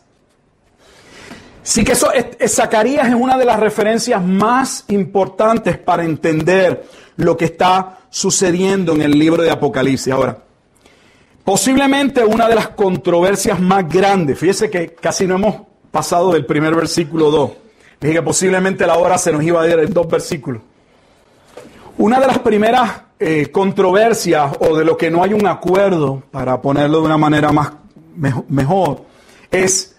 Sí 1.64 1.82
que 1.82 1.92
eso, 1.92 2.12
es, 2.12 2.54
Zacarías 2.54 3.08
es 3.08 3.14
una 3.14 3.36
de 3.36 3.46
las 3.46 3.58
referencias 3.58 4.22
más 4.22 4.84
importantes 4.86 5.76
para 5.76 6.04
entender 6.04 6.84
lo 7.16 7.36
que 7.36 7.46
está 7.46 7.98
sucediendo 8.10 8.92
en 8.92 9.02
el 9.02 9.18
libro 9.18 9.42
de 9.42 9.50
Apocalipsis. 9.50 10.12
Ahora, 10.12 10.38
Posiblemente 11.44 12.24
una 12.24 12.48
de 12.48 12.54
las 12.54 12.68
controversias 12.68 13.60
más 13.60 13.88
grandes, 13.88 14.38
fíjese 14.38 14.70
que 14.70 14.94
casi 14.94 15.26
no 15.26 15.36
hemos 15.36 15.62
pasado 15.90 16.32
del 16.32 16.46
primer 16.46 16.74
versículo 16.74 17.30
2, 17.30 17.50
dije 18.00 18.14
que 18.14 18.22
posiblemente 18.22 18.86
la 18.86 18.98
hora 18.98 19.18
se 19.18 19.32
nos 19.32 19.42
iba 19.42 19.62
a 19.62 19.68
ir 19.68 19.78
en 19.78 19.92
dos 19.92 20.08
versículos. 20.08 20.62
Una 21.98 22.20
de 22.20 22.26
las 22.26 22.38
primeras 22.38 23.02
eh, 23.18 23.48
controversias 23.50 24.52
o 24.60 24.76
de 24.76 24.84
lo 24.84 24.96
que 24.96 25.10
no 25.10 25.22
hay 25.22 25.32
un 25.32 25.46
acuerdo, 25.46 26.22
para 26.30 26.60
ponerlo 26.60 27.00
de 27.00 27.06
una 27.06 27.18
manera 27.18 27.52
más 27.52 27.72
mejor, 28.48 29.02
es 29.50 29.96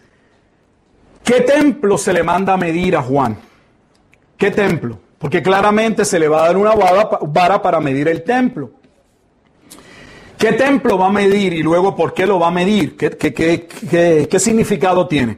¿qué 1.23 1.41
templo 1.41 1.97
se 1.97 2.13
le 2.13 2.23
manda 2.23 2.53
a 2.53 2.57
medir 2.57 2.95
a 2.95 3.01
Juan? 3.01 3.37
¿Qué 4.37 4.51
templo? 4.51 4.97
Porque 5.19 5.43
claramente 5.43 6.05
se 6.05 6.17
le 6.17 6.27
va 6.27 6.43
a 6.43 6.47
dar 6.47 6.57
una 6.57 6.73
vara 6.73 7.61
para 7.61 7.79
medir 7.79 8.07
el 8.07 8.23
templo. 8.23 8.71
¿Qué 10.41 10.53
templo 10.53 10.97
va 10.97 11.05
a 11.05 11.11
medir 11.11 11.53
y 11.53 11.61
luego 11.61 11.95
por 11.95 12.15
qué 12.15 12.25
lo 12.25 12.39
va 12.39 12.47
a 12.47 12.51
medir? 12.51 12.97
¿Qué, 12.97 13.11
qué, 13.11 14.39
significado 14.39 15.07
tiene? 15.07 15.37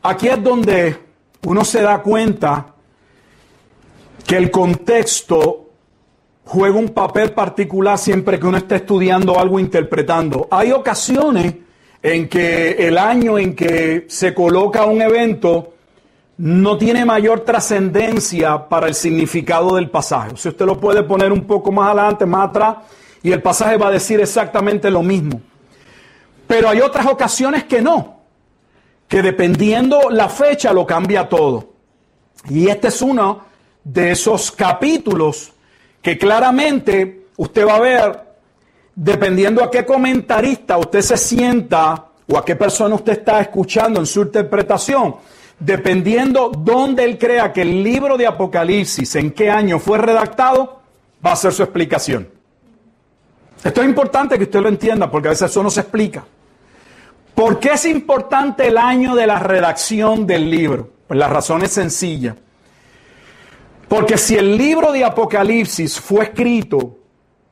Aquí 0.00 0.28
es 0.28 0.40
donde 0.40 0.96
uno 1.44 1.64
se 1.64 1.82
da 1.82 2.00
cuenta 2.00 2.66
que 4.24 4.36
el 4.36 4.48
contexto 4.52 5.70
juega 6.44 6.78
un 6.78 6.90
papel 6.90 7.32
particular 7.32 7.98
siempre 7.98 8.38
que 8.38 8.46
uno 8.46 8.58
está 8.58 8.76
estudiando 8.76 9.40
algo, 9.40 9.58
interpretando. 9.58 10.46
Hay 10.52 10.70
ocasiones 10.70 11.56
en 12.00 12.28
que 12.28 12.76
el 12.86 12.98
año 12.98 13.40
en 13.40 13.56
que 13.56 14.06
se 14.08 14.32
coloca 14.32 14.84
un 14.84 15.02
evento 15.02 15.74
no 16.38 16.78
tiene 16.78 17.04
mayor 17.04 17.40
trascendencia 17.40 18.68
para 18.68 18.86
el 18.86 18.94
significado 18.94 19.74
del 19.74 19.90
pasaje. 19.90 20.36
Si 20.36 20.48
usted 20.48 20.64
lo 20.64 20.78
puede 20.78 21.02
poner 21.02 21.32
un 21.32 21.44
poco 21.44 21.72
más 21.72 21.88
adelante, 21.88 22.24
más 22.24 22.50
atrás, 22.50 22.76
y 23.26 23.32
el 23.32 23.42
pasaje 23.42 23.76
va 23.76 23.88
a 23.88 23.90
decir 23.90 24.20
exactamente 24.20 24.88
lo 24.88 25.02
mismo. 25.02 25.40
Pero 26.46 26.68
hay 26.68 26.80
otras 26.80 27.06
ocasiones 27.06 27.64
que 27.64 27.82
no, 27.82 28.20
que 29.08 29.20
dependiendo 29.20 30.10
la 30.10 30.28
fecha 30.28 30.72
lo 30.72 30.86
cambia 30.86 31.28
todo. 31.28 31.72
Y 32.48 32.68
este 32.68 32.86
es 32.86 33.02
uno 33.02 33.40
de 33.82 34.12
esos 34.12 34.52
capítulos 34.52 35.52
que 36.00 36.16
claramente 36.16 37.26
usted 37.36 37.66
va 37.66 37.74
a 37.74 37.80
ver, 37.80 38.20
dependiendo 38.94 39.64
a 39.64 39.72
qué 39.72 39.84
comentarista 39.84 40.78
usted 40.78 41.00
se 41.00 41.16
sienta 41.16 42.06
o 42.28 42.38
a 42.38 42.44
qué 42.44 42.54
persona 42.54 42.94
usted 42.94 43.14
está 43.14 43.40
escuchando 43.40 43.98
en 43.98 44.06
su 44.06 44.22
interpretación, 44.22 45.16
dependiendo 45.58 46.52
dónde 46.56 47.02
él 47.02 47.18
crea 47.18 47.52
que 47.52 47.62
el 47.62 47.82
libro 47.82 48.16
de 48.16 48.28
Apocalipsis, 48.28 49.16
en 49.16 49.32
qué 49.32 49.50
año 49.50 49.80
fue 49.80 49.98
redactado, 49.98 50.80
va 51.26 51.32
a 51.32 51.36
ser 51.36 51.52
su 51.52 51.64
explicación. 51.64 52.35
Esto 53.66 53.82
es 53.82 53.88
importante 53.88 54.38
que 54.38 54.44
usted 54.44 54.60
lo 54.60 54.68
entienda 54.68 55.10
porque 55.10 55.26
a 55.26 55.30
veces 55.32 55.50
eso 55.50 55.60
no 55.60 55.70
se 55.70 55.80
explica. 55.80 56.24
¿Por 57.34 57.58
qué 57.58 57.72
es 57.72 57.84
importante 57.84 58.68
el 58.68 58.78
año 58.78 59.16
de 59.16 59.26
la 59.26 59.40
redacción 59.40 60.24
del 60.24 60.48
libro? 60.48 60.88
Pues 61.08 61.18
la 61.18 61.26
razón 61.26 61.62
es 61.62 61.72
sencilla. 61.72 62.36
Porque 63.88 64.18
si 64.18 64.36
el 64.36 64.56
libro 64.56 64.92
de 64.92 65.04
Apocalipsis 65.04 65.98
fue 65.98 66.26
escrito 66.26 66.96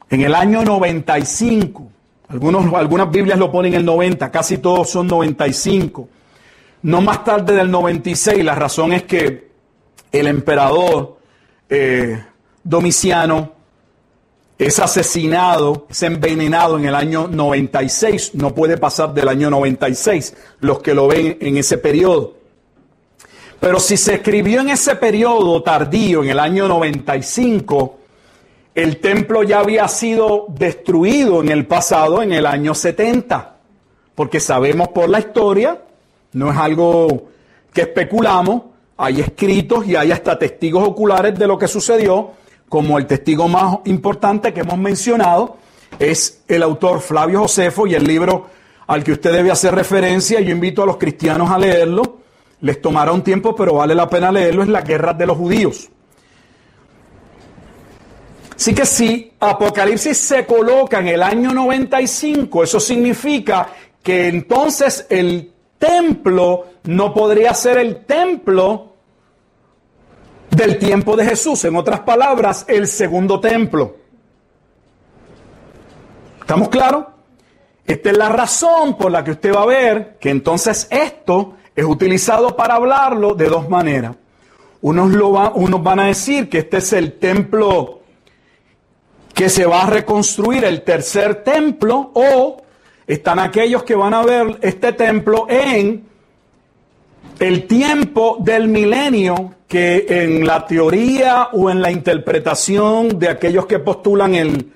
en 0.09 0.21
el 0.21 0.37
año 0.37 0.63
95, 0.63 1.91
algunos, 2.29 2.73
algunas 2.75 3.11
Biblias 3.11 3.37
lo 3.37 3.51
ponen 3.51 3.75
en 3.75 3.81
el 3.81 3.85
90, 3.85 4.31
casi 4.31 4.59
todos 4.59 4.89
son 4.89 5.09
95, 5.09 6.09
no 6.83 7.01
más 7.01 7.25
tarde 7.25 7.57
del 7.57 7.73
96, 7.73 8.45
la 8.45 8.55
razón 8.55 8.93
es 8.93 9.03
que 9.03 9.51
el 10.13 10.29
emperador 10.29 11.19
eh, 11.69 12.25
Domiciano 12.63 13.54
es 14.59 14.79
asesinado, 14.79 15.87
es 15.91 16.03
envenenado 16.03 16.79
en 16.79 16.87
el 16.87 16.95
año 16.95 17.27
96, 17.29 18.35
no 18.35 18.55
puede 18.55 18.79
pasar 18.79 19.13
del 19.13 19.29
año 19.29 19.51
96, 19.51 20.35
los 20.61 20.81
que 20.81 20.95
lo 20.95 21.09
ven 21.09 21.39
en 21.41 21.57
ese 21.57 21.79
periodo. 21.79 22.35
Pero 23.59 23.81
si 23.81 23.97
se 23.97 24.15
escribió 24.15 24.61
en 24.61 24.71
ese 24.71 24.97
periodo 24.97 25.63
tardío, 25.63 26.23
en 26.23 26.31
el 26.31 26.39
año 26.39 26.69
95, 26.69 27.99
el 28.75 28.99
templo 28.99 29.43
ya 29.43 29.61
había 29.61 29.89
sido 29.89 30.47
destruido 30.49 31.41
en 31.41 31.49
el 31.49 31.67
pasado, 31.67 32.23
en 32.23 32.33
el 32.33 32.47
año 32.47 32.75
70, 32.75 33.57
porque 34.15 34.41
sabemos 34.41 34.89
por 34.89 35.09
la 35.09 35.21
historia, 35.21 35.81
no 36.33 36.51
es 36.51 36.57
algo 36.57 37.29
que 37.73 37.83
especulamos, 37.83 38.63
hay 38.97 39.21
escritos 39.21 39.87
y 39.87 39.97
hay 39.97 40.13
hasta 40.13 40.39
testigos 40.39 40.87
oculares 40.87 41.39
de 41.39 41.47
lo 41.47 41.59
que 41.59 41.67
sucedió, 41.67 42.33
como 42.75 42.99
el 42.99 43.07
testigo 43.07 43.47
más 43.47 43.79
importante 43.85 44.53
que 44.53 44.63
hemos 44.63 44.79
mencionado 44.79 45.59
es 45.97 46.43
el 46.49 46.61
autor 46.61 47.01
Flavio 47.01 47.43
Josefo 47.43 47.87
y 47.87 47.95
el 47.95 48.03
libro 48.03 48.49
al 48.89 49.05
que 49.05 49.13
usted 49.13 49.31
debe 49.31 49.53
hacer 49.53 49.73
referencia, 49.77 50.41
yo 50.41 50.51
invito 50.51 50.83
a 50.83 50.87
los 50.87 50.97
cristianos 50.97 51.53
a 51.53 51.59
leerlo, 51.61 52.17
les 52.63 52.83
tomará 52.83 53.13
un 53.13 53.23
tiempo, 53.23 53.55
pero 53.55 53.75
vale 53.75 53.95
la 53.95 54.11
pena 54.11 54.33
leerlo, 54.33 54.65
es 54.65 54.69
La 54.69 54.81
Guerra 54.81 55.13
de 55.13 55.25
los 55.25 55.37
Judíos. 55.37 55.89
Así 58.57 58.75
que 58.75 58.87
si 58.87 59.33
Apocalipsis 59.39 60.19
se 60.19 60.45
coloca 60.45 60.99
en 60.99 61.07
el 61.07 61.23
año 61.23 61.53
95, 61.53 62.65
eso 62.65 62.81
significa 62.81 63.69
que 64.03 64.27
entonces 64.27 65.07
el 65.11 65.53
templo 65.79 66.65
no 66.83 67.15
podría 67.15 67.55
ser 67.55 67.79
el 67.79 68.05
templo 68.05 68.94
del 70.55 70.79
tiempo 70.79 71.17
de 71.17 71.27
Jesús. 71.27 71.65
En 71.65 71.77
otras 71.77 72.01
palabras, 72.01 72.65
el 72.69 72.87
segundo 72.87 73.41
templo. 73.41 73.97
¿Estamos 76.41 76.69
claros? 76.69 77.07
Esta 77.87 78.11
es 78.11 78.17
la 78.17 78.29
razón 78.29 78.97
por 78.97 79.11
la 79.11 79.23
que 79.23 79.33
usted 79.33 79.55
va 79.55 79.63
a 79.63 79.67
ver 79.67 80.17
que 80.19 80.31
entonces 80.31 80.89
esto 80.91 81.55
es 81.75 81.85
utilizado 81.85 82.57
para 82.57 82.77
hablarlo 82.77 83.35
de 83.35 83.47
dos 83.47 83.69
maneras. 83.69 84.17
Unos, 84.81 85.11
lo 85.11 85.29
unos 85.55 85.83
van 85.83 86.01
a 86.01 86.07
decir 86.07 86.49
que 86.49 86.59
este 86.59 86.79
es 86.79 86.93
el 86.93 87.19
templo 87.19 88.01
que 89.35 89.49
se 89.49 89.67
va 89.67 89.83
a 89.83 89.87
reconstruir, 89.87 90.65
el 90.65 90.83
tercer 90.83 91.43
templo, 91.43 92.13
o 92.15 92.63
están 93.07 93.39
aquellos 93.39 93.83
que 93.83 93.95
van 93.95 94.15
a 94.15 94.23
ver 94.23 94.59
este 94.63 94.93
templo 94.93 95.47
en 95.49 96.07
el 97.39 97.67
tiempo 97.67 98.39
del 98.41 98.69
milenio, 98.69 99.55
que 99.67 100.07
en 100.09 100.47
la 100.47 100.67
teoría 100.67 101.49
o 101.53 101.71
en 101.71 101.83
la 101.83 101.91
interpretación 101.91 103.19
de 103.19 103.29
aquellos 103.29 103.67
que 103.67 103.79
postulan 103.81 104.35
el, 104.35 104.73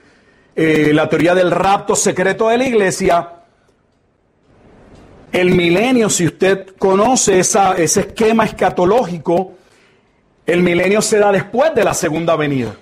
eh, 0.57 0.91
la 0.93 1.09
teoría 1.09 1.35
del 1.35 1.51
rapto 1.51 1.95
secreto 1.95 2.49
de 2.49 2.59
la 2.59 2.67
iglesia, 2.67 3.29
el 5.31 5.51
milenio, 5.51 6.09
si 6.09 6.27
usted 6.27 6.75
conoce 6.79 7.39
esa, 7.39 7.77
ese 7.77 8.01
esquema 8.01 8.45
escatológico, 8.45 9.53
el 10.47 10.63
milenio 10.63 11.03
se 11.03 11.19
da 11.19 11.31
después 11.31 11.75
de 11.75 11.85
la 11.85 11.95
segunda 11.95 12.35
venida. 12.35 12.75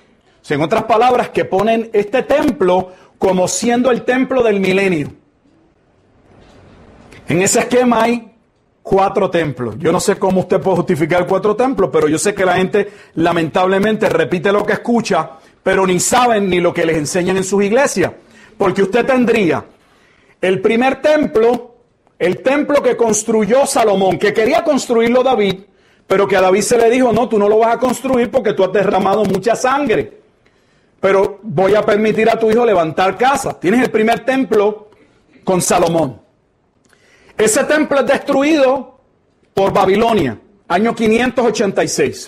en 0.49 0.63
otras 0.63 0.85
palabras, 0.85 1.31
que 1.31 1.45
ponen 1.45 1.91
este 1.93 2.23
templo 2.23 2.93
como 3.19 3.49
siendo 3.49 3.91
el 3.91 4.03
templo 4.03 4.43
del 4.43 4.61
milenio. 4.61 5.13
En 7.29 7.43
ese 7.43 7.59
esquema 7.59 8.05
hay 8.05 8.36
cuatro 8.89 9.29
templos. 9.29 9.75
Yo 9.81 9.91
no 9.91 9.99
sé 9.99 10.15
cómo 10.15 10.43
usted 10.43 10.61
puede 10.61 10.77
justificar 10.77 11.27
cuatro 11.27 11.57
templos, 11.57 11.91
pero 11.93 12.07
yo 12.07 12.21
sé 12.21 12.33
que 12.33 12.45
la 12.45 12.55
gente 12.55 12.89
lamentablemente 13.17 14.09
repite 14.09 14.53
lo 14.53 14.65
que 14.65 14.75
escucha, 14.75 15.29
pero 15.61 15.85
ni 15.85 15.99
saben 15.99 16.49
ni 16.49 16.61
lo 16.61 16.73
que 16.73 16.87
les 16.87 16.97
enseñan 16.97 17.37
en 17.37 17.43
sus 17.43 17.65
iglesias. 17.65 18.13
Porque 18.57 18.85
usted 18.85 19.05
tendría 19.05 19.65
el 20.41 20.61
primer 20.61 21.03
templo, 21.03 21.75
el 22.17 22.45
templo 22.45 22.81
que 22.81 22.97
construyó 22.97 23.67
Salomón, 23.67 24.21
que 24.21 24.33
quería 24.33 24.63
construirlo 24.63 25.25
David, 25.25 25.63
pero 26.07 26.29
que 26.29 26.37
a 26.37 26.43
David 26.43 26.63
se 26.63 26.79
le 26.79 26.89
dijo, 26.89 27.13
no, 27.13 27.29
tú 27.29 27.41
no 27.41 27.49
lo 27.49 27.59
vas 27.59 27.75
a 27.75 27.79
construir 27.81 28.31
porque 28.31 28.53
tú 28.53 28.63
has 28.63 28.73
derramado 28.73 29.25
mucha 29.25 29.57
sangre. 29.57 30.21
Pero 31.01 31.41
voy 31.43 31.75
a 31.75 31.83
permitir 31.83 32.31
a 32.31 32.39
tu 32.39 32.53
hijo 32.53 32.65
levantar 32.65 33.19
casa. 33.19 33.59
Tienes 33.59 33.83
el 33.83 33.91
primer 33.91 34.21
templo 34.25 34.91
con 35.43 35.61
Salomón. 35.61 36.26
Ese 37.39 37.65
templo 37.65 38.01
es 38.01 38.07
destruido 38.07 38.99
por 39.53 39.73
Babilonia, 39.73 40.39
año 40.69 40.95
586. 40.95 42.27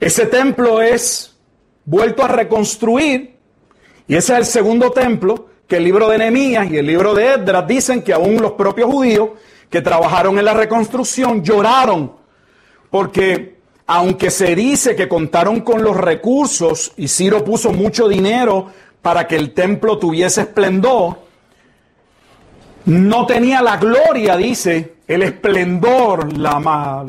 Ese 0.00 0.26
templo 0.26 0.82
es 0.82 1.36
vuelto 1.84 2.24
a 2.24 2.28
reconstruir 2.28 3.36
y 4.08 4.14
ese 4.16 4.32
es 4.32 4.38
el 4.40 4.46
segundo 4.46 4.90
templo 4.90 5.46
que 5.68 5.76
el 5.76 5.84
libro 5.84 6.08
de 6.08 6.18
Nehemías 6.18 6.70
y 6.70 6.76
el 6.78 6.86
libro 6.86 7.14
de 7.14 7.34
Esdras 7.34 7.66
dicen 7.68 8.02
que 8.02 8.12
aún 8.12 8.42
los 8.42 8.52
propios 8.52 8.90
judíos 8.90 9.30
que 9.70 9.80
trabajaron 9.80 10.38
en 10.38 10.44
la 10.44 10.54
reconstrucción 10.54 11.44
lloraron 11.44 12.12
porque 12.90 13.56
aunque 13.86 14.30
se 14.30 14.54
dice 14.54 14.96
que 14.96 15.08
contaron 15.08 15.60
con 15.60 15.82
los 15.82 15.96
recursos 15.96 16.92
y 16.96 17.08
Ciro 17.08 17.44
puso 17.44 17.72
mucho 17.72 18.08
dinero 18.08 18.66
para 19.00 19.26
que 19.26 19.36
el 19.36 19.52
templo 19.52 19.98
tuviese 19.98 20.42
esplendor, 20.42 21.18
no 22.86 23.26
tenía 23.26 23.62
la 23.62 23.76
gloria, 23.76 24.36
dice, 24.36 24.96
el 25.06 25.22
esplendor, 25.22 26.36
la 26.36 27.04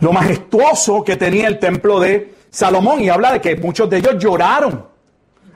lo 0.00 0.12
majestuoso 0.12 1.02
que 1.02 1.16
tenía 1.16 1.48
el 1.48 1.58
templo 1.58 2.00
de 2.00 2.34
Salomón. 2.50 3.00
Y 3.00 3.08
habla 3.08 3.32
de 3.32 3.40
que 3.40 3.56
muchos 3.56 3.88
de 3.88 3.98
ellos 3.98 4.16
lloraron. 4.18 4.86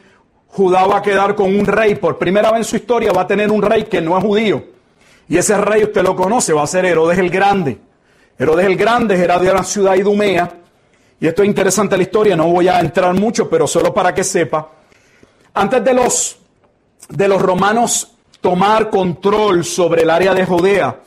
Judá 0.48 0.86
va 0.88 0.98
a 0.98 1.02
quedar 1.02 1.36
con 1.36 1.56
un 1.56 1.66
rey, 1.66 1.96
por 1.96 2.18
primera 2.18 2.52
vez 2.52 2.60
en 2.60 2.66
su 2.66 2.76
historia 2.76 3.12
va 3.12 3.22
a 3.22 3.28
tener 3.28 3.52
un 3.52 3.62
rey 3.62 3.84
que 3.84 4.02
no 4.02 4.18
es 4.18 4.24
judío. 4.24 4.64
Y 5.30 5.38
ese 5.38 5.56
rey 5.58 5.84
usted 5.84 6.02
lo 6.02 6.16
conoce, 6.16 6.52
va 6.54 6.64
a 6.64 6.68
ser 6.68 6.86
Herodes 6.86 7.20
el 7.20 7.30
Grande. 7.30 7.78
Herodes 8.38 8.66
el 8.66 8.76
Grande 8.76 9.16
era 9.16 9.38
de 9.38 9.54
la 9.54 9.64
ciudad 9.64 9.96
idumea. 9.96 10.52
Y 11.20 11.28
esto 11.28 11.44
es 11.44 11.48
interesante 11.48 11.96
la 11.96 12.04
historia, 12.04 12.36
no 12.36 12.48
voy 12.48 12.68
a 12.68 12.80
entrar 12.80 13.14
mucho, 13.14 13.48
pero 13.48 13.68
solo 13.68 13.94
para 13.94 14.14
que 14.14 14.24
sepa 14.24 14.79
antes 15.54 15.84
de 15.84 15.94
los, 15.94 16.38
de 17.10 17.28
los 17.28 17.42
romanos 17.42 18.12
tomar 18.42 18.90
control 18.90 19.66
sobre 19.66 20.04
el 20.04 20.10
área 20.10 20.34
de 20.34 20.46
Judea, 20.46 21.00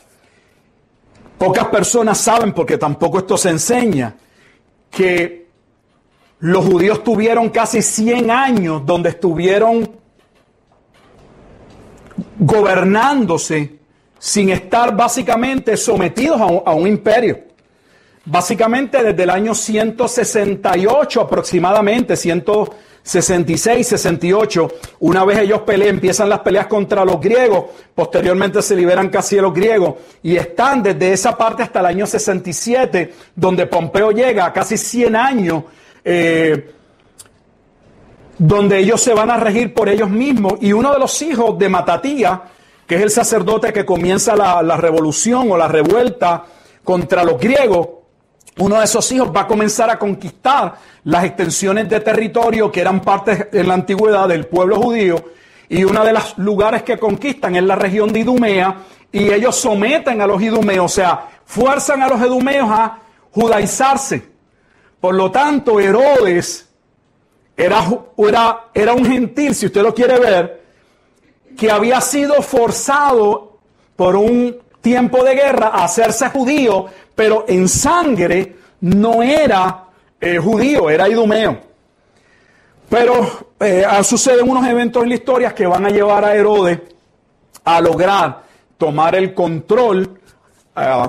pocas 1.39 1.67
personas 1.67 2.19
saben, 2.19 2.53
porque 2.53 2.79
tampoco 2.79 3.19
esto 3.19 3.37
se 3.37 3.51
enseña, 3.51 4.15
que 4.91 5.49
los 6.41 6.65
judíos 6.65 7.03
tuvieron 7.03 7.49
casi 7.51 7.83
100 7.83 8.31
años 8.31 8.85
donde 8.85 9.11
estuvieron 9.11 9.91
gobernándose 12.39 13.79
sin 14.19 14.51
estar 14.51 14.97
básicamente 14.97 15.77
sometidos 15.77 16.41
a 16.41 16.47
un, 16.47 16.63
a 16.65 16.75
un, 16.75 16.87
imperio. 16.87 17.41
Básicamente 18.25 19.03
desde 19.03 19.23
el 19.23 19.31
año 19.31 19.55
168 19.55 21.21
aproximadamente, 21.21 22.17
100, 22.17 22.45
66, 23.03 23.87
68, 23.87 24.69
una 25.01 25.25
vez 25.25 25.41
ellos 25.41 25.63
pelean, 25.63 25.97
empiezan 25.97 26.29
las 26.29 26.39
peleas 26.41 26.69
contra 26.69 27.05
los 27.05 27.21
griegos, 27.21 27.65
posteriormente 27.95 28.63
se 28.63 28.77
liberan 28.77 29.09
casi 29.09 29.37
los 29.37 29.53
griegos 29.53 29.95
y 30.23 30.37
están 30.37 30.83
desde 30.83 31.13
esa 31.13 31.37
parte 31.37 31.65
hasta 31.65 31.81
el 31.81 31.87
año 31.87 32.07
67, 32.07 33.13
donde 33.35 33.67
Pompeo 33.67 34.13
llega 34.13 34.47
a 34.47 34.53
casi 34.53 34.77
100 34.77 35.17
años, 35.17 35.65
eh, 36.05 36.71
donde 38.39 38.79
ellos 38.79 39.01
se 39.01 39.15
van 39.15 39.31
a 39.31 39.37
regir 39.37 39.75
por 39.75 39.89
ellos 39.89 40.09
mismos 40.09 40.55
y 40.61 40.73
uno 40.73 40.93
de 40.93 41.01
los 41.01 41.21
hijos 41.23 41.59
de 41.59 41.69
Matatía, 41.69 42.43
que 42.87 42.97
es 42.97 43.03
el 43.03 43.11
sacerdote 43.11 43.73
que 43.73 43.85
comienza 43.85 44.37
la, 44.37 44.63
la 44.63 44.77
revolución 44.77 45.51
o 45.51 45.57
la 45.57 45.67
revuelta 45.67 46.45
contra 46.85 47.25
los 47.25 47.41
griegos, 47.41 47.89
uno 48.59 48.79
de 48.79 48.85
esos 48.85 49.11
hijos 49.13 49.31
va 49.35 49.43
a 49.43 49.47
comenzar 49.47 49.89
a 49.91 49.99
conquistar 49.99 50.75
las 51.05 51.25
extensiones 51.25 51.89
de 51.89 52.01
territorio 52.01 52.71
que 52.71 52.81
eran 52.81 53.01
parte 53.01 53.49
en 53.53 53.69
la 53.69 53.75
antigüedad 53.75 54.29
del 54.29 54.47
pueblo 54.47 54.81
judío 54.81 55.33
y 55.69 55.85
uno 55.85 56.05
de 56.05 56.13
los 56.13 56.37
lugares 56.37 56.83
que 56.83 56.99
conquistan 56.99 57.57
es 57.57 57.63
la 57.63 57.77
región 57.77 58.13
de 58.13 58.21
Idumea 58.21 58.77
y 59.11 59.31
ellos 59.33 59.57
someten 59.57 60.21
a 60.21 60.27
los 60.27 60.41
idumeos, 60.43 60.85
o 60.85 60.95
sea, 60.95 61.29
fuerzan 61.45 62.03
a 62.03 62.09
los 62.09 62.21
idumeos 62.21 62.71
a 62.71 62.99
judaizarse. 63.31 64.23
Por 65.01 65.15
lo 65.15 65.31
tanto, 65.31 65.81
Herodes 65.81 66.69
era, 67.57 67.85
era, 68.19 68.65
era 68.75 68.93
un 68.93 69.05
gentil, 69.05 69.55
si 69.55 69.67
usted 69.67 69.83
lo 69.83 69.95
quiere 69.95 70.19
ver, 70.19 70.63
que 71.57 71.71
había 71.71 72.01
sido 72.01 72.41
forzado 72.43 73.59
por 73.97 74.17
un 74.17 74.59
tiempo 74.81 75.23
de 75.25 75.35
guerra 75.35 75.69
a 75.69 75.85
hacerse 75.85 76.29
judío 76.29 76.87
pero 77.15 77.45
en 77.49 77.69
sangre 77.69 78.57
no 78.81 79.23
era 79.23 79.85
eh, 80.21 80.39
judío, 80.39 80.91
era 80.91 81.09
idumeo. 81.09 81.59
Pero 82.89 83.55
eh, 83.59 83.85
suceden 84.03 84.49
unos 84.49 84.67
eventos 84.67 85.03
en 85.03 85.09
la 85.09 85.15
historia 85.15 85.55
que 85.55 85.67
van 85.67 85.87
a 85.87 85.91
llevar 85.91 86.25
a 86.25 86.35
Herodes 86.35 86.81
a 87.65 87.81
lograr 87.81 88.43
tomar 88.77 89.15
el 89.15 89.35
control 89.35 90.19
eh, 90.77 91.07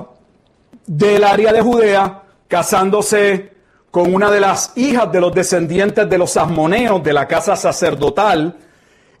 del 0.86 1.24
área 1.24 1.52
de 1.52 1.60
Judea, 1.60 2.22
casándose 2.48 3.52
con 3.90 4.14
una 4.14 4.30
de 4.30 4.40
las 4.40 4.72
hijas 4.76 5.10
de 5.10 5.20
los 5.20 5.34
descendientes 5.34 6.08
de 6.08 6.18
los 6.18 6.36
asmoneos 6.36 7.02
de 7.02 7.12
la 7.12 7.28
casa 7.28 7.56
sacerdotal, 7.56 8.56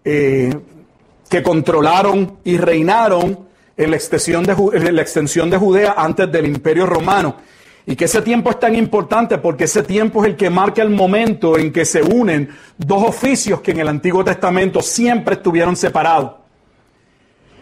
que 0.04 1.42
controlaron 1.42 2.40
y 2.44 2.58
reinaron 2.58 3.48
en 3.76 3.90
la 3.90 3.96
extensión 3.96 4.44
de, 4.44 4.92
la 4.92 5.02
extensión 5.02 5.50
de 5.50 5.56
Judea 5.56 5.94
antes 5.96 6.30
del 6.30 6.46
imperio 6.46 6.86
romano. 6.86 7.36
Y 7.86 7.96
que 7.96 8.06
ese 8.06 8.22
tiempo 8.22 8.50
es 8.50 8.58
tan 8.58 8.74
importante 8.74 9.38
porque 9.38 9.64
ese 9.64 9.82
tiempo 9.82 10.22
es 10.22 10.30
el 10.30 10.36
que 10.36 10.48
marca 10.48 10.80
el 10.80 10.90
momento 10.90 11.58
en 11.58 11.70
que 11.70 11.84
se 11.84 12.02
unen 12.02 12.48
dos 12.78 13.02
oficios 13.02 13.60
que 13.60 13.72
en 13.72 13.80
el 13.80 13.88
Antiguo 13.88 14.24
Testamento 14.24 14.80
siempre 14.80 15.34
estuvieron 15.34 15.76
separados. 15.76 16.32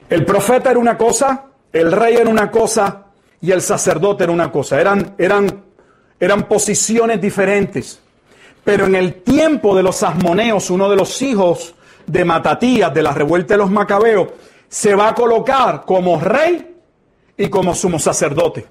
El 0.08 0.24
profeta 0.24 0.70
era 0.70 0.78
una 0.78 0.96
cosa, 0.96 1.46
el 1.72 1.90
rey 1.90 2.16
era 2.16 2.30
una 2.30 2.50
cosa 2.50 3.06
y 3.40 3.50
el 3.50 3.62
sacerdote 3.62 4.24
era 4.24 4.32
una 4.32 4.52
cosa. 4.52 4.80
Eran, 4.80 5.14
eran, 5.18 5.64
eran 6.20 6.46
posiciones 6.46 7.20
diferentes. 7.20 8.00
Pero 8.62 8.86
en 8.86 8.94
el 8.94 9.22
tiempo 9.22 9.74
de 9.74 9.82
los 9.82 10.02
asmoneos, 10.04 10.70
uno 10.70 10.88
de 10.88 10.96
los 10.96 11.20
hijos 11.22 11.74
de 12.06 12.24
Matatías, 12.24 12.94
de 12.94 13.02
la 13.02 13.12
revuelta 13.12 13.54
de 13.54 13.58
los 13.58 13.70
macabeos, 13.70 14.28
se 14.72 14.94
va 14.94 15.08
a 15.08 15.14
colocar 15.14 15.84
como 15.84 16.18
rey 16.18 16.74
y 17.36 17.48
como 17.50 17.74
sumo 17.74 17.98
sacerdote. 17.98 18.64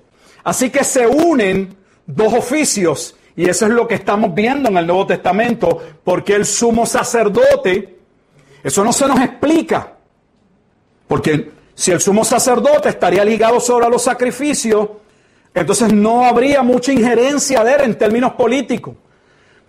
Así 0.44 0.72
que 0.72 0.84
se 0.84 1.06
unen 1.06 1.78
dos 2.08 2.34
oficios 2.34 3.16
y 3.36 3.48
eso 3.48 3.68
es 3.68 3.72
lo 3.72 3.88
que 3.88 3.94
estamos 3.94 4.34
viendo 4.34 4.70
en 4.70 4.78
el 4.78 4.88
Nuevo 4.88 5.06
Testamento, 5.06 5.80
porque 6.04 6.34
el 6.34 6.46
sumo 6.48 6.88
sacerdote, 6.88 8.00
eso 8.64 8.84
no 8.84 8.92
se 8.92 9.08
nos 9.08 9.20
explica, 9.20 9.94
porque 11.08 11.52
si 11.76 11.92
el 11.92 12.02
sumo 12.02 12.26
sacerdote 12.26 12.90
estaría 12.90 13.24
ligado 13.24 13.60
sobre 13.60 13.88
los 13.88 14.02
sacrificios, 14.02 14.90
entonces 15.54 15.94
no 15.94 16.26
habría 16.26 16.64
mucha 16.64 16.92
injerencia 16.92 17.64
de 17.64 17.74
él 17.76 17.82
en 17.82 17.96
términos 17.96 18.34
políticos. 18.34 18.96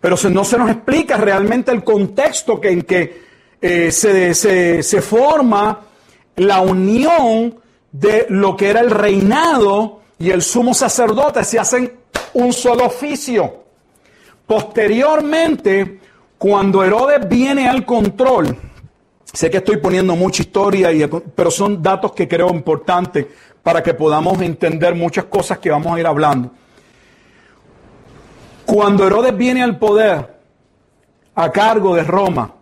Pero 0.01 0.17
no 0.31 0.45
se 0.45 0.57
nos 0.57 0.71
explica 0.71 1.19
realmente 1.19 1.73
el 1.73 1.85
contexto 1.85 2.59
en 2.63 2.83
que 2.83 3.23
eh, 3.61 3.93
se, 3.93 4.33
se, 4.33 4.83
se 4.83 5.03
forma 5.03 5.92
la 6.37 6.61
unión 6.61 7.59
de 7.91 8.27
lo 8.31 8.57
que 8.57 8.71
era 8.71 8.81
el 8.81 8.91
reinado 8.91 10.01
y 10.19 10.31
el 10.31 10.43
sumo 10.43 10.73
sacerdote 10.73 11.45
se 11.45 11.59
hacen 11.59 11.93
un 12.35 12.53
solo 12.53 12.87
oficio. 12.87 13.65
Posteriormente, 14.47 16.01
cuando 16.39 16.83
Herodes 16.83 17.29
viene 17.29 17.69
al 17.69 17.85
control, 17.85 18.57
sé 19.33 19.51
que 19.51 19.59
estoy 19.59 19.77
poniendo 19.77 20.17
mucha 20.17 20.43
historia, 20.43 20.91
pero 21.35 21.51
son 21.51 21.83
datos 21.83 22.13
que 22.13 22.27
creo 22.27 22.51
importantes 22.51 23.27
para 23.63 23.83
que 23.83 23.95
podamos 23.95 24.41
entender 24.43 24.95
muchas 24.95 25.27
cosas 25.27 25.59
que 25.59 25.71
vamos 25.71 25.95
a 25.95 26.01
ir 26.01 26.07
hablando. 26.07 26.51
Cuando 28.67 29.07
Herodes 29.07 29.37
viene 29.37 29.63
al 29.63 29.79
poder 29.79 30.33
a 31.35 31.51
cargo 31.51 31.95
de 31.95 32.05
Roma, 32.05 32.55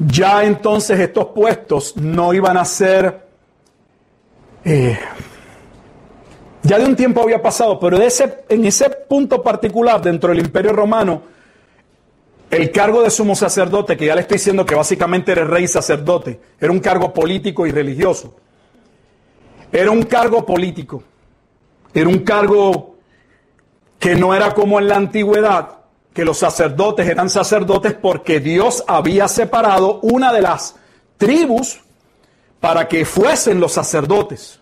ya 0.00 0.44
entonces 0.44 0.98
estos 0.98 1.26
puestos 1.26 1.96
no 1.96 2.32
iban 2.32 2.56
a 2.56 2.64
ser... 2.64 3.28
Eh, 4.64 4.98
ya 6.62 6.78
de 6.78 6.84
un 6.84 6.96
tiempo 6.96 7.22
había 7.22 7.40
pasado, 7.40 7.78
pero 7.78 7.98
en 7.98 8.64
ese 8.66 8.90
punto 9.08 9.42
particular 9.42 10.00
dentro 10.02 10.30
del 10.30 10.40
imperio 10.40 10.72
romano, 10.72 11.22
el 12.50 12.70
cargo 12.70 13.02
de 13.02 13.10
sumo 13.10 13.34
sacerdote, 13.34 13.96
que 13.96 14.06
ya 14.06 14.14
le 14.14 14.22
estoy 14.22 14.36
diciendo 14.36 14.66
que 14.66 14.74
básicamente 14.74 15.32
era 15.32 15.44
rey 15.44 15.66
sacerdote, 15.66 16.38
era 16.58 16.70
un 16.70 16.80
cargo 16.80 17.14
político 17.14 17.66
y 17.66 17.70
religioso. 17.70 18.36
Era 19.72 19.90
un 19.90 20.02
cargo 20.02 20.44
político. 20.44 21.02
Era 21.94 22.08
un 22.08 22.18
cargo 22.18 22.96
que 23.98 24.14
no 24.14 24.34
era 24.34 24.52
como 24.52 24.78
en 24.78 24.88
la 24.88 24.96
antigüedad, 24.96 25.79
que 26.12 26.24
los 26.24 26.38
sacerdotes 26.38 27.08
eran 27.08 27.30
sacerdotes 27.30 27.94
porque 27.94 28.40
Dios 28.40 28.84
había 28.86 29.28
separado 29.28 30.00
una 30.02 30.32
de 30.32 30.42
las 30.42 30.76
tribus 31.16 31.80
para 32.58 32.88
que 32.88 33.04
fuesen 33.04 33.60
los 33.60 33.72
sacerdotes. 33.72 34.60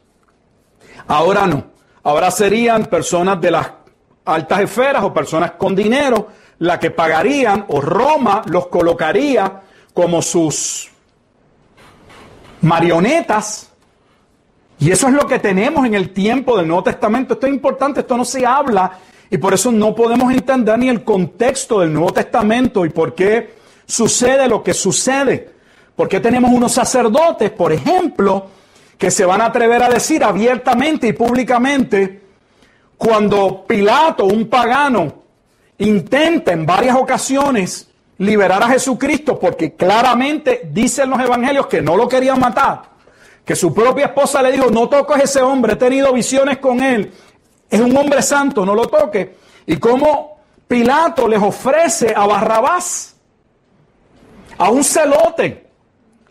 Ahora 1.07 1.47
no. 1.47 1.65
Ahora 2.03 2.31
serían 2.31 2.87
personas 2.87 3.41
de 3.41 3.51
las 3.51 3.71
altas 4.25 4.61
esferas 4.61 5.03
o 5.05 5.13
personas 5.13 5.53
con 5.53 5.75
dinero 5.75 6.29
la 6.59 6.79
que 6.79 6.91
pagarían 6.91 7.65
o 7.69 7.81
Roma 7.81 8.43
los 8.47 8.67
colocaría 8.67 9.63
como 9.95 10.21
sus 10.23 10.91
marionetas. 12.61 13.71
Y 14.79 14.91
eso 14.91 15.09
es 15.09 15.15
lo 15.15 15.27
que 15.27 15.39
tenemos 15.39 15.87
en 15.87 15.95
el 15.95 16.11
tiempo 16.11 16.57
del 16.57 16.69
Nuevo 16.69 16.85
Testamento. 16.85 17.35
Esto 17.35 17.47
es 17.47 17.53
importante, 17.53 18.01
esto 18.01 18.17
no 18.17 18.25
se 18.25 18.47
habla 18.47 18.93
y 19.31 19.39
por 19.39 19.55
eso 19.55 19.71
no 19.71 19.95
podemos 19.95 20.33
entender 20.33 20.79
ni 20.79 20.89
el 20.89 21.05
contexto 21.05 21.81
del 21.81 21.93
Nuevo 21.93 22.13
Testamento 22.13 22.85
y 22.87 22.91
por 22.91 23.15
qué 23.15 23.55
sucede 23.87 24.49
lo 24.49 24.63
que 24.63 24.73
sucede. 24.75 25.51
¿Por 25.95 26.09
qué 26.09 26.21
tenemos 26.21 26.53
unos 26.53 26.73
sacerdotes, 26.73 27.51
por 27.51 27.73
ejemplo, 27.73 28.47
que 28.97 29.11
se 29.11 29.25
van 29.25 29.41
a 29.41 29.47
atrever 29.47 29.83
a 29.83 29.89
decir 29.89 30.23
abiertamente 30.25 31.09
y 31.09 31.13
públicamente 31.13 32.23
cuando 32.97 33.65
Pilato, 33.67 34.25
un 34.25 34.49
pagano, 34.49 35.23
intenta 35.79 36.53
en 36.53 36.67
varias 36.67 36.97
ocasiones 36.97 37.89
liberar 38.19 38.63
a 38.63 38.69
Jesucristo 38.69 39.39
porque 39.39 39.75
claramente 39.75 40.69
dicen 40.73 41.11
los 41.11 41.21
evangelios 41.21 41.69
que 41.69 41.81
no 41.81 41.97
lo 41.97 42.09
querían 42.09 42.41
matar, 42.41 42.83
que 43.45 43.55
su 43.55 43.73
propia 43.73 44.07
esposa 44.07 44.43
le 44.43 44.53
dijo, 44.53 44.71
no 44.71 44.89
toques 44.89 45.17
a 45.17 45.23
ese 45.23 45.43
hombre, 45.43 45.75
he 45.75 45.77
tenido 45.77 46.13
visiones 46.13 46.59
con 46.59 46.81
él 46.81 47.13
es 47.71 47.81
un 47.81 47.97
hombre 47.97 48.23
santo, 48.23 48.65
no 48.65 48.75
lo 48.75 48.87
toque. 48.87 49.37
Y 49.67 49.77
cómo 49.77 50.39
Pilato 50.67 51.29
les 51.29 51.43
ofrece 51.43 52.15
a 52.15 52.27
Barrabás, 52.27 53.17
a 54.57 54.71
un 54.71 54.85
celote. 54.85 55.67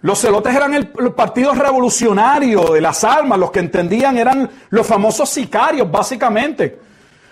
Los 0.02 0.20
celotes 0.20 0.56
eran 0.56 0.74
el, 0.74 0.90
partido 1.14 1.54
revolucionario 1.54 2.72
de 2.72 2.82
las 2.82 3.04
almas, 3.04 3.40
los 3.40 3.52
que 3.52 3.60
entendían 3.60 4.18
eran 4.18 4.50
los 4.70 4.86
famosos 4.86 5.30
sicarios, 5.30 5.90
básicamente. 5.90 6.80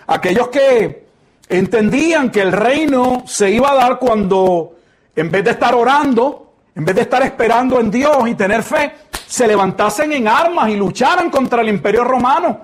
Aquellos 0.08 0.48
que 0.48 1.06
entendían 1.48 2.30
que 2.30 2.42
el 2.42 2.52
reino 2.52 3.22
se 3.26 3.50
iba 3.50 3.70
a 3.70 3.74
dar 3.76 3.98
cuando, 3.98 4.76
en 5.14 5.30
vez 5.30 5.44
de 5.44 5.52
estar 5.52 5.74
orando, 5.74 6.54
en 6.74 6.84
vez 6.84 6.94
de 6.96 7.02
estar 7.02 7.22
esperando 7.22 7.78
en 7.78 7.90
Dios 7.90 8.28
y 8.28 8.34
tener 8.34 8.62
fe, 8.62 8.92
se 9.26 9.46
levantasen 9.46 10.12
en 10.12 10.28
armas 10.28 10.68
y 10.70 10.76
lucharan 10.76 11.30
contra 11.30 11.62
el 11.62 11.68
imperio 11.68 12.04
romano 12.04 12.60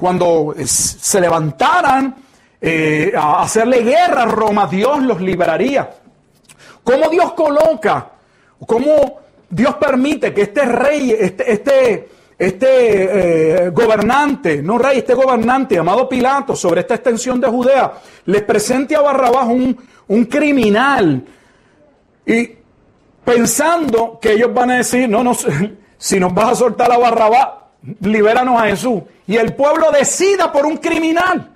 cuando 0.00 0.54
se 0.64 1.20
levantaran 1.20 2.16
eh, 2.60 3.12
a 3.14 3.42
hacerle 3.42 3.82
guerra 3.82 4.22
a 4.22 4.26
Roma, 4.26 4.66
Dios 4.66 5.02
los 5.02 5.20
liberaría. 5.20 5.90
¿Cómo 6.82 7.10
Dios 7.10 7.34
coloca, 7.34 8.10
cómo 8.66 9.20
Dios 9.50 9.74
permite 9.74 10.32
que 10.32 10.42
este 10.42 10.64
rey, 10.64 11.14
este, 11.18 11.52
este 11.52 12.08
este 12.40 13.66
eh, 13.66 13.68
gobernante, 13.68 14.62
no 14.62 14.78
rey, 14.78 15.00
este 15.00 15.12
gobernante 15.12 15.74
llamado 15.74 16.08
Pilato 16.08 16.56
sobre 16.56 16.80
esta 16.80 16.94
extensión 16.94 17.38
de 17.38 17.48
Judea, 17.48 17.92
les 18.24 18.42
presente 18.44 18.96
a 18.96 19.02
Barrabás 19.02 19.46
un, 19.46 19.76
un 20.08 20.24
criminal. 20.24 21.22
Y 22.24 22.50
pensando 23.22 24.18
que 24.18 24.32
ellos 24.32 24.54
van 24.54 24.70
a 24.70 24.76
decir, 24.78 25.06
no, 25.06 25.22
no, 25.22 25.34
si 25.98 26.18
nos 26.18 26.32
vas 26.32 26.52
a 26.52 26.54
soltar 26.54 26.90
a 26.90 26.96
Barrabás, 26.96 27.59
libéranos 28.00 28.60
a 28.60 28.66
Jesús. 28.66 29.02
Y 29.26 29.36
el 29.36 29.54
pueblo 29.54 29.90
decida 29.90 30.52
por 30.52 30.66
un 30.66 30.78
criminal. 30.78 31.50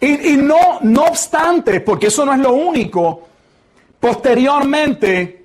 Y, 0.00 0.34
y, 0.34 0.36
no, 0.36 0.78
no 0.82 1.02
obstante, 1.02 1.80
porque 1.80 2.06
eso 2.06 2.24
no 2.24 2.32
es 2.32 2.38
lo 2.38 2.52
único, 2.52 3.26
posteriormente 3.98 5.38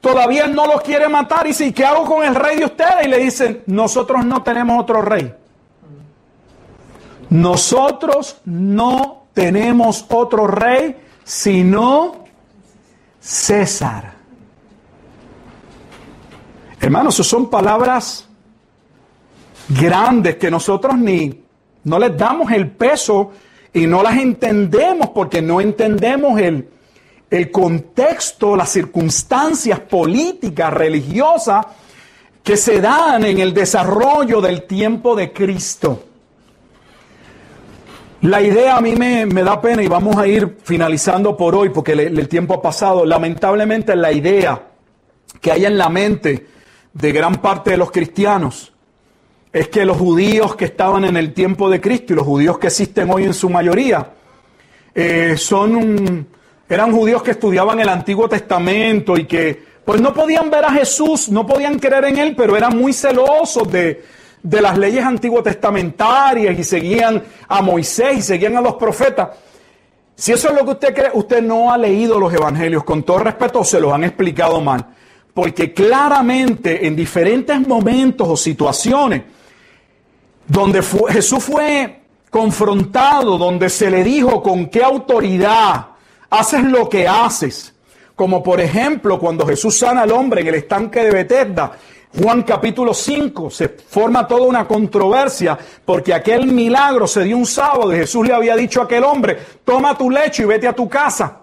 todavía 0.00 0.46
no 0.46 0.66
los 0.66 0.82
quiere 0.82 1.08
matar 1.08 1.46
y 1.46 1.48
dice, 1.48 1.72
¿qué 1.72 1.84
hago 1.84 2.04
con 2.04 2.24
el 2.24 2.34
rey 2.34 2.58
de 2.58 2.66
ustedes? 2.66 3.06
Y 3.06 3.08
le 3.08 3.18
dicen, 3.18 3.62
nosotros 3.66 4.24
no 4.24 4.42
tenemos 4.42 4.80
otro 4.80 5.02
rey. 5.02 5.34
Nosotros 7.30 8.40
no 8.44 9.26
tenemos 9.32 10.04
otro 10.08 10.46
rey 10.46 10.96
sino 11.24 12.24
César. 13.20 14.14
Hermanos, 16.80 17.14
eso 17.14 17.24
son 17.24 17.50
palabras 17.50 18.25
grandes 19.68 20.36
que 20.36 20.50
nosotros 20.50 20.96
ni 20.98 21.42
no 21.84 21.98
les 21.98 22.16
damos 22.16 22.50
el 22.52 22.70
peso 22.70 23.32
y 23.72 23.86
no 23.86 24.02
las 24.02 24.16
entendemos 24.16 25.10
porque 25.10 25.42
no 25.42 25.60
entendemos 25.60 26.40
el, 26.40 26.68
el 27.30 27.50
contexto, 27.50 28.56
las 28.56 28.70
circunstancias 28.70 29.80
políticas, 29.80 30.72
religiosas 30.72 31.66
que 32.42 32.56
se 32.56 32.80
dan 32.80 33.24
en 33.24 33.38
el 33.38 33.52
desarrollo 33.52 34.40
del 34.40 34.62
tiempo 34.62 35.14
de 35.16 35.32
Cristo. 35.32 36.04
La 38.22 38.40
idea 38.40 38.76
a 38.76 38.80
mí 38.80 38.96
me, 38.96 39.26
da 39.26 39.60
pena 39.60 39.82
y 39.82 39.88
vamos 39.88 40.16
a 40.16 40.26
ir 40.26 40.56
finalizando 40.62 41.36
por 41.36 41.54
hoy 41.54 41.68
porque 41.68 41.92
el 41.92 42.28
tiempo 42.28 42.54
ha 42.54 42.62
pasado. 42.62 43.04
Lamentablemente 43.04 43.94
la 43.94 44.10
idea 44.10 44.62
que 45.40 45.52
hay 45.52 45.66
en 45.66 45.76
la 45.76 45.88
mente 45.88 46.46
de 46.92 47.12
gran 47.12 47.36
parte 47.36 47.72
de 47.72 47.76
los 47.76 47.90
cristianos 47.90 48.72
es 49.56 49.68
que 49.68 49.86
los 49.86 49.96
judíos 49.96 50.54
que 50.54 50.66
estaban 50.66 51.06
en 51.06 51.16
el 51.16 51.32
tiempo 51.32 51.70
de 51.70 51.80
Cristo 51.80 52.12
y 52.12 52.16
los 52.16 52.26
judíos 52.26 52.58
que 52.58 52.66
existen 52.66 53.10
hoy 53.10 53.24
en 53.24 53.32
su 53.32 53.48
mayoría 53.48 54.06
eh, 54.94 55.34
son 55.38 56.26
eran 56.68 56.92
judíos 56.92 57.22
que 57.22 57.30
estudiaban 57.30 57.80
el 57.80 57.88
Antiguo 57.88 58.28
Testamento 58.28 59.16
y 59.16 59.24
que 59.24 59.58
pues 59.82 59.98
no 59.98 60.12
podían 60.12 60.50
ver 60.50 60.66
a 60.66 60.72
Jesús, 60.72 61.30
no 61.30 61.46
podían 61.46 61.78
creer 61.78 62.04
en 62.04 62.18
él, 62.18 62.34
pero 62.36 62.54
eran 62.54 62.76
muy 62.76 62.92
celosos 62.92 63.72
de, 63.72 64.04
de 64.42 64.60
las 64.60 64.76
leyes 64.76 65.02
antiguo 65.02 65.42
testamentarias 65.42 66.58
y 66.58 66.62
seguían 66.62 67.22
a 67.48 67.62
Moisés 67.62 68.18
y 68.18 68.22
seguían 68.22 68.58
a 68.58 68.60
los 68.60 68.74
profetas. 68.74 69.30
Si 70.14 70.32
eso 70.32 70.50
es 70.50 70.54
lo 70.54 70.66
que 70.66 70.72
usted 70.72 70.94
cree, 70.94 71.10
usted 71.14 71.40
no 71.40 71.72
ha 71.72 71.78
leído 71.78 72.20
los 72.20 72.34
evangelios, 72.34 72.84
con 72.84 73.04
todo 73.04 73.20
respeto 73.20 73.64
se 73.64 73.80
los 73.80 73.90
han 73.90 74.04
explicado 74.04 74.60
mal. 74.60 74.84
Porque 75.32 75.72
claramente 75.72 76.86
en 76.86 76.94
diferentes 76.94 77.66
momentos 77.66 78.28
o 78.28 78.36
situaciones 78.36 79.22
donde 80.46 80.82
Jesús 80.82 81.44
fue 81.44 82.00
confrontado, 82.30 83.38
donde 83.38 83.68
se 83.70 83.90
le 83.90 84.04
dijo 84.04 84.42
con 84.42 84.66
qué 84.66 84.82
autoridad 84.82 85.86
haces 86.30 86.62
lo 86.64 86.88
que 86.88 87.06
haces, 87.06 87.74
como 88.14 88.42
por 88.42 88.60
ejemplo 88.60 89.18
cuando 89.18 89.46
Jesús 89.46 89.78
sana 89.78 90.02
al 90.02 90.12
hombre 90.12 90.40
en 90.40 90.48
el 90.48 90.54
estanque 90.56 91.04
de 91.04 91.10
Betesda 91.10 91.72
Juan 92.18 92.44
capítulo 92.44 92.94
5 92.94 93.50
se 93.50 93.68
forma 93.68 94.26
toda 94.26 94.46
una 94.46 94.66
controversia 94.66 95.58
porque 95.84 96.14
aquel 96.14 96.46
milagro 96.46 97.06
se 97.06 97.24
dio 97.24 97.36
un 97.36 97.44
sábado 97.44 97.92
y 97.92 97.98
Jesús 97.98 98.26
le 98.26 98.32
había 98.32 98.56
dicho 98.56 98.80
a 98.80 98.84
aquel 98.84 99.04
hombre, 99.04 99.38
toma 99.64 99.98
tu 99.98 100.10
lecho 100.10 100.42
y 100.42 100.46
vete 100.46 100.66
a 100.66 100.72
tu 100.72 100.88
casa. 100.88 101.40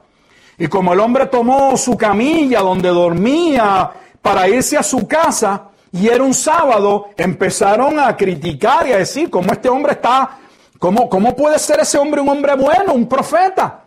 Y 0.57 0.67
como 0.67 0.93
el 0.93 0.99
hombre 0.99 1.27
tomó 1.27 1.77
su 1.77 1.95
camilla 1.95 2.61
donde 2.61 2.89
dormía 2.89 3.91
para 4.19 4.47
irse 4.47 4.75
a 4.75 4.83
su 4.83 5.07
casa 5.07 5.69
y 5.93 6.07
era 6.07 6.23
un 6.23 6.33
sábado, 6.33 7.11
empezaron 7.15 7.99
a 7.99 8.17
criticar 8.17 8.87
y 8.87 8.93
a 8.93 8.97
decir 8.97 9.29
cómo 9.29 9.51
este 9.51 9.69
hombre 9.69 9.91
está, 9.93 10.39
cómo, 10.79 11.07
cómo 11.07 11.35
puede 11.35 11.59
ser 11.59 11.81
ese 11.81 11.99
hombre 11.99 12.19
un 12.19 12.29
hombre 12.29 12.55
bueno, 12.55 12.93
un 12.93 13.07
profeta, 13.07 13.85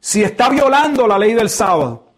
si 0.00 0.22
está 0.22 0.48
violando 0.48 1.06
la 1.06 1.18
ley 1.18 1.34
del 1.34 1.50
sábado. 1.50 2.08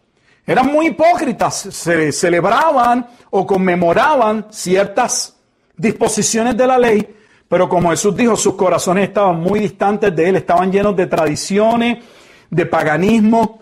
Eran 0.47 0.67
muy 0.67 0.87
hipócritas, 0.87 1.53
se 1.53 2.13
celebraban 2.13 3.07
o 3.29 3.45
conmemoraban 3.45 4.47
ciertas 4.51 5.35
disposiciones 5.75 6.55
de 6.55 6.67
la 6.67 6.77
ley, 6.77 7.15
pero 7.49 7.67
como 7.67 7.89
Jesús 7.89 8.15
dijo, 8.15 8.37
sus 8.37 8.55
corazones 8.55 9.09
estaban 9.09 9.41
muy 9.41 9.59
distantes 9.59 10.15
de 10.15 10.29
él, 10.29 10.37
estaban 10.37 10.71
llenos 10.71 10.95
de 10.95 11.07
tradiciones, 11.07 11.97
de 12.49 12.65
paganismo. 12.65 13.59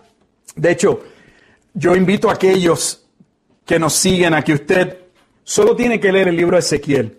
De 0.54 0.70
hecho, 0.70 1.00
yo 1.72 1.96
invito 1.96 2.30
a 2.30 2.34
aquellos 2.34 3.04
que 3.64 3.76
nos 3.80 3.94
siguen 3.94 4.34
a 4.34 4.42
que 4.42 4.52
usted 4.52 5.03
solo 5.44 5.76
tiene 5.76 6.00
que 6.00 6.10
leer 6.10 6.28
el 6.28 6.36
libro 6.36 6.56
de 6.56 6.60
Ezequiel. 6.60 7.18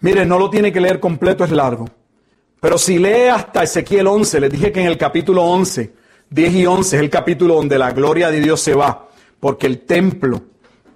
Mire, 0.00 0.26
no 0.26 0.38
lo 0.38 0.50
tiene 0.50 0.72
que 0.72 0.80
leer 0.80 0.98
completo, 0.98 1.44
es 1.44 1.52
largo. 1.52 1.88
Pero 2.60 2.76
si 2.76 2.98
lee 2.98 3.28
hasta 3.32 3.62
Ezequiel 3.62 4.08
11, 4.08 4.40
les 4.40 4.50
dije 4.50 4.72
que 4.72 4.80
en 4.80 4.86
el 4.86 4.98
capítulo 4.98 5.44
11 5.44 6.02
10 6.32 6.54
y 6.54 6.66
11 6.66 6.96
es 6.96 7.02
el 7.02 7.10
capítulo 7.10 7.56
donde 7.56 7.78
la 7.78 7.90
gloria 7.90 8.30
de 8.30 8.40
Dios 8.40 8.60
se 8.60 8.74
va, 8.74 9.06
porque 9.38 9.66
el 9.66 9.80
templo 9.80 10.40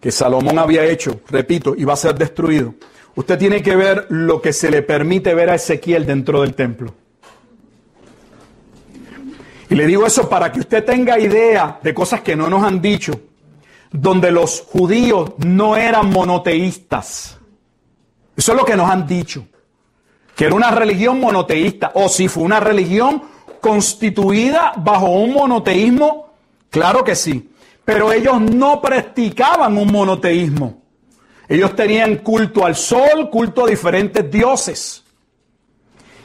que 0.00 0.10
Salomón 0.10 0.58
había 0.58 0.84
hecho, 0.86 1.20
repito, 1.28 1.74
iba 1.76 1.92
a 1.92 1.96
ser 1.96 2.14
destruido. 2.14 2.74
Usted 3.14 3.38
tiene 3.38 3.62
que 3.62 3.76
ver 3.76 4.06
lo 4.08 4.40
que 4.40 4.54
se 4.54 4.70
le 4.70 4.80
permite 4.80 5.34
ver 5.34 5.50
a 5.50 5.56
Ezequiel 5.56 6.06
dentro 6.06 6.40
del 6.40 6.54
templo. 6.54 6.94
Y 9.68 9.74
le 9.74 9.86
digo 9.86 10.06
eso 10.06 10.28
para 10.28 10.50
que 10.50 10.60
usted 10.60 10.84
tenga 10.84 11.18
idea 11.18 11.80
de 11.82 11.92
cosas 11.92 12.22
que 12.22 12.34
no 12.34 12.48
nos 12.48 12.62
han 12.62 12.80
dicho, 12.80 13.20
donde 14.00 14.30
los 14.30 14.62
judíos 14.62 15.32
no 15.38 15.76
eran 15.76 16.10
monoteístas. 16.10 17.38
Eso 18.36 18.52
es 18.52 18.58
lo 18.58 18.64
que 18.64 18.76
nos 18.76 18.90
han 18.90 19.06
dicho, 19.06 19.46
que 20.34 20.44
era 20.44 20.54
una 20.54 20.70
religión 20.70 21.20
monoteísta, 21.20 21.92
o 21.94 22.08
si 22.08 22.28
fue 22.28 22.42
una 22.42 22.60
religión 22.60 23.22
constituida 23.60 24.74
bajo 24.76 25.08
un 25.08 25.32
monoteísmo? 25.32 26.34
Claro 26.70 27.02
que 27.02 27.16
sí, 27.16 27.50
pero 27.84 28.12
ellos 28.12 28.40
no 28.40 28.80
practicaban 28.80 29.76
un 29.76 29.90
monoteísmo. 29.90 30.82
Ellos 31.48 31.74
tenían 31.74 32.16
culto 32.16 32.66
al 32.66 32.74
sol, 32.74 33.30
culto 33.30 33.64
a 33.64 33.68
diferentes 33.68 34.30
dioses. 34.30 35.04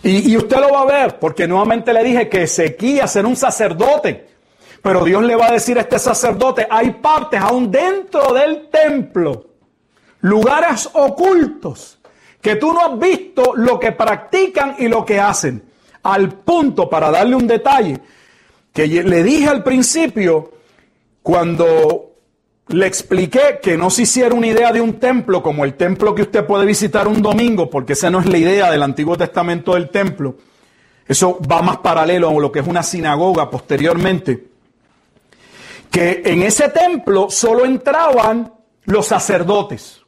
Y, 0.03 0.36
usted 0.36 0.57
lo 0.57 0.72
va 0.72 0.82
a 0.82 0.86
ver, 0.86 1.19
porque 1.19 1.47
nuevamente 1.47 1.93
le 1.93 2.03
dije 2.03 2.28
que 2.28 2.43
Ezequías 2.43 3.15
era 3.15 3.28
un 3.28 3.36
sacerdote. 3.36 4.30
Pero 4.82 5.03
Dios 5.03 5.23
le 5.23 5.36
va 5.36 5.47
a 5.47 5.51
decir 5.51 5.77
a 5.77 5.82
este 5.82 5.99
sacerdote, 5.99 6.65
hay 6.69 6.91
partes 6.91 7.39
aún 7.39 7.69
dentro 7.69 8.34
del 8.34 8.69
templo, 8.69 9.45
lugares 10.21 10.89
ocultos, 10.93 11.99
que 12.41 12.55
tú 12.55 12.73
no 12.73 12.86
has 12.86 12.99
visto 12.99 13.53
lo 13.55 13.79
que 13.79 13.91
practican 13.91 14.75
y 14.79 14.88
lo 14.88 15.05
que 15.05 15.19
hacen 15.19 15.63
al 16.03 16.29
punto, 16.29 16.89
para 16.89 17.11
darle 17.11 17.36
un 17.36 17.45
detalle, 17.45 17.99
que 18.73 18.88
le 18.88 19.23
dije 19.23 19.47
al 19.47 19.63
principio, 19.63 20.51
cuando 21.21 22.11
le 22.69 22.88
expliqué 22.88 23.59
que 23.61 23.77
no 23.77 23.91
se 23.91 24.03
hiciera 24.03 24.34
una 24.34 24.47
idea 24.47 24.71
de 24.71 24.82
un 24.82 24.93
templo 24.93 25.43
como 25.43 25.63
el 25.63 25.75
templo 25.75 26.15
que 26.15 26.23
usted 26.23 26.45
puede 26.45 26.65
visitar 26.65 27.07
un 27.07 27.21
domingo, 27.21 27.69
porque 27.69 27.93
esa 27.93 28.09
no 28.09 28.19
es 28.19 28.25
la 28.25 28.38
idea 28.38 28.71
del 28.71 28.82
Antiguo 28.82 29.15
Testamento 29.15 29.75
del 29.75 29.89
templo. 29.89 30.38
Eso 31.07 31.39
va 31.39 31.61
más 31.61 31.77
paralelo 31.77 32.29
a 32.29 32.34
lo 32.34 32.51
que 32.51 32.59
es 32.59 32.67
una 32.67 32.82
sinagoga 32.82 33.49
posteriormente. 33.49 34.51
Que 35.92 36.24
en 36.26 36.42
ese 36.42 36.70
templo 36.70 37.30
solo 37.30 37.66
entraban 37.66 38.52
los 38.86 39.06
sacerdotes. 39.06 40.02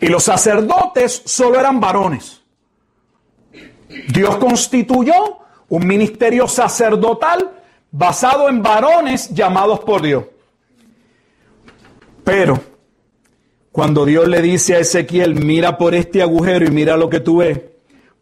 Y 0.00 0.06
los 0.06 0.24
sacerdotes 0.24 1.22
solo 1.26 1.60
eran 1.60 1.80
varones. 1.80 2.40
Dios 4.08 4.36
constituyó 4.38 5.38
un 5.68 5.86
ministerio 5.86 6.48
sacerdotal 6.48 7.50
basado 7.90 8.48
en 8.48 8.62
varones 8.62 9.30
llamados 9.30 9.80
por 9.80 10.02
Dios. 10.02 10.24
Pero 12.24 12.60
cuando 13.70 14.04
Dios 14.04 14.28
le 14.28 14.42
dice 14.42 14.76
a 14.76 14.80
Ezequiel, 14.80 15.34
mira 15.34 15.78
por 15.78 15.94
este 15.94 16.22
agujero 16.22 16.66
y 16.66 16.70
mira 16.70 16.96
lo 16.96 17.08
que 17.08 17.20
tú 17.20 17.38
ves, 17.38 17.60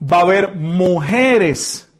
va 0.01 0.19
a 0.19 0.23
haber 0.23 0.55
mujeres 0.55 1.91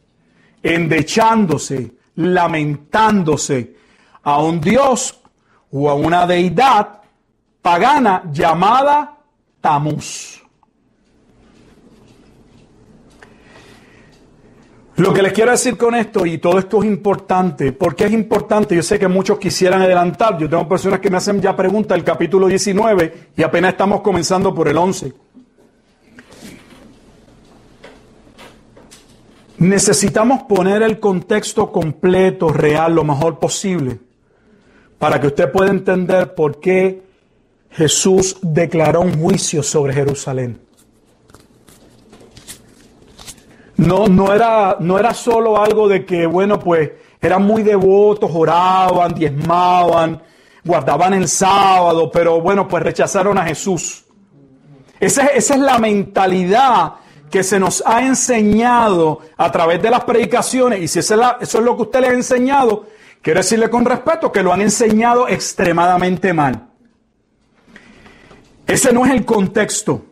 endechándose, 0.63 1.91
lamentándose 2.15 3.75
a 4.23 4.41
un 4.41 4.61
Dios 4.61 5.19
o 5.71 5.89
a 5.89 5.93
una 5.93 6.27
deidad 6.27 7.01
pagana 7.61 8.23
llamada 8.31 9.17
Tamuz. 9.59 10.41
Lo 14.97 15.13
que 15.13 15.23
les 15.23 15.33
quiero 15.33 15.49
decir 15.49 15.77
con 15.77 15.95
esto, 15.95 16.25
y 16.27 16.37
todo 16.37 16.59
esto 16.59 16.83
es 16.83 16.87
importante, 16.87 17.71
porque 17.71 18.05
es 18.05 18.11
importante? 18.11 18.75
Yo 18.75 18.83
sé 18.83 18.99
que 18.99 19.07
muchos 19.07 19.39
quisieran 19.39 19.81
adelantar, 19.81 20.37
yo 20.37 20.47
tengo 20.47 20.67
personas 20.67 20.99
que 20.99 21.09
me 21.09 21.17
hacen 21.17 21.41
ya 21.41 21.55
preguntas 21.55 21.95
del 21.95 22.03
capítulo 22.03 22.45
19 22.45 23.29
y 23.35 23.41
apenas 23.41 23.71
estamos 23.71 24.01
comenzando 24.01 24.53
por 24.53 24.67
el 24.67 24.77
11. 24.77 25.13
Necesitamos 29.57 30.43
poner 30.43 30.83
el 30.83 30.99
contexto 30.99 31.71
completo, 31.71 32.49
real, 32.49 32.93
lo 32.93 33.03
mejor 33.03 33.39
posible, 33.39 33.99
para 35.01 35.19
que 35.19 35.25
usted 35.25 35.51
pueda 35.51 35.71
entender 35.71 36.35
por 36.35 36.59
qué 36.59 37.01
Jesús 37.71 38.37
declaró 38.43 39.01
un 39.01 39.19
juicio 39.19 39.63
sobre 39.63 39.95
Jerusalén. 39.95 40.61
No, 43.77 44.07
no, 44.07 44.31
era, 44.31 44.77
no 44.79 44.99
era 44.99 45.15
solo 45.15 45.59
algo 45.59 45.87
de 45.87 46.05
que, 46.05 46.27
bueno, 46.27 46.59
pues 46.59 46.91
eran 47.19 47.43
muy 47.43 47.63
devotos, 47.63 48.29
oraban, 48.31 49.15
diezmaban, 49.15 50.21
guardaban 50.63 51.15
el 51.15 51.27
sábado, 51.27 52.11
pero 52.11 52.39
bueno, 52.39 52.67
pues 52.67 52.83
rechazaron 52.83 53.39
a 53.39 53.45
Jesús. 53.45 54.05
Esa, 54.99 55.25
esa 55.29 55.55
es 55.55 55.61
la 55.61 55.79
mentalidad 55.79 56.93
que 57.31 57.41
se 57.41 57.59
nos 57.59 57.81
ha 57.87 58.03
enseñado 58.03 59.21
a 59.35 59.51
través 59.51 59.81
de 59.81 59.89
las 59.89 60.03
predicaciones, 60.03 60.79
y 60.79 60.87
si 60.87 60.99
eso 60.99 61.15
es, 61.41 61.55
lo 61.55 61.75
que 61.75 61.81
usted 61.81 62.01
le 62.01 62.07
ha 62.09 62.13
enseñado, 62.13 62.85
quiero 63.21 63.39
decirle 63.39 63.69
con 63.69 63.85
respeto 63.85 64.31
que 64.31 64.43
lo 64.43 64.53
han 64.53 64.61
enseñado 64.61 65.27
extremadamente 65.27 66.33
mal. 66.33 66.67
Ese 68.67 68.93
no 68.93 69.05
es 69.05 69.11
el 69.11 69.25
contexto. 69.25 70.05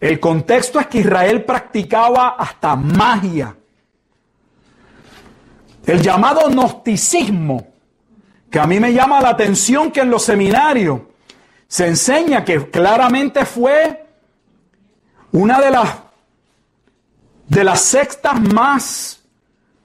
El 0.00 0.20
contexto 0.20 0.78
es 0.80 0.86
que 0.86 1.00
Israel 1.00 1.44
practicaba 1.44 2.36
hasta 2.38 2.76
magia. 2.76 3.56
El 5.86 6.02
llamado 6.02 6.48
gnosticismo, 6.48 7.66
que 8.50 8.58
a 8.58 8.66
mí 8.66 8.80
me 8.80 8.92
llama 8.92 9.20
la 9.20 9.30
atención 9.30 9.90
que 9.90 10.00
en 10.00 10.10
los 10.10 10.22
seminarios 10.22 11.00
se 11.68 11.86
enseña 11.86 12.44
que 12.44 12.70
claramente 12.70 13.44
fue 13.44 14.06
una 15.32 15.60
de 15.60 15.70
las, 15.70 15.88
de 17.48 17.64
las 17.64 17.96
más 18.40 19.15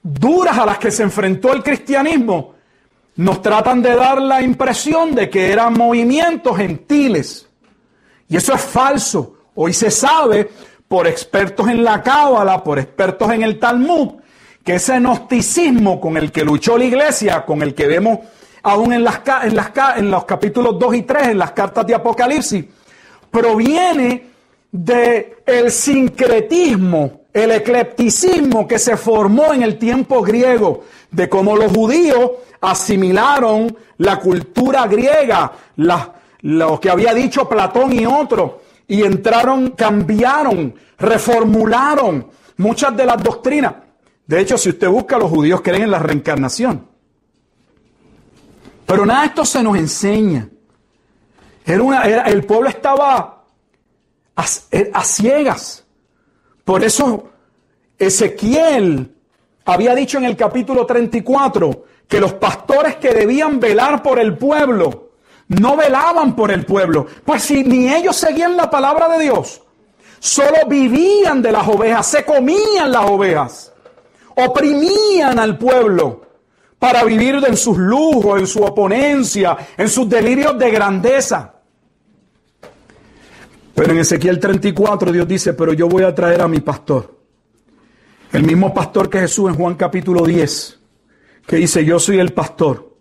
duras 0.04 0.58
a 0.58 0.66
las 0.66 0.78
que 0.78 0.92
se 0.92 1.04
enfrentó 1.04 1.54
el 1.54 1.64
cristianismo. 1.64 2.56
Nos 3.16 3.42
tratan 3.42 3.82
de 3.82 3.96
dar 3.96 4.22
la 4.22 4.42
impresión 4.42 5.14
de 5.14 5.30
que 5.30 5.52
eran 5.52 5.74
movimientos 5.74 6.58
gentiles. 6.58 7.48
Y 8.28 8.38
eso 8.38 8.54
es 8.54 8.62
falso. 8.62 9.36
Hoy 9.56 9.74
se 9.74 9.92
sabe 9.92 10.50
por 10.88 11.08
expertos 11.08 11.68
en 11.68 11.84
la 11.84 12.02
Cábala, 12.02 12.64
por 12.64 12.80
expertos 12.80 13.32
en 13.32 13.44
el 13.44 13.60
Talmud, 13.60 14.14
que 14.64 14.76
ese 14.76 15.00
gnosticismo 15.00 16.00
con 16.00 16.18
el 16.18 16.32
que 16.32 16.44
luchó 16.44 16.78
la 16.78 16.86
iglesia, 16.86 17.46
con 17.46 17.62
el 17.62 17.74
que 17.74 17.88
vemos 17.88 18.20
aún 18.64 18.94
en, 18.94 19.04
las, 19.04 19.22
en, 19.44 19.56
las, 19.56 19.72
en 19.98 20.12
los 20.12 20.26
capítulos 20.26 20.78
2 20.78 20.96
y 20.96 21.02
3, 21.04 21.28
en 21.30 21.38
las 21.38 21.52
cartas 21.52 21.86
de 21.88 21.96
Apocalipsis, 21.96 22.66
proviene 23.30 24.32
del 24.72 25.34
el 25.46 25.72
sincretismo, 25.72 27.21
el 27.34 27.52
eclecticismo 27.52 28.68
que 28.68 28.78
se 28.78 28.98
formó 28.98 29.54
en 29.54 29.64
el 29.64 29.78
tiempo 29.78 30.22
griego, 30.22 30.84
de 31.12 31.30
cómo 31.30 31.56
los 31.56 31.72
judíos 31.72 32.32
asimilaron 32.60 33.76
la 33.98 34.20
cultura 34.20 34.88
griega, 34.88 35.52
lo 35.78 36.80
que 36.80 36.90
había 36.90 37.14
dicho 37.14 37.48
Platón 37.48 37.94
y 37.94 38.06
otros, 38.06 38.54
y 38.88 39.04
entraron, 39.04 39.72
cambiaron, 39.72 40.76
reformularon 40.98 42.28
muchas 42.58 42.96
de 42.96 43.06
las 43.06 43.24
doctrinas. 43.24 43.76
De 44.26 44.40
hecho, 44.40 44.58
si 44.58 44.70
usted 44.70 44.90
busca, 44.90 45.18
los 45.18 45.30
judíos 45.30 45.62
creen 45.62 45.84
en 45.84 45.92
la 45.92 46.00
reencarnación. 46.00 46.88
Pero 48.86 49.06
nada 49.06 49.22
de 49.22 49.28
esto 49.28 49.46
se 49.46 49.64
nos 49.64 49.78
enseña. 49.78 50.50
Era 51.66 51.82
una, 51.82 52.04
el 52.04 52.44
pueblo 52.44 52.68
estaba 52.68 53.46
a 54.36 55.04
ciegas. 55.04 55.86
Por 56.64 56.84
eso 56.84 57.30
Ezequiel 57.98 59.16
había 59.66 59.96
dicho 59.96 60.18
en 60.18 60.26
el 60.26 60.36
capítulo 60.36 60.86
34 60.86 61.86
que 62.08 62.20
los 62.20 62.34
pastores 62.34 62.98
que 62.98 63.14
debían 63.14 63.60
velar 63.60 64.04
por 64.04 64.20
el 64.20 64.38
pueblo 64.38 65.12
no 65.48 65.76
velaban 65.76 66.36
por 66.36 66.52
el 66.52 66.66
pueblo. 66.66 67.08
Pues 67.26 67.44
si 67.44 67.64
ni 67.64 67.94
ellos 67.94 68.16
seguían 68.16 68.56
la 68.56 68.70
palabra 68.70 69.08
de 69.10 69.24
Dios, 69.24 69.62
solo 70.20 70.66
vivían 70.68 71.42
de 71.42 71.52
las 71.52 71.68
ovejas, 71.68 72.08
se 72.08 72.24
comían 72.24 72.92
las 72.92 73.06
ovejas, 73.06 73.74
oprimían 74.36 75.40
al 75.40 75.58
pueblo 75.58 76.22
para 76.80 77.04
vivir 77.04 77.36
en 77.46 77.58
sus 77.58 77.78
lujos, 77.78 78.40
en 78.40 78.48
su 78.48 78.64
oponencia, 78.64 79.58
en 79.78 79.90
sus 79.90 80.10
delirios 80.10 80.58
de 80.58 80.72
grandeza. 80.72 81.54
Pero 83.74 83.92
en 83.92 84.00
Ezequiel 84.00 84.40
34 84.40 85.12
Dios 85.12 85.28
dice, 85.28 85.54
pero 85.54 85.74
yo 85.74 85.88
voy 85.88 86.04
a 86.04 86.14
traer 86.14 86.42
a 86.42 86.48
mi 86.48 86.60
pastor. 86.60 87.18
El 88.32 88.44
mismo 88.44 88.74
pastor 88.74 89.10
que 89.10 89.20
Jesús 89.20 89.50
en 89.50 89.56
Juan 89.56 89.76
capítulo 89.76 90.26
10, 90.26 90.80
que 91.46 91.58
dice, 91.58 91.84
yo 91.84 92.00
soy 92.00 92.20
el 92.20 92.34
pastor 92.34 92.92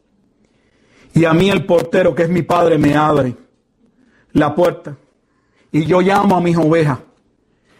y 1.14 1.24
a 1.24 1.32
mí 1.32 1.50
el 1.50 1.66
portero, 1.66 2.14
que 2.14 2.24
es 2.24 2.28
mi 2.28 2.42
padre, 2.42 2.78
me 2.78 2.96
abre 2.96 3.34
la 4.32 4.54
puerta. 4.54 4.96
Y 5.72 5.84
yo 5.84 6.00
llamo 6.00 6.36
a 6.36 6.40
mis 6.40 6.56
ovejas. 6.56 6.98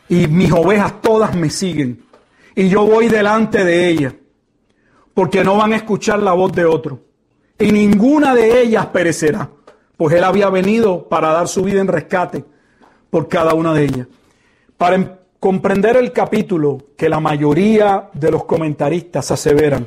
Y 0.09 0.27
mis 0.27 0.53
ovejas 0.53 1.01
todas 1.01 1.37
me 1.37 1.51
siguen. 1.51 2.05
Y 2.55 2.69
yo 2.69 2.85
voy 2.85 3.09
delante 3.09 3.65
de 3.65 3.89
ellas. 3.89 4.15
Porque 5.15 5.45
no 5.45 5.57
van 5.57 5.73
a 5.73 5.77
escuchar 5.77 6.21
la 6.21 6.33
voz 6.33 6.53
de 6.53 6.65
otro. 6.65 7.01
Y 7.59 7.71
ninguna 7.71 8.35
de 8.35 8.63
ellas 8.63 8.87
perecerá. 8.87 9.51
Pues 9.97 10.15
Él 10.15 10.25
había 10.25 10.51
venido 10.51 11.09
para 11.09 11.33
dar 11.33 11.47
su 11.47 11.63
vida 11.63 11.81
en 11.81 11.89
rescate 11.89 12.45
por 13.11 13.29
cada 13.29 13.55
una 13.55 13.75
de 13.75 13.85
ellas. 13.85 14.07
Para 14.77 15.19
comprender 15.39 15.97
el 15.97 16.13
capítulo 16.13 16.79
que 16.97 17.09
la 17.09 17.21
mayoría 17.21 18.09
de 18.13 18.31
los 18.31 18.45
comentaristas 18.45 19.31
aseveran, 19.31 19.87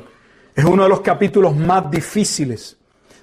es 0.54 0.64
uno 0.64 0.84
de 0.84 0.88
los 0.88 1.00
capítulos 1.00 1.56
más 1.56 1.90
difíciles 1.90 2.76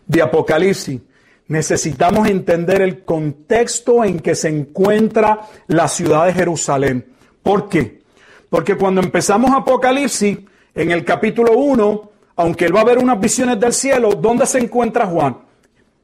de 0.06 0.22
Apocalipsis, 0.22 1.00
necesitamos 1.48 2.28
entender 2.28 2.82
el 2.82 3.04
contexto 3.04 4.04
en 4.04 4.20
que 4.20 4.36
se 4.36 4.50
encuentra 4.50 5.42
la 5.68 5.88
ciudad 5.88 6.26
de 6.26 6.34
Jerusalén. 6.34 7.06
¿Por 7.44 7.70
qué? 7.70 8.02
Porque 8.50 8.76
cuando 8.76 9.02
empezamos 9.02 9.52
Apocalipsis, 9.52 10.40
en 10.74 10.92
el 10.92 11.04
capítulo 11.04 11.54
1, 11.54 12.12
aunque 12.38 12.66
él 12.66 12.76
va 12.76 12.82
a 12.82 12.86
ver 12.86 12.98
unas 12.98 13.20
visiones 13.20 13.60
del 13.60 13.74
cielo, 13.74 14.16
¿dónde 14.16 14.46
se 14.46 14.60
encuentra 14.60 15.06
Juan? 15.06 15.38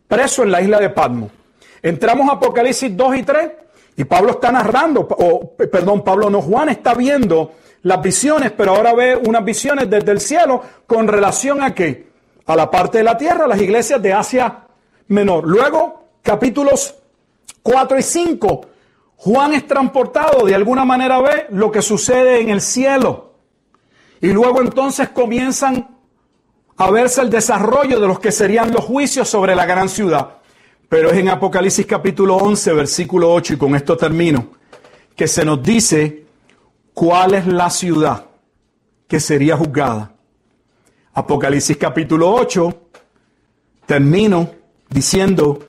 Preso 0.07 0.43
en 0.43 0.51
la 0.51 0.61
isla 0.61 0.79
de 0.79 0.89
Patmos. 0.89 1.31
Entramos 1.81 2.29
a 2.29 2.33
Apocalipsis 2.33 2.95
2 2.95 3.17
y 3.17 3.23
3 3.23 3.51
y 3.97 4.05
Pablo 4.05 4.31
está 4.31 4.51
narrando, 4.51 5.01
o 5.01 5.53
perdón, 5.55 6.03
Pablo 6.03 6.29
no, 6.29 6.41
Juan 6.41 6.69
está 6.69 6.93
viendo 6.93 7.51
las 7.81 8.01
visiones, 8.01 8.51
pero 8.51 8.75
ahora 8.75 8.93
ve 8.93 9.15
unas 9.15 9.43
visiones 9.43 9.89
desde 9.89 10.11
el 10.11 10.21
cielo 10.21 10.61
con 10.85 11.07
relación 11.07 11.61
a 11.61 11.73
qué? 11.73 12.07
a 12.47 12.55
la 12.55 12.71
parte 12.71 12.99
de 12.99 13.03
la 13.03 13.17
tierra, 13.17 13.45
las 13.45 13.61
iglesias 13.61 14.01
de 14.01 14.13
Asia 14.13 14.63
Menor. 15.09 15.45
Luego, 15.45 16.05
capítulos 16.23 16.95
4 17.61 17.99
y 17.99 18.01
5, 18.01 18.61
Juan 19.17 19.53
es 19.53 19.67
transportado, 19.67 20.45
de 20.45 20.55
alguna 20.55 20.85
manera 20.85 21.19
ve 21.19 21.47
lo 21.49 21.71
que 21.71 21.81
sucede 21.81 22.39
en 22.39 22.49
el 22.49 22.61
cielo. 22.61 23.33
Y 24.21 24.27
luego 24.27 24.61
entonces 24.61 25.09
comienzan 25.09 25.89
a 26.77 26.89
verse 26.89 27.21
el 27.21 27.29
desarrollo 27.29 27.99
de 27.99 28.07
los 28.07 28.19
que 28.19 28.31
serían 28.31 28.71
los 28.71 28.85
juicios 28.85 29.27
sobre 29.27 29.55
la 29.55 29.65
gran 29.65 29.89
ciudad. 29.89 30.36
Pero 30.89 31.11
es 31.11 31.17
en 31.17 31.27
Apocalipsis 31.27 31.85
capítulo 31.85 32.37
11, 32.37 32.71
versículo 32.73 33.33
8, 33.33 33.55
y 33.55 33.57
con 33.57 33.75
esto 33.75 33.97
termino, 33.97 34.51
que 35.15 35.27
se 35.27 35.43
nos 35.43 35.61
dice 35.61 36.25
cuál 36.93 37.33
es 37.33 37.45
la 37.45 37.69
ciudad 37.69 38.25
que 39.05 39.19
sería 39.19 39.57
juzgada. 39.57 40.13
Apocalipsis 41.13 41.75
capítulo 41.75 42.33
8, 42.33 42.81
termino 43.85 44.49
diciendo 44.89 45.67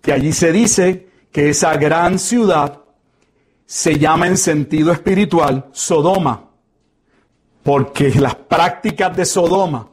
que 0.00 0.12
allí 0.12 0.32
se 0.32 0.52
dice 0.52 1.08
que 1.32 1.50
esa 1.50 1.76
gran 1.76 2.20
ciudad 2.20 2.80
se 3.66 3.98
llama 3.98 4.28
en 4.28 4.36
sentido 4.36 4.92
espiritual 4.92 5.68
Sodoma, 5.72 6.48
porque 7.64 8.10
las 8.10 8.36
prácticas 8.36 9.16
de 9.16 9.24
Sodoma, 9.24 9.88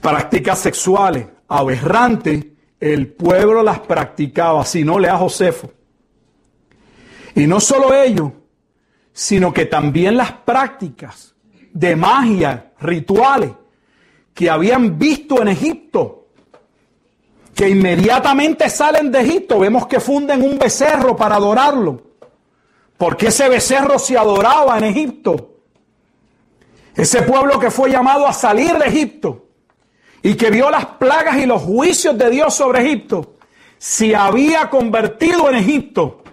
prácticas 0.00 0.60
sexuales, 0.60 1.26
aberrantes, 1.48 2.44
el 2.80 3.08
pueblo 3.08 3.62
las 3.62 3.80
practicaba, 3.80 4.64
si 4.64 4.84
no 4.84 4.98
lea 4.98 5.16
Josefo. 5.16 5.70
Y 7.34 7.46
no 7.46 7.60
solo 7.60 7.94
ello, 7.94 8.32
sino 9.12 9.52
que 9.52 9.66
también 9.66 10.16
las 10.16 10.32
prácticas 10.32 11.34
de 11.72 11.96
magia, 11.96 12.72
rituales, 12.80 13.52
que 14.34 14.50
habían 14.50 14.98
visto 14.98 15.40
en 15.40 15.48
Egipto, 15.48 16.28
que 17.54 17.68
inmediatamente 17.68 18.68
salen 18.68 19.10
de 19.10 19.20
Egipto, 19.20 19.58
vemos 19.58 19.86
que 19.86 20.00
funden 20.00 20.42
un 20.42 20.58
becerro 20.58 21.16
para 21.16 21.36
adorarlo, 21.36 22.02
porque 22.98 23.28
ese 23.28 23.48
becerro 23.48 23.98
se 23.98 24.16
adoraba 24.16 24.76
en 24.78 24.84
Egipto. 24.84 25.54
Ese 26.94 27.22
pueblo 27.22 27.58
que 27.58 27.70
fue 27.70 27.90
llamado 27.90 28.26
a 28.26 28.32
salir 28.32 28.76
de 28.78 28.86
Egipto 28.86 29.45
y 30.26 30.34
que 30.34 30.50
vio 30.50 30.70
las 30.70 30.86
plagas 30.86 31.36
y 31.36 31.46
los 31.46 31.62
juicios 31.62 32.18
de 32.18 32.28
Dios 32.30 32.52
sobre 32.52 32.84
Egipto, 32.84 33.36
se 33.78 34.16
había 34.16 34.68
convertido 34.68 35.48
en 35.48 35.54
Egipto. 35.54 36.24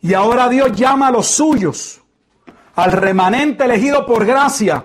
Y 0.00 0.14
ahora 0.14 0.48
Dios 0.48 0.70
llama 0.70 1.08
a 1.08 1.10
los 1.10 1.26
suyos, 1.26 2.00
al 2.76 2.92
remanente 2.92 3.64
elegido 3.64 4.06
por 4.06 4.24
gracia, 4.24 4.84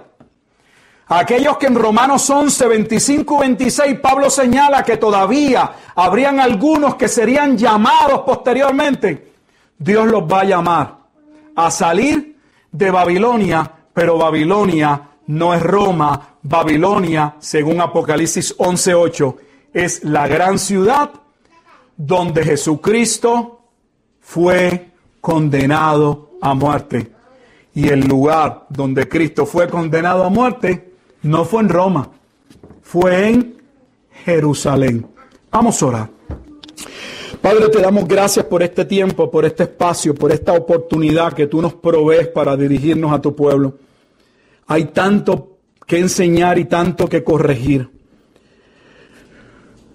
Aquellos 1.07 1.57
que 1.59 1.67
en 1.67 1.75
Romanos 1.75 2.27
11, 2.27 2.67
25 2.67 3.35
y 3.35 3.39
26 3.41 3.99
Pablo 3.99 4.27
señala 4.31 4.81
que 4.81 4.97
todavía 4.97 5.71
habrían 5.93 6.39
algunos 6.39 6.95
que 6.95 7.07
serían 7.07 7.55
llamados 7.55 8.21
posteriormente, 8.21 9.31
Dios 9.77 10.07
los 10.07 10.23
va 10.23 10.41
a 10.41 10.45
llamar 10.45 10.97
a 11.55 11.69
salir 11.69 12.39
de 12.71 12.89
Babilonia, 12.89 13.71
pero 13.93 14.17
Babilonia 14.17 15.09
no 15.27 15.53
es 15.53 15.61
Roma, 15.61 16.35
Babilonia, 16.41 17.35
según 17.39 17.81
Apocalipsis 17.81 18.55
11:8, 18.57 19.35
es 19.73 20.03
la 20.03 20.27
gran 20.27 20.59
ciudad 20.59 21.11
donde 21.97 22.43
Jesucristo 22.43 23.61
fue 24.21 24.91
condenado 25.21 26.31
a 26.41 26.53
muerte. 26.53 27.11
Y 27.73 27.89
el 27.89 28.01
lugar 28.01 28.65
donde 28.69 29.07
Cristo 29.09 29.45
fue 29.45 29.67
condenado 29.67 30.23
a 30.23 30.29
muerte 30.29 30.93
no 31.23 31.43
fue 31.43 31.61
en 31.61 31.69
Roma, 31.69 32.09
fue 32.81 33.29
en 33.29 33.55
Jerusalén. 34.23 35.05
Vamos 35.51 35.81
a 35.81 35.85
orar. 35.85 36.09
Padre, 37.41 37.69
te 37.69 37.79
damos 37.79 38.07
gracias 38.07 38.45
por 38.45 38.63
este 38.63 38.85
tiempo, 38.85 39.29
por 39.29 39.45
este 39.45 39.63
espacio, 39.63 40.15
por 40.15 40.31
esta 40.31 40.53
oportunidad 40.53 41.33
que 41.33 41.47
tú 41.47 41.61
nos 41.61 41.73
provees 41.73 42.27
para 42.27 42.55
dirigirnos 42.55 43.11
a 43.11 43.21
tu 43.21 43.35
pueblo. 43.35 43.75
Hay 44.67 44.85
tanto 44.85 45.59
que 45.85 45.99
enseñar 45.99 46.57
y 46.57 46.65
tanto 46.65 47.07
que 47.07 47.23
corregir. 47.23 47.89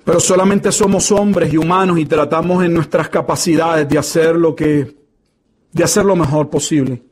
Pero 0.04 0.20
solamente 0.20 0.72
somos 0.72 1.10
hombres 1.12 1.52
y 1.52 1.56
humanos 1.56 1.98
y 1.98 2.06
tratamos 2.06 2.64
en 2.64 2.72
nuestras 2.74 3.08
capacidades 3.08 3.88
de 3.88 3.98
hacer 3.98 4.36
lo 4.36 4.54
que 4.54 4.96
de 5.72 5.84
hacer 5.84 6.04
lo 6.04 6.16
mejor 6.16 6.50
posible. 6.50 7.02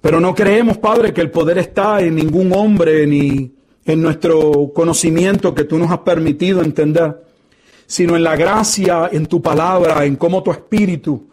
Pero 0.00 0.20
no 0.20 0.34
creemos, 0.34 0.78
Padre, 0.78 1.12
que 1.12 1.20
el 1.20 1.30
poder 1.30 1.58
está 1.58 2.00
en 2.00 2.16
ningún 2.16 2.52
hombre 2.52 3.06
ni 3.06 3.54
en 3.84 4.02
nuestro 4.02 4.72
conocimiento 4.74 5.54
que 5.54 5.64
tú 5.64 5.78
nos 5.78 5.90
has 5.90 5.98
permitido 5.98 6.62
entender, 6.62 7.22
sino 7.86 8.16
en 8.16 8.24
la 8.24 8.36
gracia, 8.36 9.08
en 9.12 9.26
tu 9.26 9.42
palabra, 9.42 10.04
en 10.04 10.16
cómo 10.16 10.42
tu 10.42 10.50
espíritu 10.50 11.28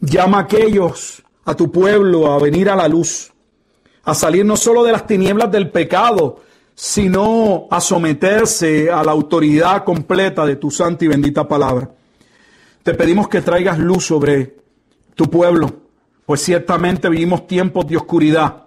llama 0.00 0.38
a 0.38 0.42
aquellos, 0.42 1.22
a 1.44 1.54
tu 1.54 1.70
pueblo, 1.70 2.32
a 2.32 2.38
venir 2.38 2.68
a 2.68 2.76
la 2.76 2.88
luz, 2.88 3.31
a 4.04 4.14
salir 4.14 4.44
no 4.44 4.56
solo 4.56 4.82
de 4.84 4.92
las 4.92 5.06
tinieblas 5.06 5.50
del 5.50 5.70
pecado, 5.70 6.40
sino 6.74 7.68
a 7.70 7.80
someterse 7.80 8.90
a 8.90 9.04
la 9.04 9.12
autoridad 9.12 9.84
completa 9.84 10.44
de 10.44 10.56
tu 10.56 10.70
santa 10.70 11.04
y 11.04 11.08
bendita 11.08 11.46
palabra. 11.46 11.90
Te 12.82 12.94
pedimos 12.94 13.28
que 13.28 13.42
traigas 13.42 13.78
luz 13.78 14.06
sobre 14.06 14.56
tu 15.14 15.30
pueblo, 15.30 15.70
pues 16.26 16.40
ciertamente 16.42 17.08
vivimos 17.08 17.46
tiempos 17.46 17.86
de 17.86 17.96
oscuridad. 17.96 18.64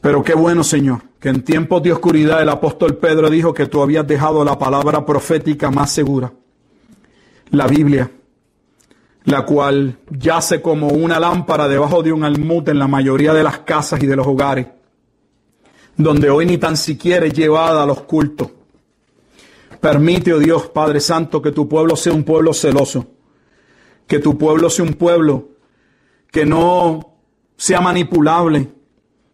Pero 0.00 0.22
qué 0.22 0.34
bueno, 0.34 0.62
Señor, 0.62 1.00
que 1.18 1.30
en 1.30 1.42
tiempos 1.42 1.82
de 1.82 1.92
oscuridad 1.92 2.42
el 2.42 2.50
apóstol 2.50 2.98
Pedro 2.98 3.30
dijo 3.30 3.54
que 3.54 3.66
tú 3.66 3.82
habías 3.82 4.06
dejado 4.06 4.44
la 4.44 4.58
palabra 4.58 5.04
profética 5.04 5.70
más 5.70 5.90
segura, 5.90 6.32
la 7.50 7.66
Biblia, 7.66 8.10
la 9.24 9.44
cual 9.46 9.98
yace 10.10 10.60
como 10.60 10.88
una 10.88 11.18
lámpara 11.18 11.66
debajo 11.66 12.02
de 12.02 12.12
un 12.12 12.24
almud 12.24 12.68
en 12.68 12.78
la 12.78 12.88
mayoría 12.88 13.32
de 13.32 13.42
las 13.42 13.60
casas 13.60 14.02
y 14.02 14.06
de 14.06 14.16
los 14.16 14.26
hogares, 14.26 14.66
donde 15.96 16.28
hoy 16.28 16.46
ni 16.46 16.58
tan 16.58 16.76
siquiera 16.76 17.26
es 17.26 17.32
llevada 17.32 17.82
a 17.82 17.86
los 17.86 18.02
cultos. 18.02 18.50
Permite, 19.80 20.32
oh 20.32 20.38
Dios, 20.38 20.68
Padre 20.68 21.00
Santo, 21.00 21.40
que 21.40 21.52
tu 21.52 21.68
pueblo 21.68 21.96
sea 21.96 22.12
un 22.12 22.24
pueblo 22.24 22.52
celoso, 22.52 23.06
que 24.06 24.18
tu 24.18 24.36
pueblo 24.36 24.68
sea 24.68 24.84
un 24.84 24.94
pueblo 24.94 25.48
que 26.30 26.44
no 26.44 27.14
sea 27.56 27.80
manipulable 27.80 28.72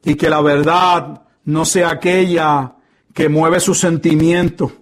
y 0.05 0.15
que 0.15 0.29
la 0.29 0.41
verdad 0.41 1.23
no 1.45 1.65
sea 1.65 1.91
aquella 1.91 2.77
que 3.13 3.29
mueve 3.29 3.59
sus 3.59 3.79
sentimientos, 3.79 4.73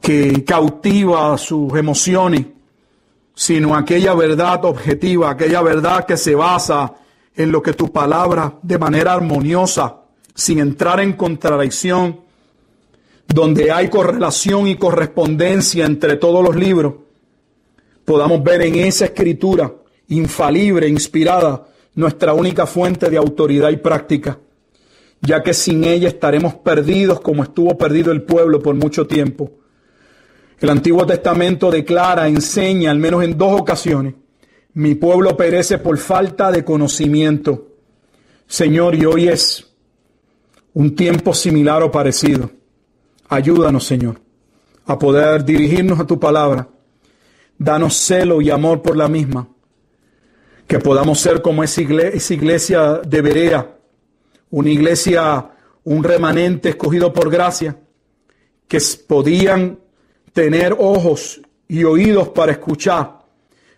que 0.00 0.44
cautiva 0.44 1.36
sus 1.38 1.74
emociones, 1.74 2.46
sino 3.34 3.74
aquella 3.74 4.14
verdad 4.14 4.64
objetiva, 4.64 5.30
aquella 5.30 5.62
verdad 5.62 6.04
que 6.04 6.16
se 6.16 6.34
basa 6.34 6.94
en 7.34 7.50
lo 7.50 7.62
que 7.62 7.72
tu 7.72 7.90
palabra 7.90 8.58
de 8.62 8.78
manera 8.78 9.14
armoniosa, 9.14 9.96
sin 10.34 10.58
entrar 10.58 11.00
en 11.00 11.14
contradicción, 11.14 12.20
donde 13.26 13.70
hay 13.72 13.88
correlación 13.88 14.68
y 14.68 14.76
correspondencia 14.76 15.86
entre 15.86 16.16
todos 16.16 16.44
los 16.44 16.56
libros, 16.56 16.94
podamos 18.04 18.42
ver 18.42 18.62
en 18.62 18.76
esa 18.76 19.06
escritura 19.06 19.72
infalible, 20.08 20.88
inspirada, 20.88 21.66
nuestra 21.94 22.32
única 22.32 22.66
fuente 22.66 23.10
de 23.10 23.16
autoridad 23.16 23.70
y 23.70 23.76
práctica, 23.76 24.38
ya 25.20 25.42
que 25.42 25.54
sin 25.54 25.84
ella 25.84 26.08
estaremos 26.08 26.54
perdidos 26.54 27.20
como 27.20 27.42
estuvo 27.42 27.76
perdido 27.76 28.12
el 28.12 28.22
pueblo 28.22 28.60
por 28.60 28.74
mucho 28.74 29.06
tiempo. 29.06 29.50
El 30.62 30.70
Antiguo 30.70 31.04
Testamento 31.04 31.72
declara, 31.72 32.28
enseña, 32.28 32.92
al 32.92 32.98
menos 33.00 33.24
en 33.24 33.36
dos 33.36 33.60
ocasiones, 33.60 34.14
mi 34.74 34.94
pueblo 34.94 35.36
perece 35.36 35.78
por 35.78 35.98
falta 35.98 36.52
de 36.52 36.64
conocimiento. 36.64 37.66
Señor, 38.46 38.94
y 38.94 39.04
hoy 39.04 39.26
es 39.26 39.68
un 40.72 40.94
tiempo 40.94 41.34
similar 41.34 41.82
o 41.82 41.90
parecido. 41.90 42.48
Ayúdanos, 43.28 43.84
Señor, 43.84 44.20
a 44.86 44.96
poder 44.96 45.44
dirigirnos 45.44 45.98
a 45.98 46.06
tu 46.06 46.20
palabra. 46.20 46.68
Danos 47.58 47.96
celo 47.96 48.40
y 48.40 48.48
amor 48.48 48.82
por 48.82 48.96
la 48.96 49.08
misma 49.08 49.48
que 50.68 50.78
podamos 50.78 51.18
ser 51.18 51.42
como 51.42 51.64
esa 51.64 51.82
iglesia, 51.82 53.00
de 53.04 53.20
Berea, 53.20 53.78
una 54.50 54.70
iglesia, 54.70 55.50
un 55.82 56.04
remanente 56.04 56.68
escogido 56.68 57.12
por 57.12 57.30
gracia, 57.30 57.76
que 58.68 58.78
podían 59.08 59.81
tener 60.32 60.76
ojos 60.78 61.40
y 61.68 61.84
oídos 61.84 62.28
para 62.28 62.52
escuchar, 62.52 63.20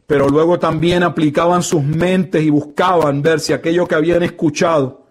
pero 0.06 0.28
luego 0.28 0.58
también 0.58 1.02
aplicaban 1.02 1.62
sus 1.62 1.82
mentes 1.82 2.42
y 2.42 2.50
buscaban 2.50 3.22
ver 3.22 3.40
si 3.40 3.52
aquello 3.52 3.86
que 3.86 3.94
habían 3.94 4.22
escuchado 4.22 5.04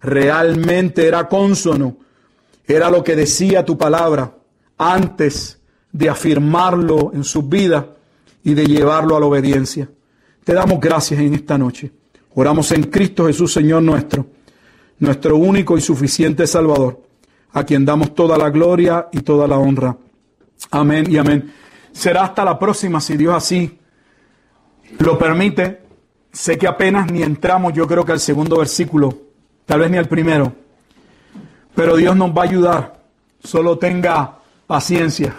realmente 0.00 1.06
era 1.06 1.28
consono, 1.28 1.96
era 2.66 2.90
lo 2.90 3.02
que 3.02 3.16
decía 3.16 3.64
tu 3.64 3.78
palabra 3.78 4.34
antes 4.78 5.58
de 5.92 6.08
afirmarlo 6.08 7.12
en 7.14 7.24
sus 7.24 7.48
vidas 7.48 7.84
y 8.44 8.54
de 8.54 8.66
llevarlo 8.66 9.16
a 9.16 9.20
la 9.20 9.26
obediencia. 9.26 9.88
Te 10.44 10.52
damos 10.52 10.78
gracias 10.80 11.20
en 11.20 11.34
esta 11.34 11.56
noche. 11.56 11.90
Oramos 12.34 12.70
en 12.72 12.84
Cristo 12.84 13.26
Jesús, 13.26 13.52
Señor 13.52 13.82
nuestro, 13.82 14.26
nuestro 14.98 15.36
único 15.36 15.78
y 15.78 15.80
suficiente 15.80 16.46
Salvador, 16.46 17.00
a 17.52 17.64
quien 17.64 17.84
damos 17.84 18.14
toda 18.14 18.36
la 18.36 18.50
gloria 18.50 19.08
y 19.10 19.20
toda 19.20 19.48
la 19.48 19.58
honra. 19.58 19.96
Amén 20.70 21.10
y 21.10 21.18
amén. 21.18 21.52
Será 21.92 22.24
hasta 22.24 22.44
la 22.44 22.58
próxima, 22.58 23.00
si 23.00 23.16
Dios 23.16 23.34
así 23.34 23.78
lo 24.98 25.18
permite. 25.18 25.82
Sé 26.32 26.58
que 26.58 26.66
apenas 26.66 27.10
ni 27.10 27.22
entramos, 27.22 27.72
yo 27.72 27.86
creo 27.86 28.04
que 28.04 28.12
al 28.12 28.20
segundo 28.20 28.58
versículo, 28.58 29.16
tal 29.64 29.80
vez 29.80 29.90
ni 29.90 29.96
al 29.96 30.06
primero, 30.06 30.52
pero 31.74 31.96
Dios 31.96 32.14
nos 32.16 32.30
va 32.30 32.42
a 32.42 32.44
ayudar. 32.44 33.04
Solo 33.42 33.78
tenga 33.78 34.38
paciencia. 34.66 35.34